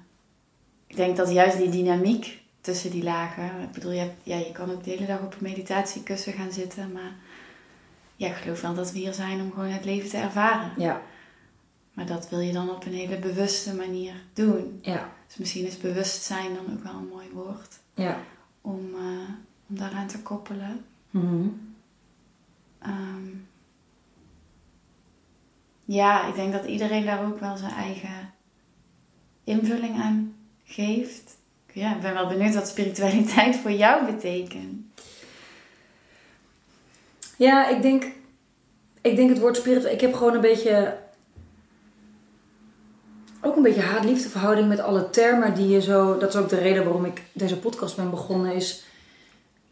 ik 0.87 0.97
denk 0.97 1.17
dat 1.17 1.31
juist 1.31 1.57
die 1.57 1.69
dynamiek 1.69 2.43
tussen 2.61 2.91
die 2.91 3.03
lagen. 3.03 3.63
Ik 3.63 3.73
bedoel, 3.73 3.93
je, 3.93 3.99
hebt, 3.99 4.21
ja, 4.23 4.37
je 4.37 4.53
kan 4.53 4.71
ook 4.71 4.85
de 4.85 4.91
hele 4.91 5.07
dag 5.07 5.21
op 5.21 5.33
een 5.33 5.39
meditatiekussen 5.41 6.33
gaan 6.33 6.53
zitten. 6.53 6.93
Maar 6.93 7.13
ja, 8.17 8.29
ik 8.29 8.35
geloof 8.35 8.61
wel 8.61 8.75
dat 8.75 8.93
we 8.93 8.99
hier 8.99 9.15
zijn 9.15 9.41
om 9.41 9.53
gewoon 9.53 9.69
het 9.69 9.85
leven 9.85 10.11
te 10.11 10.17
ervaren. 10.17 10.73
Ja. 10.77 11.03
Maar 11.93 12.07
dat 12.07 12.29
wil 12.29 12.41
je 12.41 12.53
dan 12.53 12.71
op 12.71 12.87
een 12.87 12.93
hele 12.93 13.19
bewuste 13.19 13.75
manier 13.75 14.15
doen. 14.33 14.79
Ja. 14.83 15.13
Dus 15.27 15.37
misschien 15.37 15.67
is 15.67 15.79
bewustzijn 15.79 16.55
dan 16.55 16.77
ook 16.77 16.83
wel 16.83 16.93
een 16.93 17.09
mooi 17.09 17.27
woord 17.33 17.79
Ja. 17.95 18.21
Om, 18.69 18.95
eh, 18.95 19.29
om 19.69 19.79
daaraan 19.79 20.07
te 20.07 20.23
koppelen. 20.23 20.85
Mhm. 21.11 21.49
Ehm, 22.79 23.27
ja, 25.85 26.27
ik 26.27 26.35
denk 26.35 26.53
dat 26.53 26.65
iedereen 26.65 27.05
daar 27.05 27.27
ook 27.27 27.41
wel 27.41 27.57
zijn 27.57 27.73
eigen 27.73 28.33
invulling 29.45 30.01
aan 30.01 30.35
geeft. 30.65 31.37
Ja, 31.73 31.95
ik 31.95 32.01
ben 32.01 32.15
wel 32.15 32.29
benieuwd 32.29 32.55
wat 32.55 32.69
spiritualiteit 32.69 33.57
voor 33.57 33.73
jou 33.73 34.13
betekent. 34.13 34.87
Ja, 37.37 37.69
ik 37.69 37.83
denk, 37.83 38.05
ik 39.01 39.17
denk 39.17 39.29
het 39.29 39.39
woord 39.39 39.57
spiritueel. 39.57 39.93
Ik 39.95 40.01
heb 40.01 40.15
gewoon 40.15 40.35
een 40.35 40.41
beetje. 40.41 40.99
Ook 43.49 43.57
een 43.57 43.63
beetje 43.63 43.81
haat-liefde 43.81 44.29
verhouding 44.29 44.69
met 44.69 44.81
alle 44.81 45.11
termen 45.11 45.55
die 45.55 45.69
je 45.69 45.81
zo. 45.81 46.19
Dat 46.19 46.29
is 46.35 46.41
ook 46.41 46.49
de 46.49 46.59
reden 46.59 46.85
waarom 46.85 47.05
ik 47.05 47.23
deze 47.33 47.59
podcast 47.59 47.97
ben 47.97 48.11
begonnen. 48.11 48.53
Is. 48.55 48.85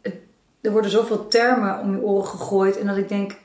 het- 0.01 0.15
er 0.61 0.71
worden 0.71 0.91
zoveel 0.91 1.27
termen 1.27 1.79
om 1.79 1.91
je 1.91 2.01
oren 2.01 2.27
gegooid. 2.27 2.77
En 2.77 2.87
dat 2.87 2.97
ik 2.97 3.09
denk. 3.09 3.35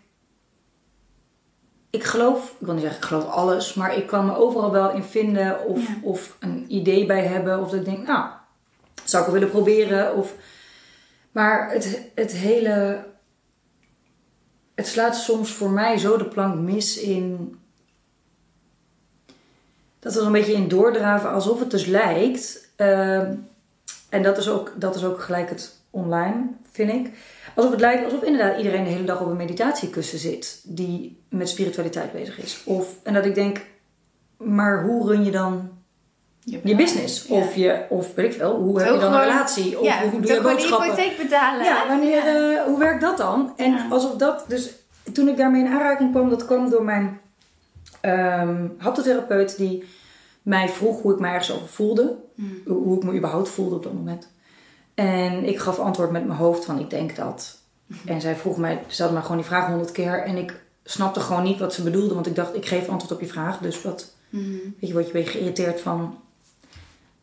Ik 1.91 2.05
geloof, 2.05 2.51
ik 2.59 2.67
wil 2.67 2.73
niet 2.75 2.83
zeggen 2.83 3.01
ik 3.01 3.07
geloof 3.09 3.25
alles, 3.25 3.75
maar 3.75 3.97
ik 3.97 4.07
kan 4.07 4.27
me 4.27 4.37
overal 4.37 4.71
wel 4.71 4.91
in 4.93 5.03
vinden 5.03 5.65
of, 5.67 5.89
Ja. 5.89 5.95
of 6.03 6.37
een 6.41 6.65
idee 6.69 7.07
bij 7.07 7.25
hebben. 7.25 7.61
Of 7.61 7.71
dat 7.71 7.79
ik 7.79 7.85
denk, 7.85 8.07
nou, 8.07 8.29
zou 9.05 9.23
ik 9.25 9.31
wel 9.31 9.39
willen 9.41 9.51
proberen. 9.55 10.17
Of, 10.17 10.35
maar 11.33 11.71
het, 11.71 12.11
het 12.15 12.33
hele 12.33 13.05
het 14.75 14.87
slaat 14.87 15.17
soms 15.17 15.51
voor 15.53 15.71
mij 15.71 15.99
zo 15.99 16.17
de 16.17 16.25
plank 16.29 16.55
mis 16.55 16.99
in. 16.99 17.57
Dat 20.03 20.17
er 20.17 20.27
een 20.27 20.33
beetje 20.33 20.53
in 20.53 20.69
doordraven 20.69 21.31
alsof 21.31 21.59
het 21.59 21.71
dus 21.71 21.87
lijkt. 21.87 22.69
ehm, 22.77 23.35
en 24.09 24.23
dat 24.23 24.39
is, 24.39 24.49
ook, 24.49 24.73
dat 24.77 24.95
is 24.95 25.05
ook 25.05 25.21
gelijk 25.21 25.49
het 25.49 25.81
online, 25.91 26.35
vind 26.73 26.91
ik. 26.93 27.11
Alsof 27.55 27.71
het 27.71 27.81
lijkt 27.81 28.05
alsof 28.05 28.23
inderdaad 28.23 28.57
iedereen 28.57 28.85
de 28.85 28.91
hele 28.91 29.05
dag 29.05 29.21
op 29.21 29.27
een 29.27 29.37
meditatiekussen 29.37 30.19
zit. 30.19 30.61
die 30.65 31.21
met 31.29 31.49
spiritualiteit 31.49 32.13
bezig 32.13 32.39
is. 32.43 32.63
Of, 32.65 32.87
en 33.03 33.15
dat 33.15 33.25
ik 33.25 33.35
denk, 33.35 33.61
maar 34.37 34.85
hoe 34.85 35.09
run 35.09 35.25
je 35.25 35.31
dan 35.31 35.71
je 36.41 36.77
business? 36.77 37.27
Ja. 37.27 37.35
Of, 37.35 37.55
je, 37.55 37.85
of 37.89 38.15
weet 38.15 38.27
ik 38.33 38.39
veel, 38.39 38.55
hoe 38.57 38.79
heb 38.83 38.87
je 38.93 38.93
dan 38.99 39.03
een 39.03 39.13
gewoon- 39.13 39.21
relatie? 39.33 39.79
Of 39.79 39.85
ja, 39.87 40.01
hoe 40.03 40.11
doe 40.21 40.21
je 40.21 40.27
gewoon 40.37 40.43
de 40.43 40.57
boodschappen? 40.59 40.91
hypotheek 40.91 41.17
betalen. 41.17 41.65
Ja, 41.65 41.87
wanneer, 41.89 42.17
Ja. 42.25 42.55
eh, 42.57 42.63
hoe 42.65 42.79
werkt 42.79 43.01
dat 43.01 43.17
dan? 43.17 43.53
En 43.57 43.77
alsof 43.91 44.17
dat, 44.17 44.45
dus 44.49 44.71
toen 45.13 45.29
ik 45.29 45.37
daarmee 45.37 45.65
in 45.65 45.73
aanraking 45.73 46.11
kwam, 46.11 46.29
dat 46.31 46.45
kwam 46.47 46.71
door 46.71 46.85
mijn 46.85 47.21
ehm 48.03 48.67
haptotherapeut 48.79 49.57
die 49.57 49.85
mij 50.43 50.69
vroeg 50.69 51.03
hoe 51.03 51.13
ik 51.13 51.21
me 51.21 51.27
ergens 51.29 51.53
over 51.53 51.69
voelde. 51.69 52.15
Hmm. 52.35 52.63
Hoe 52.67 52.97
ik 52.97 53.05
me 53.05 53.15
überhaupt 53.17 53.49
voelde 53.49 53.75
op 53.75 53.83
dat 53.83 53.93
moment. 53.93 54.29
En 54.95 55.45
ik 55.45 55.59
gaf 55.59 55.79
antwoord 55.79 56.11
met 56.11 56.27
mijn 56.27 56.39
hoofd 56.39 56.65
van 56.65 56.79
ik 56.79 56.91
denk 56.91 57.17
dat. 57.17 57.59
En 58.07 58.21
zij 58.21 58.35
vroeg 58.37 58.57
mij, 58.57 58.83
stelde 58.87 59.13
mij 59.13 59.23
gewoon 59.23 59.37
die 59.37 59.47
vraag 59.47 59.67
honderd 59.67 59.93
keer. 59.93 60.23
En 60.23 60.37
ik 60.37 60.61
snapte 60.85 61.21
gewoon 61.21 61.43
niet 61.43 61.59
wat 61.59 61.75
ze 61.75 61.83
bedoelde. 61.83 62.15
Want 62.15 62.27
ik 62.27 62.35
dacht, 62.35 62.55
ik 62.55 62.67
geef 62.67 62.89
antwoord 62.89 63.13
op 63.13 63.21
je 63.21 63.27
vraag. 63.27 63.59
Dus 63.59 63.83
wat, 63.83 64.15
Mhm. 64.29 64.51
weet 64.51 64.89
je, 64.89 64.93
word 64.93 65.07
je 65.07 65.13
een 65.13 65.19
beetje 65.23 65.31
geïrriteerd 65.39 65.81
van... 65.81 66.19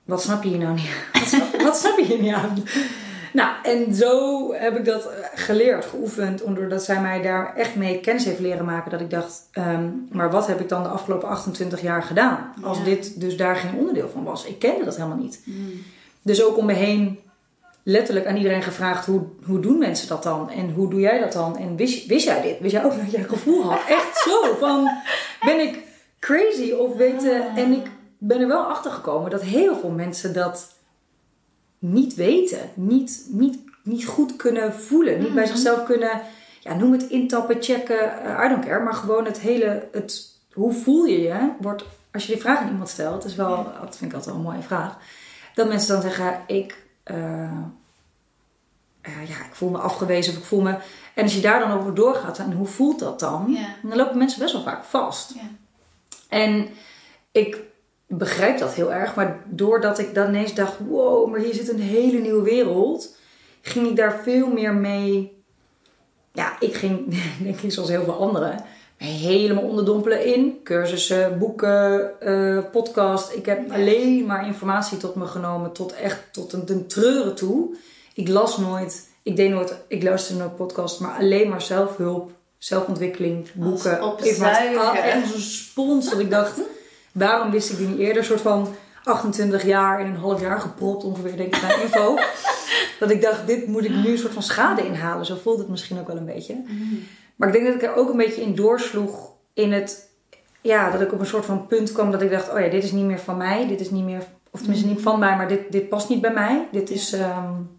Wat 0.05 0.21
snap 0.21 0.43
je 0.43 0.49
hier 0.49 0.57
nou 0.57 0.73
niet 0.75 0.89
Wat 1.13 1.27
snap, 1.27 1.61
wat 1.61 1.77
snap 1.77 1.97
je 1.97 2.05
hier 2.05 2.19
niet 2.21 2.33
aan? 2.33 2.63
Nou, 3.33 3.51
en 3.63 3.93
zo 3.95 4.53
heb 4.53 4.77
ik 4.77 4.85
dat 4.85 5.09
geleerd, 5.39 5.85
geoefend. 5.85 6.41
Doordat 6.45 6.83
zij 6.83 7.01
mij 7.01 7.21
daar 7.21 7.55
echt 7.55 7.75
mee 7.75 7.99
kennis 7.99 8.25
heeft 8.25 8.39
leren 8.39 8.65
maken. 8.65 8.91
Dat 8.91 9.01
ik 9.01 9.09
dacht, 9.09 9.47
ehm, 9.51 9.87
maar 10.11 10.31
wat 10.31 10.47
heb 10.47 10.59
ik 10.59 10.69
dan 10.69 10.83
de 10.83 10.89
afgelopen 10.89 11.27
28 11.29 11.81
jaar 11.81 12.03
gedaan? 12.03 12.53
Als 12.63 12.77
Ja. 12.77 12.83
dit 12.83 13.19
dus 13.21 13.37
daar 13.37 13.55
geen 13.55 13.75
onderdeel 13.79 14.09
van 14.09 14.23
was. 14.23 14.45
Ik 14.45 14.59
kende 14.59 14.85
dat 14.85 14.95
helemaal 14.95 15.17
niet. 15.17 15.41
Mm. 15.45 15.69
Dus 16.21 16.43
ook 16.43 16.57
om 16.57 16.65
me 16.65 16.73
heen 16.73 17.19
letterlijk 17.83 18.25
aan 18.25 18.35
iedereen 18.37 18.61
gevraagd: 18.63 19.05
hoe, 19.05 19.21
hoe 19.45 19.59
doen 19.59 19.77
mensen 19.77 20.07
dat 20.07 20.23
dan? 20.23 20.49
En 20.49 20.71
hoe 20.73 20.89
doe 20.89 20.99
jij 20.99 21.19
dat 21.19 21.33
dan? 21.33 21.57
En 21.57 21.75
wist, 21.75 22.05
wist 22.05 22.25
jij 22.25 22.41
dit? 22.41 22.59
Wist 22.59 22.73
jij 22.73 22.83
ook 22.83 22.95
dat 22.95 23.11
jij 23.11 23.23
gevoel 23.23 23.63
had? 23.63 23.79
Echt 23.87 24.17
zo 24.17 24.55
van: 24.59 24.89
ben 25.45 25.59
ik 25.59 25.79
crazy 26.19 26.71
of 26.71 26.95
weten? 26.95 27.55
En 27.55 27.71
ik 27.71 27.87
ben 28.17 28.41
er 28.41 28.47
wel 28.47 28.63
achter 28.63 28.91
gekomen 28.91 29.31
dat 29.31 29.41
heel 29.41 29.75
veel 29.79 29.89
mensen 29.91 30.33
dat 30.33 30.77
niet 31.79 32.15
weten, 32.15 32.59
niet, 32.73 33.25
niet, 33.29 33.57
niet 33.83 34.05
goed 34.05 34.35
kunnen 34.35 34.73
voelen, 34.73 35.19
niet 35.19 35.33
bij 35.33 35.45
zichzelf 35.45 35.83
kunnen, 35.83 36.21
ja, 36.59 36.73
noem 36.73 36.91
het 36.91 37.03
intappen, 37.03 37.63
checken, 37.63 38.23
eh, 38.23 38.45
I 38.45 38.49
don't 38.49 38.65
care, 38.65 38.83
maar 38.83 38.93
gewoon 38.93 39.25
het 39.25 39.39
hele, 39.39 39.87
het, 39.91 40.35
hoe 40.53 40.73
voel 40.73 41.05
je 41.05 41.21
je, 41.21 41.51
wordt, 41.59 41.83
als 42.11 42.25
je 42.25 42.31
die 42.31 42.41
vraag 42.41 42.59
aan 42.59 42.69
iemand 42.69 42.89
stelt, 42.89 43.25
is 43.25 43.35
wel, 43.35 43.55
dat 43.81 43.97
vind 43.97 44.11
ik 44.11 44.17
altijd 44.17 44.25
wel 44.25 44.35
een 44.35 44.51
mooie 44.51 44.61
vraag, 44.61 44.97
dat 45.53 45.67
mensen 45.67 45.93
dan 45.93 46.01
zeggen, 46.01 46.41
ik, 46.47 46.83
eh, 47.03 47.43
eh, 49.01 49.27
ja, 49.27 49.45
ik 49.45 49.55
voel 49.55 49.69
me 49.69 49.77
afgewezen 49.77 50.33
of 50.33 50.39
ik 50.39 50.45
voel 50.45 50.61
me, 50.61 50.77
en 51.13 51.23
als 51.23 51.35
je 51.35 51.41
daar 51.41 51.59
dan 51.59 51.71
over 51.71 51.95
doorgaat, 51.95 52.39
en 52.39 52.51
hoe 52.51 52.67
voelt 52.67 52.99
dat 52.99 53.19
dan, 53.19 53.57
dan 53.83 53.97
lopen 53.97 54.17
mensen 54.17 54.39
best 54.39 54.53
wel 54.53 54.63
vaak 54.63 54.83
vast. 54.83 55.33
En 56.29 56.69
ik 57.31 57.57
begrijp 58.09 58.57
dat 58.57 58.73
heel 58.73 58.93
erg. 58.93 59.15
Maar 59.15 59.39
doordat 59.45 59.99
ik 59.99 60.13
dan 60.13 60.27
ineens 60.27 60.53
dacht: 60.53 60.77
wow, 60.87 61.29
maar 61.31 61.39
hier 61.39 61.53
zit 61.53 61.69
een 61.69 61.79
hele 61.79 62.19
nieuwe 62.19 62.43
wereld. 62.43 63.15
Ging 63.61 63.87
ik 63.87 63.95
daar 63.95 64.19
veel 64.23 64.47
meer 64.47 64.73
mee. 64.73 65.37
Ja, 66.33 66.55
ik 66.59 66.75
ging, 66.75 67.15
denk 67.43 67.59
ik, 67.59 67.71
zoals 67.71 67.89
heel 67.89 68.03
veel 68.03 68.19
anderen. 68.19 68.63
helemaal 68.97 69.63
onderdompelen 69.63 70.25
in 70.25 70.59
cursussen, 70.63 71.39
boeken, 71.39 72.11
uh, 72.23 72.63
podcast. 72.71 73.33
Ik 73.33 73.45
heb 73.45 73.71
alleen 73.71 74.25
maar 74.25 74.47
informatie 74.47 74.97
tot 74.97 75.15
me 75.15 75.25
genomen, 75.25 75.71
tot 75.71 75.93
echt 75.93 76.23
tot 76.31 76.53
een, 76.53 76.63
een 76.65 76.87
treuren 76.87 77.35
toe. 77.35 77.75
Ik 78.13 78.27
las 78.27 78.57
nooit, 78.57 79.09
ik 79.23 79.35
deed 79.35 79.49
nooit, 79.49 79.75
ik 79.87 80.03
luisterde 80.03 80.41
nooit 80.41 80.55
podcast, 80.55 80.99
maar 80.99 81.17
alleen 81.17 81.49
maar 81.49 81.61
zelfhulp, 81.61 82.31
zelfontwikkeling, 82.57 83.53
boeken. 83.53 84.03
Opzuigen. 84.03 84.93
Echt 85.03 85.23
als 85.23 85.33
een 85.33 85.41
spons 85.41 86.09
dat 86.09 86.19
ik 86.19 86.29
dacht, 86.29 86.59
waarom 87.11 87.51
wist 87.51 87.71
ik 87.71 87.77
die 87.77 87.87
niet 87.87 87.99
eerder? 87.99 88.17
Een 88.17 88.23
soort 88.23 88.41
van 88.41 88.75
28 89.03 89.63
jaar 89.63 89.99
in 89.99 90.05
een 90.05 90.15
half 90.15 90.41
jaar 90.41 90.59
gepropt 90.59 91.03
ongeveer, 91.03 91.37
denk 91.37 91.55
ik, 91.55 91.61
naar 91.61 91.81
info. 91.83 92.17
dat 92.99 93.11
ik 93.11 93.21
dacht, 93.21 93.47
dit 93.47 93.67
moet 93.67 93.83
ik 93.83 93.95
nu 93.95 94.11
een 94.11 94.17
soort 94.17 94.33
van 94.33 94.43
schade 94.43 94.85
inhalen. 94.85 95.25
Zo 95.25 95.35
voelt 95.35 95.59
het 95.59 95.69
misschien 95.69 95.99
ook 95.99 96.07
wel 96.07 96.17
een 96.17 96.25
beetje. 96.25 96.53
Mm. 96.53 96.99
Maar 97.35 97.47
ik 97.47 97.53
denk 97.53 97.65
dat 97.65 97.75
ik 97.75 97.83
er 97.83 97.95
ook 97.95 98.09
een 98.09 98.17
beetje 98.17 98.41
in 98.41 98.55
doorsloeg 98.55 99.31
in 99.53 99.71
het... 99.71 100.09
Ja, 100.61 100.89
dat 100.89 101.01
ik 101.01 101.13
op 101.13 101.19
een 101.19 101.25
soort 101.25 101.45
van 101.45 101.67
punt 101.67 101.91
kwam 101.91 102.11
dat 102.11 102.21
ik 102.21 102.31
dacht, 102.31 102.51
oh 102.53 102.59
ja, 102.59 102.69
dit 102.69 102.83
is 102.83 102.91
niet 102.91 103.05
meer 103.05 103.19
van 103.19 103.37
mij. 103.37 103.67
Dit 103.67 103.79
is 103.79 103.89
niet 103.89 104.03
meer, 104.03 104.23
of 104.51 104.59
tenminste 104.59 104.87
niet 104.87 105.01
van 105.01 105.19
mij, 105.19 105.35
maar 105.35 105.47
dit, 105.47 105.71
dit 105.71 105.89
past 105.89 106.09
niet 106.09 106.21
bij 106.21 106.33
mij. 106.33 106.67
Dit 106.71 106.89
is... 106.89 107.13
Um, 107.13 107.77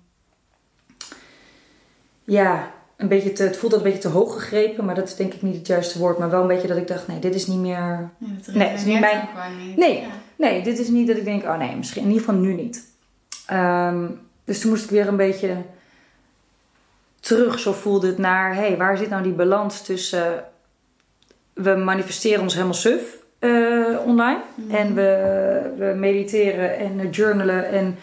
ja, 2.25 2.71
een 2.97 3.09
beetje 3.09 3.33
te, 3.33 3.43
het 3.43 3.57
voelt 3.57 3.73
dat 3.73 3.81
een 3.81 3.91
beetje 3.91 4.09
te 4.09 4.17
hoog 4.17 4.35
gegrepen, 4.35 4.85
maar 4.85 4.95
dat 4.95 5.09
is 5.09 5.17
denk 5.17 5.35
ik 5.35 5.43
niet 5.43 5.57
het 5.57 5.67
juiste 5.67 5.99
woord. 5.99 6.19
Maar 6.19 6.31
wel 6.31 6.41
een 6.41 6.47
beetje 6.47 6.69
dat 6.69 6.77
ik 6.77 6.89
dacht, 6.89 7.09
nee, 7.09 7.19
dit 7.19 7.35
is 7.35 7.47
niet 7.47 7.59
meer. 7.59 7.71
Ja, 7.79 8.11
nee, 8.53 8.69
het 8.69 8.79
is 8.79 8.85
niet 8.85 9.01
mijn. 9.01 9.29
Niet. 9.67 9.77
Nee, 9.77 10.07
nee, 10.41 10.63
dit 10.63 10.79
is 10.79 10.89
niet 10.89 11.07
dat 11.07 11.17
ik 11.17 11.25
denk, 11.25 11.43
oh 11.43 11.59
nee, 11.59 11.77
misschien 11.77 12.03
in 12.03 12.09
ieder 12.09 12.25
geval 12.25 12.41
nu 12.41 12.53
niet. 12.53 12.89
Um, 13.53 14.21
dus 14.45 14.61
toen 14.61 14.71
moest 14.71 14.85
ik 14.85 14.91
weer 14.91 15.09
een 15.09 15.17
beetje 15.17 15.57
terug, 17.21 17.59
zo 17.59 17.73
voelde 17.73 18.07
het 18.07 18.19
naar, 18.19 18.55
hé, 18.55 18.61
hey, 18.61 18.77
waar 18.77 18.97
zit 18.97 19.09
nou 19.09 19.23
die 19.23 19.33
balans 19.33 19.83
tussen. 19.83 20.45
we 21.53 21.75
manifesteren 21.75 22.43
ons 22.43 22.55
helemaal 22.55 22.75
suf 22.75 23.19
uh, 23.41 23.99
online 24.07 24.41
mhm. 24.55 24.75
en 24.75 24.95
we, 24.95 25.75
we 25.77 25.95
mediteren 25.97 26.77
en 26.77 27.11
journalen 27.11 27.69
en 27.69 27.99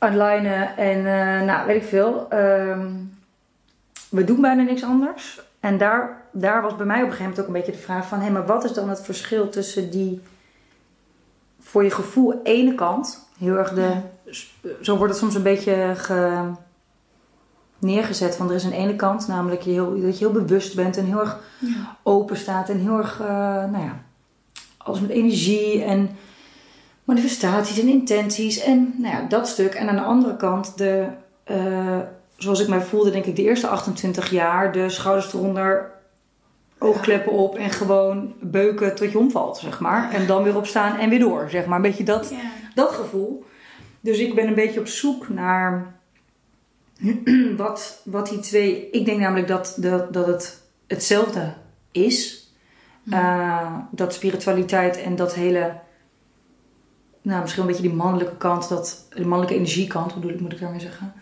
online 0.00 0.48
en 0.76 0.98
uh, 0.98 1.46
nou, 1.46 1.66
weet 1.66 1.82
ik 1.82 1.88
veel. 1.88 2.28
Um, 2.32 3.14
we 4.10 4.24
doen 4.24 4.40
bijna 4.40 4.62
niks 4.62 4.84
anders. 4.84 5.40
En 5.60 5.78
daar, 5.78 6.22
daar 6.32 6.62
was 6.62 6.76
bij 6.76 6.86
mij 6.86 7.02
op 7.02 7.02
een 7.02 7.10
gegeven 7.10 7.30
moment 7.30 7.40
ook 7.40 7.46
een 7.46 7.60
beetje 7.60 7.78
de 7.78 7.86
vraag 7.86 8.06
van... 8.06 8.20
hé, 8.20 8.30
maar 8.30 8.46
wat 8.46 8.64
is 8.64 8.72
dan 8.72 8.88
het 8.88 9.04
verschil 9.04 9.48
tussen 9.48 9.90
die... 9.90 10.22
voor 11.66 11.84
je 11.84 11.90
gevoel 11.90 12.40
ene 12.42 12.74
kant... 12.74 13.28
heel 13.38 13.56
erg 13.56 13.72
de... 13.72 13.92
zo 14.82 14.96
wordt 14.96 15.12
het 15.12 15.22
soms 15.22 15.34
een 15.34 15.42
beetje 15.42 15.92
ge, 15.96 16.50
neergezet 17.78 18.36
van 18.36 18.48
er 18.48 18.54
is 18.54 18.64
een 18.64 18.72
ene 18.72 18.96
kant... 18.96 19.28
namelijk 19.28 19.62
je 19.62 19.70
heel, 19.70 20.00
dat 20.00 20.18
je 20.18 20.24
heel 20.24 20.42
bewust 20.42 20.74
bent 20.74 20.96
en 20.96 21.04
heel 21.04 21.20
erg 21.20 21.40
open 22.02 22.36
staat... 22.36 22.68
en 22.68 22.78
heel 22.78 22.98
erg, 22.98 23.20
uh, 23.20 23.26
nou 23.64 23.78
ja, 23.78 24.02
alles 24.76 25.00
met 25.00 25.10
energie 25.10 25.82
en 25.84 26.10
manifestaties 27.04 27.80
en 27.80 27.88
intenties... 27.88 28.58
en 28.58 28.94
nou 28.98 29.14
ja, 29.14 29.28
dat 29.28 29.48
stuk. 29.48 29.74
En 29.74 29.88
aan 29.88 29.96
de 29.96 30.02
andere 30.02 30.36
kant 30.36 30.78
de... 30.78 31.06
Uh, 31.50 31.98
zoals 32.36 32.60
ik 32.60 32.68
mij 32.68 32.80
voelde, 32.80 33.10
denk 33.10 33.24
ik, 33.24 33.36
de 33.36 33.42
eerste 33.42 33.68
28 33.68 34.30
jaar, 34.30 34.72
de 34.72 34.88
schouders 34.88 35.32
eronder, 35.32 35.90
oogkleppen 36.78 37.32
op 37.32 37.56
en 37.56 37.70
gewoon 37.70 38.34
beuken 38.40 38.94
tot 38.94 39.12
je 39.12 39.18
omvalt, 39.18 39.58
zeg 39.58 39.80
maar. 39.80 40.12
En 40.12 40.26
dan 40.26 40.42
weer 40.42 40.56
opstaan 40.56 40.98
en 40.98 41.08
weer 41.08 41.18
door, 41.18 41.50
zeg 41.50 41.66
maar. 41.66 41.76
Een 41.76 41.82
beetje 41.82 42.04
dat, 42.04 42.32
dat 42.74 42.92
gevoel. 42.92 43.44
Dus 44.00 44.18
ik 44.18 44.34
ben 44.34 44.46
een 44.46 44.54
beetje 44.54 44.80
op 44.80 44.86
zoek 44.86 45.28
naar 45.28 45.94
wat, 47.56 48.00
wat 48.04 48.28
die 48.28 48.40
twee. 48.40 48.90
Ik 48.90 49.04
denk 49.04 49.20
namelijk 49.20 49.48
dat, 49.48 49.76
dat, 49.80 50.12
dat 50.12 50.26
het 50.26 50.62
hetzelfde 50.86 51.54
is. 51.92 52.44
Uh, 53.04 53.76
dat 53.90 54.14
spiritualiteit 54.14 55.02
en 55.02 55.16
dat 55.16 55.34
hele. 55.34 55.78
Nou, 57.22 57.40
misschien 57.40 57.62
een 57.62 57.68
beetje 57.68 57.82
die 57.88 57.92
mannelijke 57.92 58.36
kant, 58.36 58.68
dat, 58.68 59.06
de 59.10 59.26
mannelijke 59.26 59.54
energiekant, 59.54 60.14
bedoel 60.14 60.30
ik, 60.30 60.40
moet 60.40 60.52
ik 60.52 60.60
daarmee 60.60 60.80
zeggen 60.80 61.14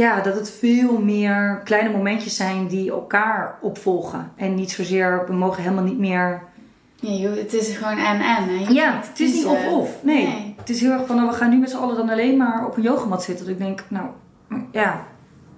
ja, 0.00 0.20
dat 0.20 0.34
het 0.34 0.50
veel 0.50 0.98
meer 0.98 1.60
kleine 1.64 1.90
momentjes 1.90 2.36
zijn 2.36 2.66
die 2.66 2.90
elkaar 2.90 3.58
opvolgen. 3.60 4.32
En 4.36 4.54
niet 4.54 4.70
zozeer, 4.70 5.24
we 5.26 5.32
mogen 5.32 5.62
helemaal 5.62 5.84
niet 5.84 5.98
meer. 5.98 6.42
Ja, 6.94 7.30
het 7.30 7.52
is 7.52 7.76
gewoon 7.76 7.98
en-en. 7.98 8.72
Ja, 8.74 9.00
het 9.08 9.20
is 9.20 9.34
niet 9.34 9.44
of-of. 9.44 10.02
Nee. 10.02 10.54
Het 10.56 10.70
is 10.70 10.80
heel 10.80 10.90
erg 10.90 11.06
van, 11.06 11.16
nou, 11.16 11.28
we 11.28 11.34
gaan 11.34 11.50
nu 11.50 11.56
met 11.56 11.70
z'n 11.70 11.76
allen 11.76 11.96
dan 11.96 12.10
alleen 12.10 12.36
maar 12.36 12.66
op 12.66 12.76
een 12.76 12.82
yogamat 12.82 13.22
zitten. 13.22 13.44
Dat 13.44 13.54
ik 13.54 13.60
denk, 13.60 13.84
nou, 13.88 14.06
ja, 14.72 15.06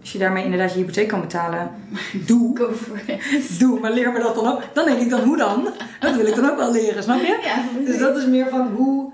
als 0.01 0.13
je 0.13 0.19
daarmee 0.19 0.45
inderdaad 0.45 0.73
je 0.73 0.79
hypotheek 0.79 1.09
kan 1.09 1.21
betalen, 1.21 1.71
doe. 2.27 2.57
Go 2.57 2.73
for 2.73 3.01
it. 3.07 3.59
Doe, 3.59 3.81
maar 3.81 3.93
leer 3.93 4.13
me 4.13 4.19
dat 4.21 4.35
dan 4.35 4.47
ook. 4.47 4.63
Dan 4.73 4.85
denk 4.85 4.99
ik 4.99 5.11
dan, 5.11 5.21
hoe 5.21 5.37
dan? 5.37 5.69
Dat 6.01 6.15
wil 6.15 6.27
ik 6.27 6.35
dan 6.35 6.51
ook 6.51 6.57
wel 6.57 6.73
leren, 6.73 7.03
snap 7.03 7.21
je? 7.21 7.39
Ja, 7.55 7.85
dus 7.85 7.99
dat 7.99 8.17
is 8.17 8.27
meer 8.27 8.49
van, 8.49 8.69
hoe, 8.77 9.13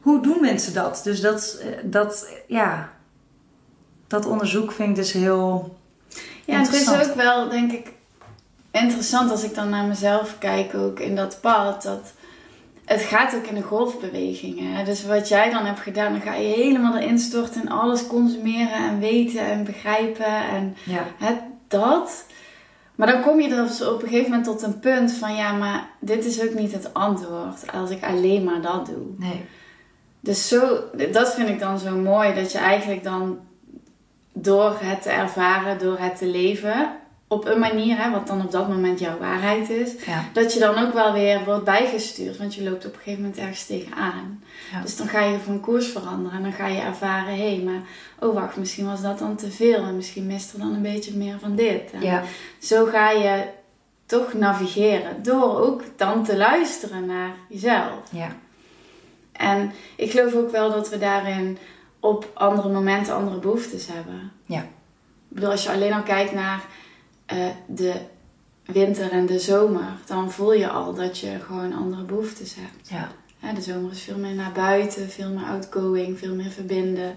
hoe 0.00 0.22
doen 0.22 0.40
mensen 0.40 0.74
dat? 0.74 1.00
Dus 1.04 1.20
dat, 1.20 1.58
eh, 1.62 1.68
dat 1.84 2.28
ja, 2.46 2.93
dat 4.14 4.26
onderzoek 4.26 4.72
vind 4.72 4.88
ik 4.88 4.94
dus 4.94 5.12
heel. 5.12 5.76
Ja, 6.44 6.58
het 6.58 6.72
is 6.72 6.88
ook 6.88 7.14
wel, 7.14 7.48
denk 7.48 7.72
ik, 7.72 7.92
interessant 8.70 9.30
als 9.30 9.42
ik 9.42 9.54
dan 9.54 9.68
naar 9.68 9.84
mezelf 9.84 10.36
kijk, 10.38 10.74
ook 10.74 11.00
in 11.00 11.16
dat 11.16 11.38
pad. 11.40 11.82
Dat 11.82 12.12
het 12.84 13.00
gaat 13.00 13.34
ook 13.34 13.46
in 13.46 13.54
de 13.54 13.62
golfbewegingen. 13.62 14.84
Dus 14.84 15.04
wat 15.04 15.28
jij 15.28 15.50
dan 15.50 15.64
hebt 15.64 15.80
gedaan, 15.80 16.12
dan 16.12 16.20
ga 16.20 16.34
je 16.34 16.54
helemaal 16.54 16.96
erin 16.96 17.18
storten 17.18 17.60
en 17.60 17.68
alles 17.68 18.06
consumeren 18.06 18.88
en 18.88 18.98
weten 18.98 19.40
en 19.40 19.64
begrijpen. 19.64 20.48
En 20.50 20.76
ja. 20.84 21.06
het, 21.18 21.38
dat. 21.68 22.24
Maar 22.94 23.06
dan 23.06 23.22
kom 23.22 23.40
je 23.40 23.54
er 23.54 23.66
dus 23.66 23.82
op 23.82 24.02
een 24.02 24.08
gegeven 24.08 24.30
moment 24.30 24.44
tot 24.44 24.62
een 24.62 24.80
punt 24.80 25.12
van 25.12 25.34
ja, 25.34 25.52
maar 25.52 25.88
dit 26.00 26.24
is 26.24 26.42
ook 26.42 26.54
niet 26.54 26.72
het 26.72 26.94
antwoord 26.94 27.72
als 27.72 27.90
ik 27.90 28.04
alleen 28.04 28.44
maar 28.44 28.60
dat 28.60 28.86
doe. 28.86 29.06
Nee. 29.18 29.44
Dus 30.20 30.48
zo, 30.48 30.78
dat 31.12 31.34
vind 31.34 31.48
ik 31.48 31.58
dan 31.58 31.78
zo 31.78 31.96
mooi 31.96 32.34
dat 32.34 32.52
je 32.52 32.58
eigenlijk 32.58 33.04
dan 33.04 33.38
door 34.34 34.78
het 34.80 35.02
te 35.02 35.10
ervaren, 35.10 35.78
door 35.78 35.98
het 35.98 36.18
te 36.18 36.26
leven, 36.26 36.96
op 37.28 37.46
een 37.46 37.58
manier, 37.58 37.96
hè, 37.96 38.10
wat 38.10 38.26
dan 38.26 38.40
op 38.40 38.50
dat 38.50 38.68
moment 38.68 38.98
jouw 38.98 39.18
waarheid 39.18 39.70
is, 39.70 39.92
dat 40.32 40.52
je 40.52 40.58
dan 40.58 40.78
ook 40.78 40.92
wel 40.92 41.12
weer 41.12 41.44
wordt 41.44 41.64
bijgestuurd. 41.64 42.36
Want 42.36 42.54
je 42.54 42.62
loopt 42.62 42.86
op 42.86 42.92
een 42.92 42.98
gegeven 42.98 43.20
moment 43.22 43.38
ergens 43.40 43.66
tegenaan. 43.66 44.42
Ja. 44.72 44.80
Dus 44.80 44.96
dan 44.96 45.08
ga 45.08 45.24
je 45.24 45.38
van 45.38 45.60
koers 45.60 45.86
veranderen 45.86 46.36
en 46.36 46.42
dan 46.42 46.52
ga 46.52 46.66
je 46.66 46.80
ervaren, 46.80 47.34
hé, 47.34 47.54
hey, 47.54 47.62
maar 47.64 47.80
oh 48.18 48.34
wacht, 48.34 48.56
misschien 48.56 48.86
was 48.86 49.02
dat 49.02 49.18
dan 49.18 49.36
te 49.36 49.50
veel 49.50 49.76
en 49.76 49.96
misschien 49.96 50.26
mist 50.26 50.52
er 50.52 50.58
dan 50.58 50.74
een 50.74 50.82
beetje 50.82 51.16
meer 51.16 51.38
van 51.38 51.56
dit. 51.56 51.90
En 51.92 52.02
ja. 52.02 52.22
Zo 52.58 52.84
ga 52.84 53.10
je 53.10 53.44
toch 54.06 54.32
navigeren 54.32 55.22
door 55.22 55.60
ook 55.60 55.82
dan 55.96 56.24
te 56.24 56.36
luisteren 56.36 57.06
naar 57.06 57.30
jezelf. 57.48 58.00
Ja. 58.10 58.36
En 59.32 59.72
ik 59.96 60.10
geloof 60.10 60.34
ook 60.34 60.50
wel 60.50 60.70
dat 60.70 60.88
we 60.88 60.98
daarin 60.98 61.58
op 62.04 62.30
andere 62.34 62.68
momenten 62.68 63.14
andere 63.14 63.38
behoeftes 63.38 63.86
hebben. 63.86 64.32
Ja. 64.46 64.60
Ik 64.60 65.40
bedoel, 65.40 65.50
als 65.50 65.62
je 65.62 65.70
alleen 65.70 65.92
al 65.92 66.02
kijkt 66.02 66.32
naar 66.32 66.64
uh, 67.32 67.46
de 67.66 67.94
winter 68.64 69.10
en 69.10 69.26
de 69.26 69.38
zomer, 69.38 69.92
dan 70.06 70.30
voel 70.30 70.52
je 70.52 70.68
al 70.68 70.94
dat 70.94 71.18
je 71.18 71.38
gewoon 71.40 71.72
andere 71.72 72.02
behoeftes 72.02 72.54
hebt. 72.54 72.88
Ja. 72.88 73.08
ja. 73.38 73.52
de 73.52 73.60
zomer 73.60 73.90
is 73.90 74.00
veel 74.00 74.18
meer 74.18 74.34
naar 74.34 74.52
buiten, 74.52 75.10
veel 75.10 75.30
meer 75.30 75.44
outgoing, 75.44 76.18
veel 76.18 76.34
meer 76.34 76.50
verbinden. 76.50 77.16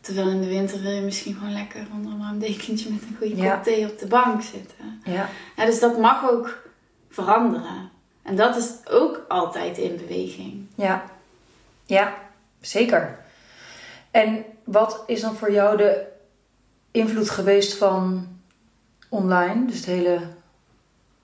Terwijl 0.00 0.28
in 0.28 0.40
de 0.40 0.48
winter 0.48 0.80
wil 0.80 0.92
je 0.92 1.00
misschien 1.00 1.34
gewoon 1.34 1.52
lekker 1.52 1.86
onder 1.94 2.12
een 2.12 2.18
warm 2.18 2.38
dekentje 2.38 2.90
met 2.90 3.02
een 3.02 3.16
goede 3.18 3.50
kop 3.50 3.62
thee 3.62 3.90
op 3.90 3.98
de 3.98 4.06
bank 4.06 4.42
zitten. 4.42 5.00
Ja. 5.04 5.28
ja. 5.56 5.64
Dus 5.64 5.80
dat 5.80 5.98
mag 5.98 6.30
ook 6.30 6.68
veranderen. 7.08 7.90
En 8.22 8.36
dat 8.36 8.56
is 8.56 8.70
ook 8.90 9.24
altijd 9.28 9.78
in 9.78 9.96
beweging. 9.96 10.66
Ja, 10.74 11.04
ja 11.86 12.14
zeker. 12.60 13.22
En 14.14 14.44
wat 14.64 15.02
is 15.06 15.20
dan 15.20 15.34
voor 15.34 15.52
jou 15.52 15.76
de 15.76 16.06
invloed 16.90 17.30
geweest 17.30 17.74
van 17.74 18.28
online? 19.08 19.66
Dus 19.66 19.76
het 19.76 19.84
hele 19.84 20.18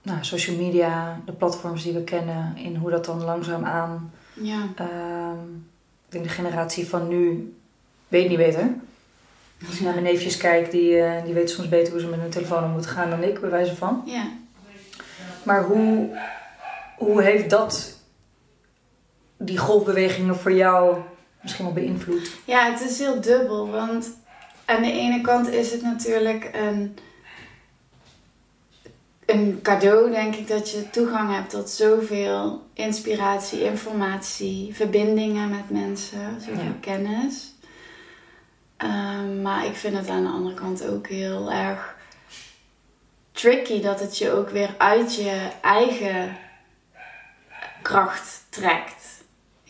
nou, 0.02 0.18
social 0.20 0.56
media, 0.56 1.20
de 1.26 1.32
platforms 1.32 1.82
die 1.82 1.92
we 1.92 2.04
kennen, 2.04 2.56
in 2.56 2.76
hoe 2.76 2.90
dat 2.90 3.04
dan 3.04 3.24
langzaam 3.24 3.64
aan. 3.64 4.12
Ja. 4.32 4.68
Uh, 4.80 5.30
ik 6.06 6.12
denk 6.12 6.24
de 6.24 6.30
generatie 6.30 6.88
van 6.88 7.08
nu 7.08 7.54
weet 8.08 8.28
niet 8.28 8.38
beter. 8.38 8.74
Als 9.66 9.74
ik 9.74 9.80
naar 9.80 9.92
mijn 9.92 10.04
neefjes 10.04 10.36
kijk, 10.36 10.70
die, 10.70 10.92
uh, 10.92 11.24
die 11.24 11.34
weten 11.34 11.54
soms 11.54 11.68
beter 11.68 11.92
hoe 11.92 12.00
ze 12.00 12.08
met 12.08 12.20
hun 12.20 12.30
telefoon 12.30 12.64
om 12.64 12.70
moeten 12.70 12.90
gaan 12.90 13.10
dan 13.10 13.22
ik, 13.22 13.40
bij 13.40 13.50
wijze 13.50 13.76
van. 13.76 14.02
Ja. 14.06 14.28
Maar 15.42 15.64
hoe, 15.64 16.18
hoe 16.96 17.22
heeft 17.22 17.50
dat, 17.50 17.98
die 19.36 19.58
golfbewegingen 19.58 20.36
voor 20.36 20.52
jou 20.52 20.96
misschien 21.42 21.64
wel 21.64 21.74
beïnvloed? 21.74 22.30
Ja, 22.44 22.70
het 22.70 22.80
is 22.80 22.98
heel 22.98 23.20
dubbel. 23.20 23.70
Want 23.70 24.10
aan 24.64 24.82
de 24.82 24.92
ene 24.92 25.20
kant 25.20 25.48
is 25.48 25.72
het 25.72 25.82
natuurlijk 25.82 26.50
een, 26.52 26.98
een 29.26 29.58
cadeau, 29.62 30.10
denk 30.10 30.34
ik, 30.34 30.48
dat 30.48 30.70
je 30.70 30.90
toegang 30.90 31.34
hebt 31.34 31.50
tot 31.50 31.70
zoveel 31.70 32.62
inspiratie, 32.72 33.64
informatie, 33.64 34.74
verbindingen 34.74 35.50
met 35.50 35.70
mensen, 35.70 36.40
zoveel 36.40 36.74
kennis. 36.80 37.54
Um, 38.84 39.42
maar 39.42 39.66
ik 39.66 39.74
vind 39.74 39.96
het 39.96 40.08
aan 40.08 40.22
de 40.22 40.28
andere 40.30 40.54
kant 40.54 40.86
ook 40.86 41.06
heel 41.06 41.52
erg 41.52 41.96
tricky 43.32 43.80
dat 43.80 44.00
het 44.00 44.18
je 44.18 44.30
ook 44.30 44.48
weer 44.50 44.74
uit 44.78 45.14
je 45.14 45.48
eigen 45.62 46.36
kracht 47.82 48.44
trekt. 48.48 48.99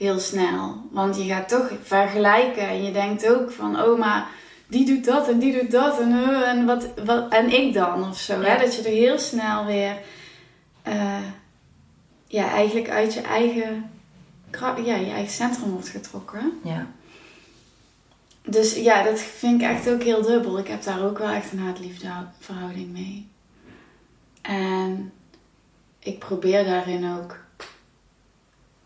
Heel 0.01 0.19
snel. 0.19 0.83
Want 0.91 1.17
je 1.17 1.25
gaat 1.25 1.49
toch 1.49 1.71
vergelijken 1.83 2.69
en 2.69 2.83
je 2.83 2.93
denkt 2.93 3.29
ook 3.29 3.51
van, 3.51 3.83
oh 3.83 3.99
maar 3.99 4.29
die 4.67 4.87
doet 4.87 5.05
dat 5.05 5.29
en 5.29 5.39
die 5.39 5.61
doet 5.61 5.71
dat 5.71 6.01
en, 6.01 6.11
uh, 6.11 6.49
en, 6.49 6.67
wat, 6.67 6.89
wat, 7.05 7.33
en 7.33 7.53
ik 7.53 7.73
dan 7.73 8.09
of 8.09 8.19
zo. 8.19 8.41
Hè? 8.41 8.59
Dat 8.59 8.75
je 8.77 8.83
er 8.83 8.91
heel 8.91 9.19
snel 9.19 9.67
weer, 9.67 9.97
uh, 10.89 11.27
ja, 12.27 12.51
eigenlijk 12.51 12.89
uit 12.89 13.15
je 13.15 13.21
eigen, 13.21 13.91
ja, 14.61 14.97
je 14.97 15.11
eigen 15.11 15.33
centrum 15.33 15.71
wordt 15.71 15.89
getrokken. 15.89 16.53
Ja. 16.65 16.87
Dus 18.43 18.77
ja, 18.77 19.03
dat 19.03 19.21
vind 19.21 19.63
ik 19.63 19.69
echt 19.69 19.91
ook 19.91 20.03
heel 20.03 20.23
dubbel. 20.23 20.59
Ik 20.59 20.69
heb 20.69 20.83
daar 20.83 21.05
ook 21.05 21.19
wel 21.19 21.31
echt 21.31 21.53
een 21.53 21.59
haat-liefde 21.59 22.09
verhouding 22.39 22.93
mee. 22.93 23.29
En 24.43 25.13
ik 25.99 26.19
probeer 26.19 26.65
daarin 26.65 27.17
ook 27.19 27.49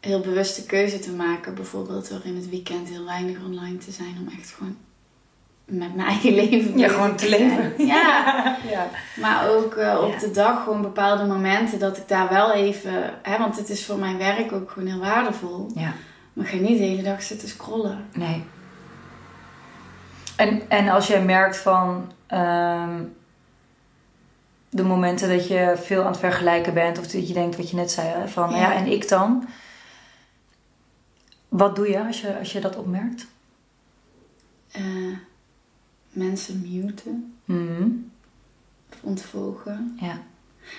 heel 0.04 0.20
bewuste 0.20 0.66
keuze 0.66 0.98
te 0.98 1.12
maken. 1.12 1.54
Bijvoorbeeld 1.54 2.08
door 2.08 2.20
in 2.24 2.36
het 2.36 2.48
weekend 2.48 2.88
heel 2.88 3.04
weinig 3.04 3.36
online 3.44 3.78
te 3.78 3.90
zijn. 3.90 4.16
Om 4.20 4.38
echt 4.38 4.50
gewoon 4.50 4.76
met 5.64 5.94
mijn 5.94 6.08
eigen 6.14 6.34
leven 6.34 6.78
ja, 6.78 6.88
gewoon 6.88 7.16
te 7.16 7.28
leven. 7.28 7.86
Ja. 7.86 8.34
ja. 8.70 8.88
Maar 9.20 9.48
ook 9.48 9.74
uh, 9.76 10.00
op 10.02 10.18
de 10.18 10.30
dag 10.30 10.62
gewoon 10.62 10.82
bepaalde 10.82 11.24
momenten 11.24 11.78
dat 11.78 11.96
ik 11.96 12.08
daar 12.08 12.28
wel 12.28 12.52
even... 12.52 12.92
Hè, 13.22 13.38
want 13.38 13.56
het 13.56 13.68
is 13.68 13.84
voor 13.84 13.98
mijn 13.98 14.18
werk 14.18 14.52
ook 14.52 14.70
gewoon 14.70 14.88
heel 14.88 15.00
waardevol. 15.00 15.70
Ja. 15.74 15.92
Maar 16.32 16.46
ga 16.46 16.56
niet 16.56 16.78
de 16.78 16.84
hele 16.84 17.02
dag 17.02 17.22
zitten 17.22 17.48
scrollen. 17.48 18.06
Nee. 18.12 18.44
En, 20.36 20.62
en 20.68 20.88
als 20.88 21.06
jij 21.06 21.22
merkt 21.22 21.56
van... 21.56 22.12
Um, 22.32 23.14
de 24.70 24.82
momenten 24.82 25.28
dat 25.28 25.48
je 25.48 25.74
veel 25.82 26.00
aan 26.00 26.10
het 26.10 26.18
vergelijken 26.18 26.74
bent... 26.74 26.98
of 26.98 27.06
dat 27.06 27.28
je 27.28 27.34
denkt 27.34 27.56
wat 27.56 27.70
je 27.70 27.76
net 27.76 27.90
zei, 27.90 28.08
hè, 28.08 28.28
van 28.28 28.50
ja. 28.50 28.56
ja 28.56 28.74
en 28.74 28.86
ik 28.86 29.08
dan... 29.08 29.48
Wat 31.56 31.76
doe 31.76 31.88
je 31.88 32.06
als 32.06 32.20
je, 32.20 32.38
als 32.38 32.52
je 32.52 32.60
dat 32.60 32.76
opmerkt? 32.76 33.26
Uh, 34.76 35.16
mensen 36.12 36.60
muten. 36.60 37.34
Mm 37.44 38.12
ontvolgen. 39.00 39.96
Ja. 40.00 40.22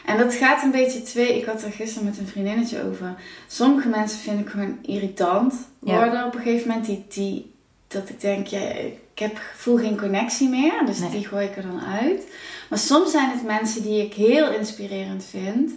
En 0.06 0.18
dat 0.18 0.34
gaat 0.34 0.64
een 0.64 0.72
beetje 0.72 1.02
twee. 1.02 1.38
Ik 1.38 1.46
had 1.46 1.64
er 1.64 1.72
gisteren 1.72 2.08
met 2.08 2.18
een 2.18 2.28
vriendinnetje 2.28 2.84
over. 2.84 3.16
Sommige 3.48 3.88
mensen 3.88 4.20
vind 4.20 4.40
ik 4.40 4.50
gewoon 4.50 4.78
irritant 4.82 5.54
worden 5.80 6.14
ja. 6.14 6.28
op 6.28 6.36
een 6.36 6.42
gegeven 6.42 6.68
moment. 6.68 6.86
Die, 6.86 7.06
die, 7.10 7.54
dat 7.88 8.10
ik 8.10 8.22
denk, 8.22 8.48
ja, 8.48 8.60
ik 8.60 9.20
heb, 9.20 9.38
voel 9.56 9.78
geen 9.78 9.98
connectie 9.98 10.50
meer. 10.50 10.86
Dus 10.86 11.00
Nee. 11.00 11.10
die 11.10 11.28
gooi 11.28 11.46
ik 11.46 11.56
er 11.56 11.64
dan 11.64 11.82
uit. 11.82 12.28
Maar 12.70 12.80
soms 12.80 13.12
zijn 13.12 13.32
het 13.32 13.44
mensen 13.44 13.82
die 13.84 14.06
ik 14.06 14.14
heel 14.14 14.52
inspirerend 14.52 15.24
vind. 15.24 15.72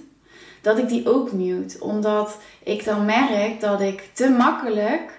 Dat 0.69 0.79
ik 0.79 0.89
die 0.89 1.09
ook 1.09 1.33
mute. 1.33 1.81
Omdat 1.81 2.37
ik 2.63 2.85
dan 2.85 3.05
merk 3.05 3.61
dat 3.61 3.81
ik 3.81 4.09
te 4.13 4.31
makkelijk 4.31 5.19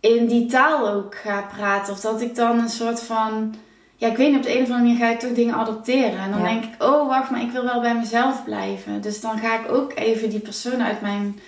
in 0.00 0.26
die 0.26 0.46
taal 0.46 0.88
ook 0.88 1.14
ga 1.14 1.44
praten. 1.56 1.92
Of 1.92 2.00
dat 2.00 2.20
ik 2.20 2.34
dan 2.34 2.58
een 2.58 2.68
soort 2.68 3.02
van. 3.02 3.54
Ja, 3.96 4.08
ik 4.08 4.16
weet 4.16 4.28
niet, 4.28 4.36
op 4.36 4.42
de 4.42 4.56
een 4.56 4.62
of 4.62 4.70
andere 4.70 4.82
manier 4.82 4.96
ga 5.06 5.10
ik 5.10 5.18
toch 5.18 5.32
dingen 5.32 5.54
adopteren. 5.54 6.18
En 6.18 6.30
dan 6.30 6.40
Ja. 6.40 6.46
denk 6.46 6.64
ik, 6.64 6.82
oh 6.82 7.08
wacht, 7.08 7.30
maar 7.30 7.40
ik 7.42 7.50
wil 7.50 7.64
wel 7.64 7.80
bij 7.80 7.94
mezelf 7.94 8.44
blijven. 8.44 9.00
Dus 9.00 9.20
dan 9.20 9.38
ga 9.38 9.54
ik 9.60 9.72
ook 9.72 9.92
even 9.94 10.30
die 10.30 10.40
persoon 10.40 10.82
uit 10.82 11.00
mijn, 11.00 11.40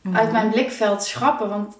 Mhm. 0.00 0.16
uit 0.16 0.32
mijn 0.32 0.50
blikveld 0.50 1.02
schrappen. 1.04 1.48
Want 1.48 1.76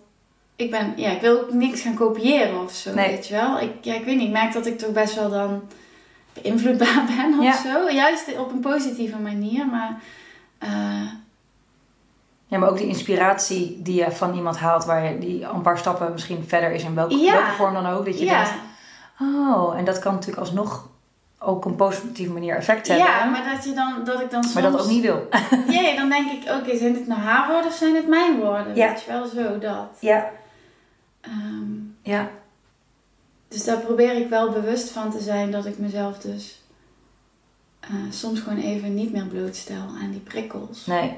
ik 0.57 0.71
ben, 0.71 0.93
ja, 0.97 1.11
ik 1.11 1.21
wil 1.21 1.41
ook 1.41 1.53
niks 1.53 1.81
gaan 1.81 1.95
kopiëren 1.95 2.63
of 2.63 2.73
zo, 2.73 2.95
Nee. 2.95 3.09
weet 3.09 3.27
je 3.27 3.35
wel. 3.35 3.61
Ik, 3.61 3.71
ja, 3.81 3.95
ik 3.95 4.05
weet 4.05 4.17
niet, 4.17 4.27
ik 4.27 4.33
merk 4.33 4.53
dat 4.53 4.67
ik 4.67 4.79
toch 4.79 4.93
best 4.93 5.15
wel 5.15 5.31
dan 5.31 5.63
beïnvloedbaar 6.33 7.05
ben 7.17 7.39
of 7.39 7.45
Ja. 7.45 7.57
zo. 7.57 7.91
Juist 7.91 8.39
op 8.39 8.53
een 8.53 8.61
positieve 8.61 9.17
manier, 9.19 9.67
maar... 9.67 10.01
eh, 10.59 11.11
Ja, 12.47 12.59
maar 12.59 12.69
ook 12.69 12.77
die 12.79 12.87
inspiratie 12.87 13.83
die 13.83 13.95
je 13.95 14.11
van 14.11 14.35
iemand 14.35 14.59
haalt... 14.59 14.85
waar 14.85 15.05
je 15.05 15.19
die 15.19 15.45
een 15.45 15.61
paar 15.61 15.79
stappen 15.79 16.13
misschien 16.13 16.45
verder 16.47 16.71
is... 16.71 16.83
in 16.83 16.95
welke, 16.95 17.17
Ja. 17.17 17.33
welke 17.33 17.51
vorm 17.51 17.75
dan 17.75 17.87
ook. 17.87 18.05
Dat 18.05 18.19
je 18.19 18.25
ja. 18.25 18.45
denkt, 18.45 18.59
oh, 19.21 19.79
en 19.79 19.85
dat 19.85 19.99
kan 19.99 20.13
natuurlijk 20.13 20.41
alsnog... 20.41 20.89
ook 21.39 21.65
een 21.65 21.77
positieve 21.77 22.33
manier 22.33 22.57
effect 22.57 22.89
hebben. 22.89 23.07
ja, 23.07 23.25
maar 23.25 23.53
dat, 23.55 23.65
je 23.65 23.73
dan, 23.73 24.05
dat 24.05 24.21
ik 24.21 24.31
dan 24.31 24.43
soms... 24.43 24.55
maar 24.55 24.63
dat 24.73 24.81
ook 24.81 24.89
niet 24.89 25.03
wil. 25.03 25.29
Ja, 25.69 25.97
dan 25.97 26.09
denk 26.09 26.31
ik, 26.31 26.51
oké, 26.51 26.77
zijn 26.77 26.93
dit 26.93 27.07
nou 27.07 27.21
haar 27.21 27.49
woorden 27.49 27.71
of 27.71 27.77
zijn 27.77 27.95
het 27.95 28.09
mijn 28.09 28.41
woorden? 28.41 28.75
Ja. 28.75 28.89
Weet 28.89 29.03
je 29.03 29.13
wel, 29.13 29.27
zo 29.27 29.59
dat. 29.59 29.89
Ja, 30.01 30.31
Ehm, 31.27 31.73
ja. 32.03 32.29
dus 33.49 33.65
daar 33.65 33.79
probeer 33.79 34.15
ik 34.15 34.29
wel 34.29 34.51
bewust 34.53 34.91
van 34.91 35.11
te 35.11 35.21
zijn 35.21 35.51
dat 35.51 35.67
ik 35.67 35.79
mezelf 35.79 36.19
dus 36.19 36.61
eh, 37.89 37.95
soms 38.11 38.41
gewoon 38.41 38.59
even 38.59 38.95
niet 38.95 39.13
meer 39.13 39.25
blootstel 39.27 39.87
aan 40.03 40.11
die 40.11 40.21
prikkels. 40.21 40.87
Nee. 40.87 41.15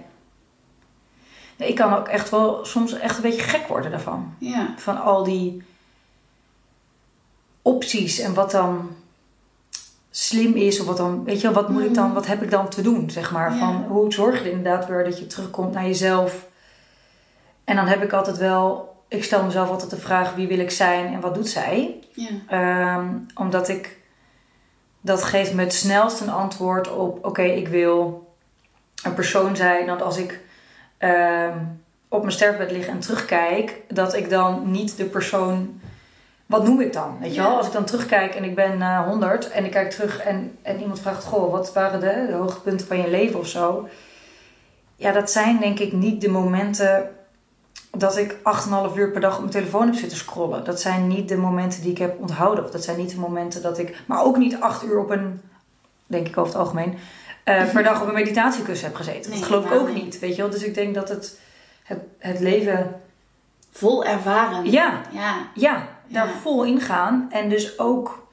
nee. 1.57 1.69
Ik 1.69 1.75
kan 1.75 1.93
ook 1.95 2.09
echt 2.09 2.31
wel 2.31 2.64
soms 2.64 2.93
echt 2.93 3.16
een 3.16 3.23
beetje 3.23 3.43
gek 3.43 3.66
worden 3.69 3.91
daarvan. 3.91 4.35
Ja, 4.39 4.75
Van 4.77 5.03
al 5.03 5.25
die 5.25 5.62
opties 7.62 8.19
en 8.19 8.35
wat 8.35 8.51
dan 8.51 8.91
slim 10.11 10.55
is. 10.55 10.81
Of 10.81 10.87
wat 10.87 10.97
dan, 10.97 11.25
weet 11.25 11.41
je 11.41 11.43
wel, 11.53 11.62
wat 11.62 11.69
moet 11.69 11.85
ik 11.85 11.95
dan, 11.95 12.05
Mhm. 12.05 12.14
wat 12.14 12.27
heb 12.27 12.43
ik 12.43 12.51
dan 12.51 12.69
te 12.69 12.83
doen, 12.83 13.11
zeg 13.11 13.33
maar. 13.33 13.53
Ja. 13.53 13.59
Van 13.59 13.85
hoe 13.89 14.12
zorg 14.12 14.39
je 14.39 14.45
er 14.45 14.57
inderdaad 14.57 14.87
weer 14.89 15.05
dat 15.05 15.19
je 15.19 15.27
terugkomt 15.27 15.73
naar 15.73 15.87
jezelf. 15.87 16.47
En 17.64 17.77
dan 17.77 17.87
heb 17.87 18.03
ik 18.03 18.12
altijd 18.12 18.37
wel, 18.37 18.97
ik 19.09 19.25
stel 19.25 19.45
mezelf 19.45 19.69
altijd 19.69 19.91
de 19.91 19.97
vraag, 19.97 20.35
wie 20.35 20.49
wil 20.49 20.59
ik 20.59 20.71
zijn 20.71 21.12
en 21.14 21.21
wat 21.21 21.35
doet 21.35 21.49
zij? 21.49 22.01
ja, 22.12 22.29
Ehm, 22.47 23.09
omdat 23.35 23.69
ik, 23.69 23.98
dat 25.01 25.23
geeft 25.25 25.55
me 25.55 25.63
het 25.63 25.75
snelst 25.75 26.21
een 26.21 26.31
antwoord 26.31 26.95
op, 26.95 27.25
oké, 27.25 27.43
ik 27.43 27.69
wil 27.69 28.27
een 29.05 29.15
persoon 29.15 29.57
zijn 29.57 29.87
dat 29.87 30.03
als 30.03 30.17
ik 30.17 30.41
ehm, 30.99 31.59
op 32.09 32.21
mijn 32.21 32.33
sterfbed 32.33 32.71
lig 32.71 32.87
en 32.87 32.99
terugkijk, 33.01 33.81
dat 33.89 34.15
ik 34.15 34.31
dan 34.31 34.71
niet 34.71 34.97
de 34.97 35.05
persoon, 35.05 35.81
wat 36.47 36.65
noem 36.65 36.81
ik 36.81 36.93
dan? 36.93 37.17
Weet 37.21 37.35
je 37.35 37.41
Ja. 37.41 37.47
wel? 37.49 37.57
Als 37.57 37.67
ik 37.67 37.73
dan 37.73 37.85
terugkijk 37.85 38.35
en 38.35 38.45
ik 38.45 38.55
ben 38.55 38.83
eh 38.83 39.07
100 39.07 39.51
en 39.51 39.65
ik 39.65 39.71
kijk 39.71 39.91
terug 39.91 40.21
en, 40.21 40.59
en 40.63 40.81
iemand 40.81 41.01
vraagt, 41.01 41.25
goh, 41.25 41.51
wat 41.53 41.73
waren 41.73 42.01
de, 42.01 42.25
de 42.29 42.35
hoogtepunten 42.35 42.87
van 42.87 42.99
je 43.01 43.11
leven 43.11 43.39
of 43.41 43.47
zo? 43.47 43.89
Ja, 44.97 45.13
dat 45.13 45.31
zijn 45.31 45.59
denk 45.61 45.79
ik 45.79 45.93
niet 45.93 46.21
de 46.21 46.29
momenten 46.29 47.11
dat 47.91 48.16
ik 48.16 48.32
8,5 48.32 48.97
uur 48.97 49.11
per 49.11 49.20
dag 49.20 49.32
op 49.34 49.39
mijn 49.41 49.51
telefoon 49.53 49.86
heb 49.86 49.95
zitten 49.95 50.18
scrollen. 50.18 50.64
Dat 50.64 50.80
zijn 50.80 51.07
niet 51.07 51.28
de 51.28 51.36
momenten 51.36 51.82
die 51.82 51.91
ik 51.91 51.99
heb 51.99 52.20
onthouden. 52.20 52.64
Of 52.64 52.70
dat 52.70 52.84
zijn 52.84 52.97
niet 52.99 53.11
de 53.11 53.18
momenten 53.20 53.62
dat 53.62 53.78
ik. 53.78 54.03
Maar 54.07 54.22
ook 54.24 54.36
niet 54.36 54.61
8 54.61 54.84
uur 54.84 54.99
op 54.99 55.11
een. 55.11 55.41
Denk 56.07 56.26
ik 56.28 56.36
over 56.39 56.53
het 56.53 56.61
algemeen. 56.62 56.99
eh, 57.45 57.70
per 57.72 57.82
dag 57.82 58.01
op 58.03 58.09
een 58.09 58.14
meditatiekussen 58.14 58.86
heb 58.86 58.97
gezeten. 58.97 59.30
Nee, 59.30 59.39
dat 59.41 59.49
geloof 59.49 59.64
ik 59.64 59.72
ook 59.72 59.93
niet. 59.93 60.05
niet. 60.05 60.18
Weet 60.18 60.36
je 60.36 60.43
wel? 60.43 60.51
Dus 60.51 60.62
ik 60.62 60.74
denk 60.74 60.95
dat 60.95 61.09
het. 61.09 61.39
Het, 61.82 61.99
het 62.18 62.41
leven. 62.41 63.01
vol 63.72 64.05
ervaren. 64.05 64.70
Ja, 64.70 65.01
Ja, 65.12 65.34
ja, 65.55 65.86
daar 66.07 66.26
Ja. 66.26 66.32
vol 66.43 66.64
ingaan. 66.64 67.26
En 67.30 67.49
dus 67.49 67.78
ook. 67.78 68.26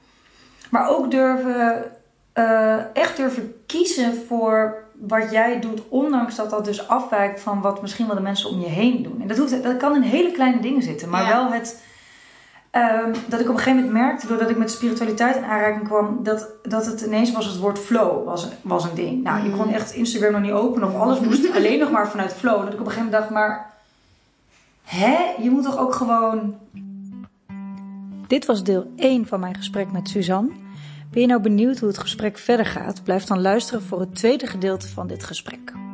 Maar 0.70 0.88
ook 0.88 1.10
durven. 1.10 1.84
eh, 2.32 2.76
echt 2.96 3.16
durven 3.16 3.54
kiezen 3.66 4.24
voor 4.28 4.84
wat 5.00 5.30
jij 5.30 5.60
doet, 5.60 5.82
ondanks 5.88 6.36
dat 6.36 6.50
dat 6.50 6.64
dus 6.64 6.88
afwijkt 6.88 7.40
van 7.40 7.60
wat 7.60 7.82
misschien 7.82 8.06
wel 8.06 8.16
de 8.16 8.22
mensen 8.22 8.50
om 8.50 8.60
je 8.60 8.66
heen 8.66 9.02
doen. 9.02 9.20
En 9.20 9.28
dat, 9.28 9.36
hoeft, 9.38 9.62
dat 9.62 9.76
kan 9.76 9.94
in 9.94 10.02
hele 10.02 10.30
kleine 10.32 10.60
dingen 10.60 10.82
zitten, 10.82 11.08
maar 11.08 11.22
Ja. 11.22 11.28
wel 11.28 11.52
het. 11.52 11.82
ehm, 12.70 13.14
dat 13.26 13.40
ik 13.40 13.48
op 13.48 13.52
een 13.54 13.58
gegeven 13.58 13.74
moment 13.84 13.92
merkte, 13.92 14.26
doordat 14.26 14.50
ik 14.50 14.56
met 14.56 14.70
spiritualiteit 14.70 15.36
in 15.36 15.44
aanraking 15.44 15.84
kwam, 15.84 16.18
dat, 16.22 16.48
dat 16.62 16.86
het 16.86 17.00
ineens 17.00 17.32
was 17.32 17.46
het 17.46 17.58
woord 17.58 17.78
flow 17.78 18.24
was, 18.24 18.48
was 18.62 18.84
een 18.84 18.94
ding. 18.94 19.22
Nou, 19.22 19.44
je 19.44 19.50
kon 19.50 19.72
echt 19.72 19.92
Instagram 19.92 20.32
nog 20.32 20.40
niet 20.40 20.50
openen 20.52 20.88
of 20.88 20.94
alles 21.00 21.20
moest 21.20 21.54
alleen 21.56 21.78
nog 21.78 21.90
maar 21.90 22.08
vanuit 22.08 22.32
flow. 22.32 22.64
Dat 22.64 22.72
ik 22.72 22.80
op 22.80 22.86
een 22.86 22.92
gegeven 22.92 23.04
moment 23.04 23.20
dacht, 23.20 23.30
maar 23.30 23.70
hè, 24.84 25.16
je 25.42 25.50
moet 25.50 25.62
toch 25.62 25.78
ook 25.78 25.94
gewoon 25.94 26.54
Dit 28.26 28.46
was 28.46 28.62
deel 28.64 28.92
1 28.96 29.26
van 29.26 29.40
mijn 29.40 29.54
gesprek 29.54 29.92
met 29.92 30.08
Suzanne. 30.08 30.50
Ben 31.16 31.24
je 31.24 31.30
nou 31.30 31.42
benieuwd 31.42 31.78
hoe 31.78 31.88
het 31.88 31.98
gesprek 31.98 32.38
verder 32.38 32.66
gaat? 32.66 33.02
Blijf 33.04 33.24
dan 33.24 33.40
luisteren 33.40 33.82
voor 33.82 34.00
het 34.00 34.14
tweede 34.14 34.46
gedeelte 34.46 34.88
van 34.88 35.06
dit 35.06 35.24
gesprek. 35.24 35.85